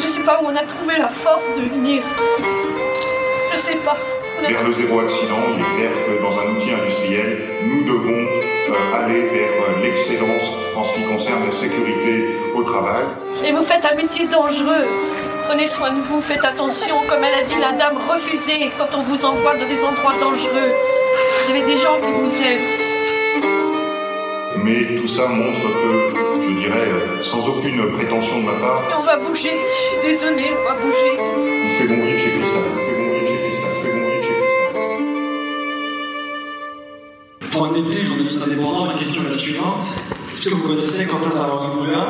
[0.02, 2.04] Je sais pas où on a trouvé la force de venir.
[3.54, 3.98] Je sais pas.
[4.48, 9.04] Vers le zéro accident, il est clair que dans un outil industriel, nous devons euh,
[9.04, 13.06] aller vers l'excellence en ce qui concerne la sécurité au travail.
[13.44, 14.86] Et vous faites un métier dangereux.
[15.48, 16.96] Prenez soin de vous, faites attention.
[17.08, 20.72] Comme elle a dit, la dame, refusez quand on vous envoie dans des endroits dangereux.
[21.48, 22.85] Il y avait des gens qui vous aiment
[24.64, 26.88] mais tout ça montre que, je dirais,
[27.22, 28.82] sans aucune prétention de ma part.
[29.00, 31.14] On va bouger, je suis désolée, on va bouger.
[31.18, 34.06] Il fait bon vivre chez Cristal, il fait bon vivre chez Cristal, il fait bon
[34.10, 34.36] vivre chez
[37.40, 37.50] Cristal.
[37.52, 39.88] Pour un DP, journaliste indépendant, la question est la suivante.
[40.36, 42.04] Est-ce que vous connaissez Quentin Zavarrigoula,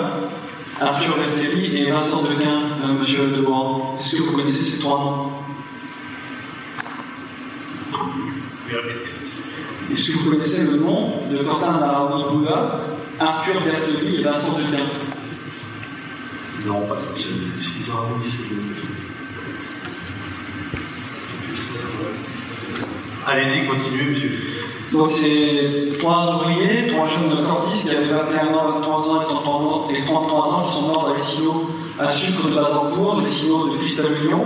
[0.82, 5.30] Arthur Bertelli et Vincent Dequin, euh, monsieur Debois Est-ce que vous connaissez ces trois?
[8.76, 9.15] Noms
[9.92, 12.80] Est-ce que vous connaissez le nom de Quentin Zaraoui Bouddha,
[13.20, 14.84] Arthur Bertoli et Vincent Dequin
[16.66, 17.14] Non, pas ça.
[17.16, 17.92] C'est
[23.28, 24.40] Allez-y, continuez, monsieur.
[24.92, 29.54] Donc, c'est trois ouvriers, trois jeunes cordistes qui avaient 21 ans, 23 ans et 33
[29.54, 33.32] ans, et 33 ans qui sont morts dans les silos à sucre de Bazancourt, les
[33.32, 34.44] silos de Cristal Union.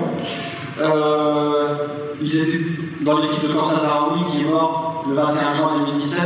[0.79, 1.75] Euh,
[2.21, 3.77] ils étaient dans l'équipe de Quentin
[4.31, 6.21] qui est mort le 21 juin 2017.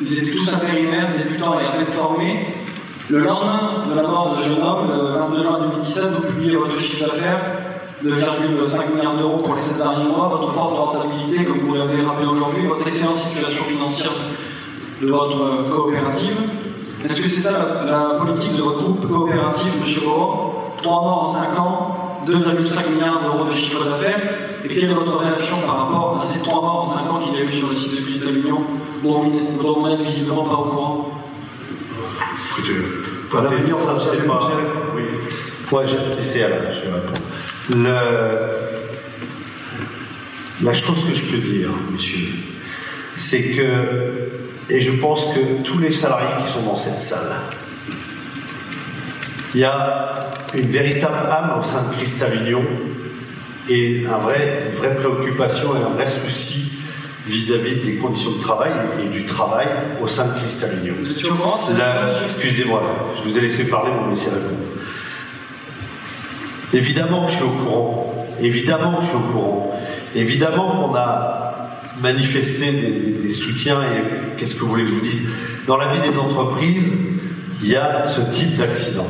[0.00, 2.46] Ils étaient tous intérimaires, débutants et à formés.
[3.08, 6.56] Le lendemain de la mort de ce jeune homme, le 22 juin 2017, vous publiez
[6.56, 7.40] votre chiffre d'affaires
[8.02, 12.02] de 2,5 milliards d'euros pour les 7 derniers mois, votre forte rentabilité, comme vous l'avez
[12.02, 14.12] rappelé aujourd'hui, votre excellente situation financière
[15.00, 16.36] de votre coopérative.
[17.04, 20.04] Est-ce que c'est ça la, politique de votre groupe coopératif, M.
[20.04, 24.20] Boran 3 morts en 5 ans, 2,5 milliards d'euros de chiffre d'affaires
[24.64, 27.34] et quelle est votre réaction par rapport à ces trois morts en 5 ans qu'il
[27.34, 28.62] y a eu sur le site de Cristal Union,
[29.02, 31.20] dont vous n'êtes visiblement pas au courant
[32.50, 32.72] Écoutez,
[33.36, 34.50] à l'avenir, ça ne sait pas.
[34.94, 35.02] Oui.
[35.70, 37.74] Moi, j'ai laissé à la je.
[37.74, 37.94] Le...
[40.62, 42.28] La chose que je peux dire, monsieur,
[43.16, 47.34] c'est que, et je pense que tous les salariés qui sont dans cette salle,
[49.54, 52.62] il y a une véritable âme au sein de Cristal Union
[53.68, 56.72] et un vrai, une vraie préoccupation et un vrai souci
[57.26, 58.72] vis-à-vis -vis des conditions de travail
[59.02, 59.66] et du travail
[60.02, 61.60] au sein de au courant
[62.22, 62.82] Excusez-moi,
[63.16, 64.58] je vous ai laissé parler, vous me laissez répondre.
[66.72, 68.28] Évidemment que je suis au courant.
[68.42, 69.80] Évidemment que je suis au courant.
[70.14, 74.94] Évidemment qu'on a manifesté des, des, des soutiens et qu'est-ce que vous voulez que je
[74.94, 75.28] vous dise?
[75.66, 76.92] Dans la vie des entreprises,
[77.62, 79.06] il y a ce type d'accident.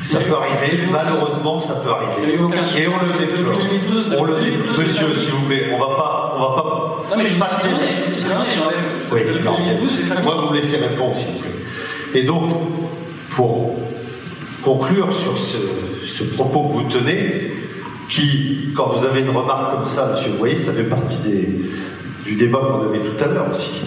[0.00, 2.34] Ça peut arriver, malheureusement, ça peut arriver.
[2.34, 3.58] Et on le déplore.
[4.18, 4.78] On le déplore.
[4.78, 7.04] Monsieur, s'il vous plaît, on va pas, on va pas.
[7.10, 7.66] Non mais je passe.
[9.12, 9.56] Oui, non.
[10.22, 11.50] Moi, vous me laissez répondre, s'il vous plaît.
[12.14, 12.44] Et donc,
[13.30, 13.74] pour
[14.62, 15.58] conclure sur ce,
[16.06, 17.52] ce propos que vous tenez,
[18.08, 21.70] qui, quand vous avez une remarque comme ça, monsieur, vous voyez, ça fait partie des,
[22.24, 23.80] du débat qu'on avait tout à l'heure aussi.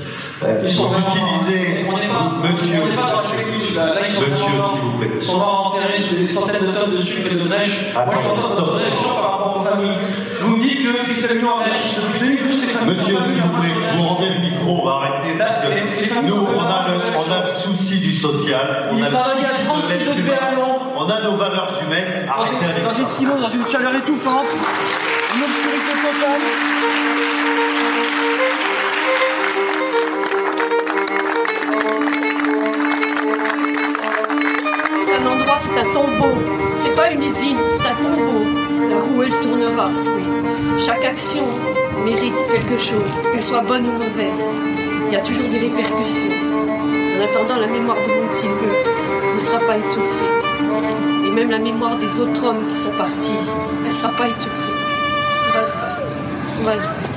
[0.44, 3.86] Euh, Ils sont vous utilisez, on pas, monsieur, on pas dans le là.
[3.94, 5.10] Là, ils sont monsieur, s'il vous plaît.
[5.22, 7.94] Ils sont vraiment enterrés sous des centaines de tonnes de sucre et de neige.
[7.94, 8.62] Moi, je suis en train de
[9.22, 9.98] par rapport aux familles.
[10.42, 13.62] Vous me dites que Christelle Mignon a réagi depuis 2012, ces familles Monsieur, s'il vous
[13.62, 17.32] plaît, vous rendez le micro, on va arrêter parce que nous, on a, le, on
[17.32, 20.80] a le souci du social, on a le souci 36 de l'être humain, Lyon.
[20.98, 23.18] on a nos valeurs humaines, arrêtez avec Dans des ça.
[23.18, 24.48] silos, dans une chaleur étouffante,
[25.36, 26.42] une obscurité totale.
[35.74, 36.36] C'est un tombeau.
[36.76, 38.44] C'est pas une usine, c'est un tombeau.
[38.90, 39.88] La roue, elle tournera.
[39.88, 40.24] Oui.
[40.86, 41.46] Chaque action
[42.06, 44.46] mérite quelque chose, qu'elle soit bonne ou mauvaise.
[45.08, 46.32] Il y a toujours des répercussions.
[47.18, 51.28] En attendant, la mémoire de Montilgueux ne sera pas étouffée.
[51.28, 53.40] Et même la mémoire des autres hommes qui sont partis,
[53.82, 54.74] elle ne sera pas étouffée.
[55.54, 56.02] Va se battre.
[56.64, 57.11] Va se battre.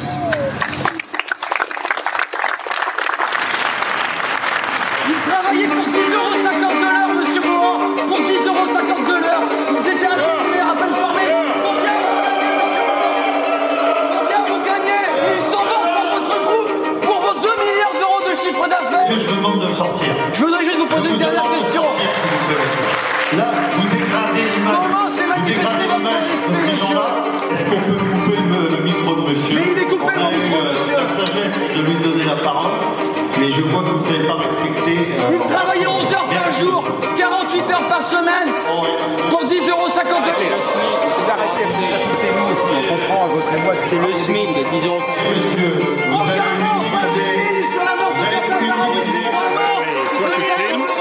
[43.94, 44.98] C'est le de 10 euros.
[45.30, 45.70] Monsieur,
[46.10, 47.30] vous allez l'utiliser.
[47.72, 48.82] Sur la mort Vous allez l'utiliser.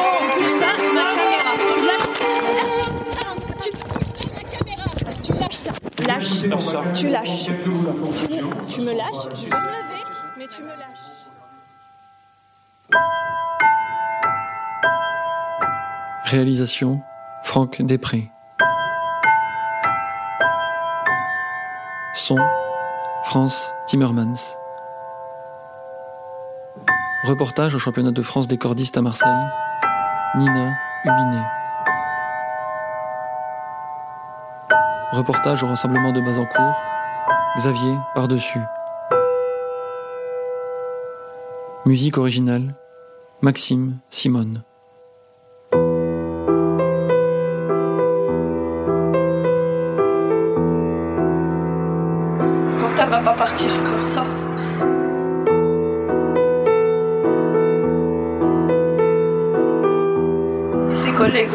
[0.04, 1.52] Tu touches pas ma caméra.
[5.24, 5.34] Tu lâches.
[5.34, 5.74] Tu lâches ça.
[6.08, 6.42] Lâche.
[6.94, 7.50] Tu lâches.
[8.68, 9.28] Tu me lâches.
[9.34, 10.04] Je vais me lever,
[10.38, 11.14] mais tu me lâches.
[16.26, 17.02] Réalisation
[17.44, 18.30] Franck Després.
[22.14, 22.38] Son
[23.34, 24.60] France Timmermans.
[27.24, 29.32] Reportage au championnat de France des cordistes à Marseille.
[30.36, 30.72] Nina
[31.04, 31.44] Hubinet.
[35.14, 36.80] Reportage au rassemblement de Bazancourt.
[37.58, 38.62] Xavier Par-dessus.
[41.88, 42.76] Musique originale.
[43.42, 44.62] Maxime Simone.
[61.36, 61.48] Et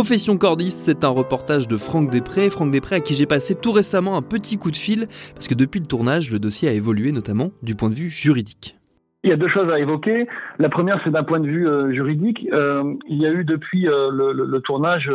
[0.00, 2.48] Profession cordiste, c'est un reportage de Franck Després.
[2.48, 5.52] Franck Després à qui j'ai passé tout récemment un petit coup de fil, parce que
[5.52, 8.78] depuis le tournage, le dossier a évolué notamment du point de vue juridique.
[9.24, 10.26] Il y a deux choses à évoquer.
[10.58, 12.48] La première, c'est d'un point de vue euh, juridique.
[12.54, 15.06] Euh, il y a eu depuis euh, le, tournage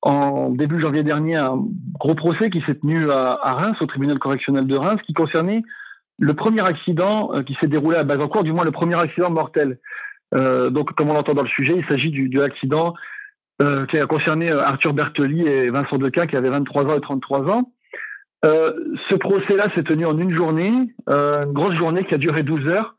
[0.00, 1.62] en début janvier dernier un
[2.00, 5.62] gros procès qui s'est tenu à, Reims, au tribunal correctionnel de Reims, qui concernait
[6.18, 9.78] le premier accident qui s'est déroulé à Bazancourt, du moins le premier accident mortel.
[10.32, 12.94] Donc, comme on l'entend dans le sujet, il s'agit du, de l'accident
[13.62, 17.00] euh, qui a concerné euh, Arthur Bertoli et Vincent Dequin, qui avaient 23 ans et
[17.00, 17.72] 33 ans.
[18.44, 18.70] Euh,
[19.10, 20.72] ce procès-là s'est tenu en une journée,
[21.08, 22.94] euh, une grosse journée qui a duré 12 heures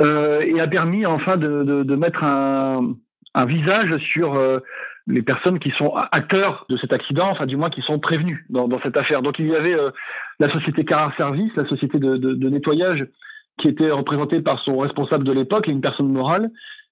[0.00, 2.94] euh, et a permis enfin de, de, de mettre un,
[3.34, 4.58] un visage sur euh,
[5.06, 8.68] les personnes qui sont acteurs de cet accident, enfin du moins qui sont prévenus dans,
[8.68, 9.22] dans cette affaire.
[9.22, 9.76] Donc il y avait
[10.38, 13.06] la société Carrard Service, la société de, de nettoyage
[13.58, 16.50] qui était représentée par son responsable de l'époque et une personne morale.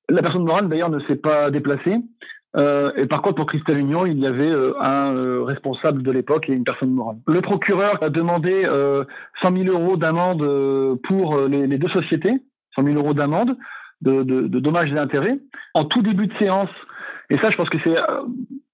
[0.08, 1.96] La personne morale d'ailleurs ne s'est pas déplacée.
[2.56, 6.10] Euh, et par contre, pour Christelle Union, il y avait euh, un euh, responsable de
[6.10, 7.18] l'époque et une personne morale.
[7.26, 9.04] Le procureur a demandé euh,
[9.42, 12.32] 100 000 euros d'amende euh, pour euh, les, deux sociétés,
[12.76, 13.56] 100 000 euros d'amende,
[14.00, 15.38] de, de, de dommages et intérêts.
[15.74, 16.70] En tout début de séance,
[17.30, 18.22] et ça, je pense que c'est euh,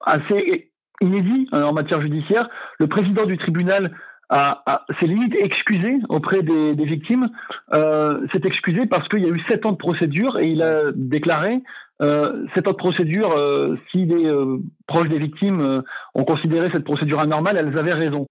[0.01, 0.71] assez
[1.03, 2.49] inédit euh, en matière judiciaire,
[2.79, 3.93] le président du tribunal
[4.29, 7.29] a, a s'est limite excusé auprès des, des victimes,
[7.75, 10.91] euh, s'est excusé parce qu'il y a eu sept ans de procédure et il a
[10.95, 11.63] déclaré
[12.03, 15.83] euh, ans de procédure, euh, si les euh, proches des victimes euh,
[16.15, 18.27] ont considéré cette procédure anormale, elles avaient raison.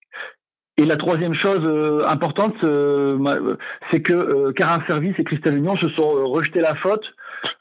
[0.78, 2.56] Et la troisième chose importante,
[3.90, 7.06] c'est que Carin Service et Cristal Union se sont rejetés la faute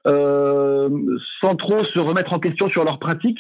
[0.05, 3.39] sans trop se remettre en question sur leur pratique.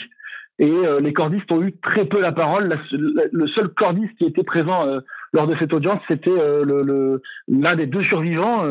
[0.60, 0.70] Et
[1.00, 2.72] les cordistes ont eu très peu la parole.
[2.92, 4.86] le seul cordiste qui était présent
[5.32, 6.30] lors de cette audience, c'était
[7.48, 8.62] l'un des deux survivants,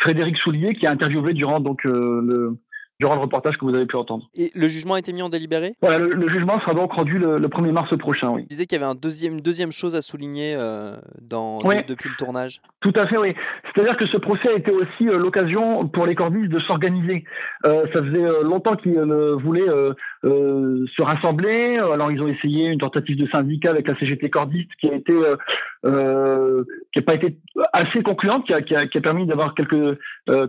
[0.00, 2.56] Frédéric Soulier, qui a interviewé durant donc le
[3.00, 4.28] durant le reportage que vous avez pu entendre.
[4.36, 5.74] Et le jugement a été mis en délibéré?
[5.80, 8.42] Voilà, le, jugement sera donc rendu le, 1er mars prochain, oui.
[8.42, 12.10] Vous disiez qu'il y avait un deuxième, une deuxième chose à souligner euh, dans, depuis
[12.10, 13.34] le tournage Tout à fait, oui.
[13.74, 17.24] C'est-à-dire que ce procès a été aussi euh, l'occasion pour les cordistes de s'organiser.
[17.64, 19.00] Euh, ça faisait longtemps qu'ils
[19.42, 19.66] voulaient
[20.22, 21.78] se rassembler.
[21.78, 25.14] Alors ils ont essayé une tentative de syndicat avec la CGT cordiste qui a été
[25.82, 27.38] qui n'a pas été
[27.72, 29.98] assez concluante, qui a, qui a, qui a permis d'avoir quelques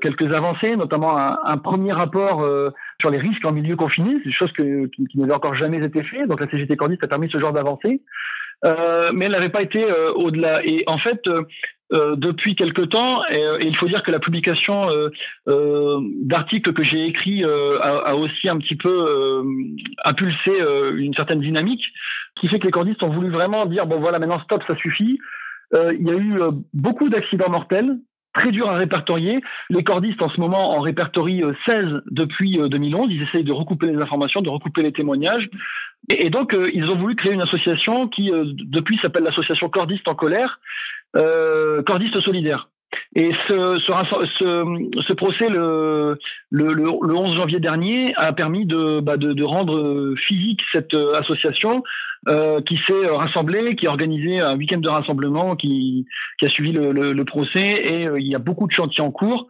[0.02, 4.26] quelques avancées, notamment un, un premier rapport euh, sur les risques en milieu confiné, c'est
[4.26, 6.28] une chose que, qui, n'avait encore jamais été fait.
[6.28, 8.02] Donc la CGT Cordiste a permis ce genre d'avancée.
[8.64, 10.62] Euh, mais elle n'avait pas été euh, au-delà.
[10.64, 11.22] Et en fait,
[11.92, 14.88] depuis quelque temps, et, il faut dire que la publication
[15.46, 19.44] d'articles que j'ai écrits a, aussi un petit peu
[20.06, 20.52] impulsé
[20.96, 21.84] une certaine dynamique,
[22.40, 25.20] qui fait que les cordistes ont voulu vraiment dire bon voilà maintenant stop, ça suffit.
[25.74, 26.40] il y a eu
[26.74, 27.98] beaucoup d'accidents mortels
[28.34, 29.42] très dur à répertorier.
[29.70, 33.02] Les cordistes en ce moment en répertorient 16 euh, depuis 2011.
[33.02, 35.50] Euh, ils essayent de recouper les informations, de recouper les témoignages.
[36.10, 40.16] Et, donc, euh, ils ont voulu créer une association qui, depuis, s'appelle l'association Cordiste en
[40.16, 40.60] colère,
[41.16, 42.70] euh, Cordiste solidaire.
[43.16, 46.18] Et ce, ce, ce, procès, le,
[46.50, 51.84] le, le, 11 janvier dernier, a permis de, bah de, de rendre physique cette association
[52.30, 56.06] euh, qui s'est rassemblée, qui a organisé un week-end de rassemblement, qui,
[56.40, 57.82] qui a suivi le, le, procès.
[57.84, 59.48] Et euh, il y a beaucoup de chantiers en cours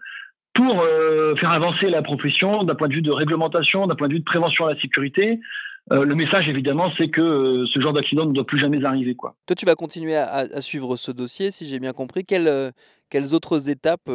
[0.53, 4.13] pour euh, faire avancer la profession d'un point de vue de réglementation, d'un point de
[4.13, 5.41] vue de prévention à la sécurité.
[5.91, 9.15] Euh, le message, évidemment, c'est que euh, ce genre d'accident ne doit plus jamais arriver.
[9.15, 9.35] Quoi.
[9.45, 12.23] Toi, tu vas continuer à, suivre ce dossier, si j'ai bien compris.
[12.23, 12.71] Quelles, euh,
[13.09, 14.09] quelles autres étapes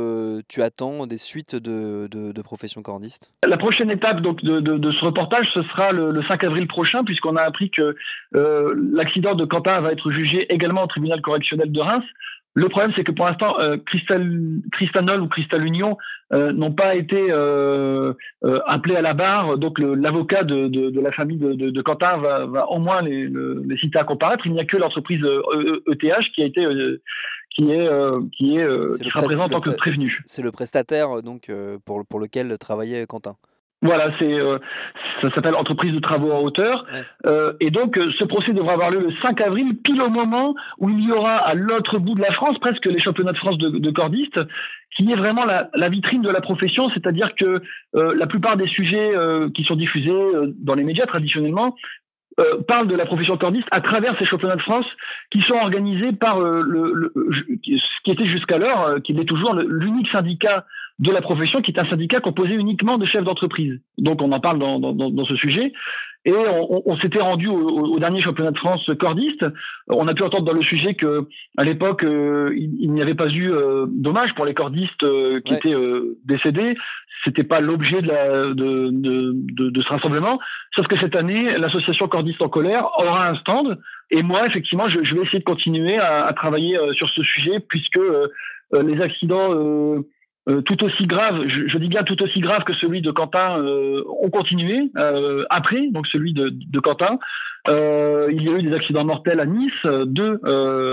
[0.48, 3.32] tu attends des suites de, de, profession cordiste?
[3.46, 7.36] La prochaine étape donc, de, de, ce reportage, ce sera le, 5 avril prochain, puisqu'on
[7.36, 7.94] a appris que
[8.32, 12.04] l'accident de Quentin va être jugé également au tribunal correctionnel de Reims.
[12.56, 13.76] Le problème, c'est que pour l'instant, euh,
[14.72, 15.98] Cristanol ou Cristal Union
[16.32, 18.14] euh, n'ont pas été euh,
[18.66, 19.58] appelés à la barre.
[19.58, 23.28] Donc, l'avocat de, de, de, la famille de, de, Quentin va, va, au moins les,
[23.28, 24.46] les, citer à comparaître.
[24.46, 26.64] Il n'y a que l'entreprise ETH e qui a été
[27.54, 27.88] qui est
[28.32, 30.22] qui est, qui sera présent en tant que prévenu.
[30.24, 31.50] C'est le prestataire donc
[31.84, 33.36] pour pour lequel travaillait Quentin.
[33.86, 34.58] Voilà, c'est euh,
[35.22, 36.84] ça s'appelle entreprise de travaux en hauteur.
[37.26, 40.54] Euh, et donc, euh, ce procès devra avoir lieu le 5 avril, pile au moment
[40.78, 43.58] où il y aura à l'autre bout de la France presque les championnats de France
[43.58, 44.40] de, de cordistes,
[44.96, 46.88] qui est vraiment la, la, vitrine de la profession.
[46.94, 47.60] C'est-à-dire que
[47.92, 49.10] la plupart des sujets
[49.54, 50.14] qui sont diffusés
[50.58, 51.76] dans les médias traditionnellement
[52.40, 54.86] euh, parlent de la profession cordiste à travers ces championnats de France
[55.30, 57.12] qui sont organisés par le, le,
[57.64, 60.66] ce qui était jusqu'alors, qui est toujours l'unique syndicat
[60.98, 63.78] de la profession, qui est un syndicat composé uniquement de chefs d'entreprise.
[63.98, 65.72] Donc on en parle dans, dans ce sujet.
[66.26, 69.46] Et on, on s'était rendu au, au, dernier championnat de France cordiste.
[69.88, 73.28] On a pu entendre dans le sujet que à l'époque euh, il, n'y avait pas
[73.28, 75.76] eu euh, dommage pour les cordistes euh, qui étaient
[76.24, 76.74] décédés.
[77.24, 80.38] C'était pas l'objet de, de, de, de, de, ce rassemblement.
[80.76, 83.78] Sauf que cette année, l'association cordiste en colère aura un stand.
[84.10, 87.60] Et moi, effectivement, je, je vais essayer de continuer à, à travailler sur ce sujet
[87.68, 87.98] puisque
[88.72, 89.50] les accidents
[90.48, 94.00] euh, tout aussi grave, je, dis bien tout aussi grave que celui de Quentin, euh,
[94.20, 97.18] ont continué euh, après, donc celui de, Quentin.
[97.68, 99.72] Il y a eu des accidents mortels à Nice,
[100.06, 100.38] deux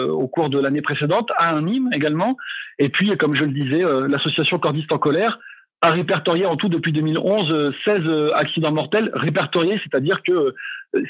[0.09, 2.35] au cours de l'année précédente, à Nîmes également.
[2.79, 5.37] Et puis, comme je le disais, l'association Cordiste en colère
[5.81, 7.99] a répertorié en tout depuis 2011 16
[8.33, 10.55] accidents mortels répertoriés, c'est-à-dire que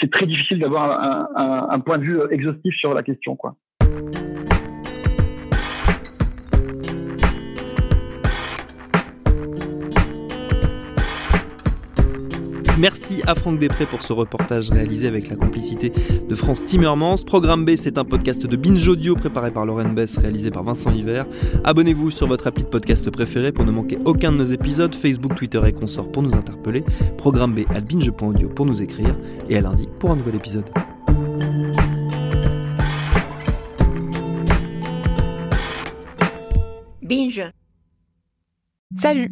[0.02, 3.56] c'est très difficile d'avoir un, un, un, point de vue exhaustif sur la question, quoi.
[12.79, 15.91] Merci à Franck Després pour ce reportage réalisé avec la complicité
[16.27, 17.17] de France Timmermans.
[17.23, 20.91] Programme B, c'est un podcast de Binge Audio préparé par Lauren Bess, réalisé par Vincent
[20.91, 21.27] Hiver.
[21.63, 24.95] Abonnez-vous sur votre appli de podcast préféré pour ne manquer aucun de nos épisodes.
[24.95, 26.83] Facebook, Twitter et consorts pour nous interpeller.
[27.17, 29.15] Programme B à binge.audio pour nous écrire.
[29.49, 30.65] Et à lundi pour un nouvel épisode.
[37.03, 37.51] Binge.
[38.97, 39.31] Salut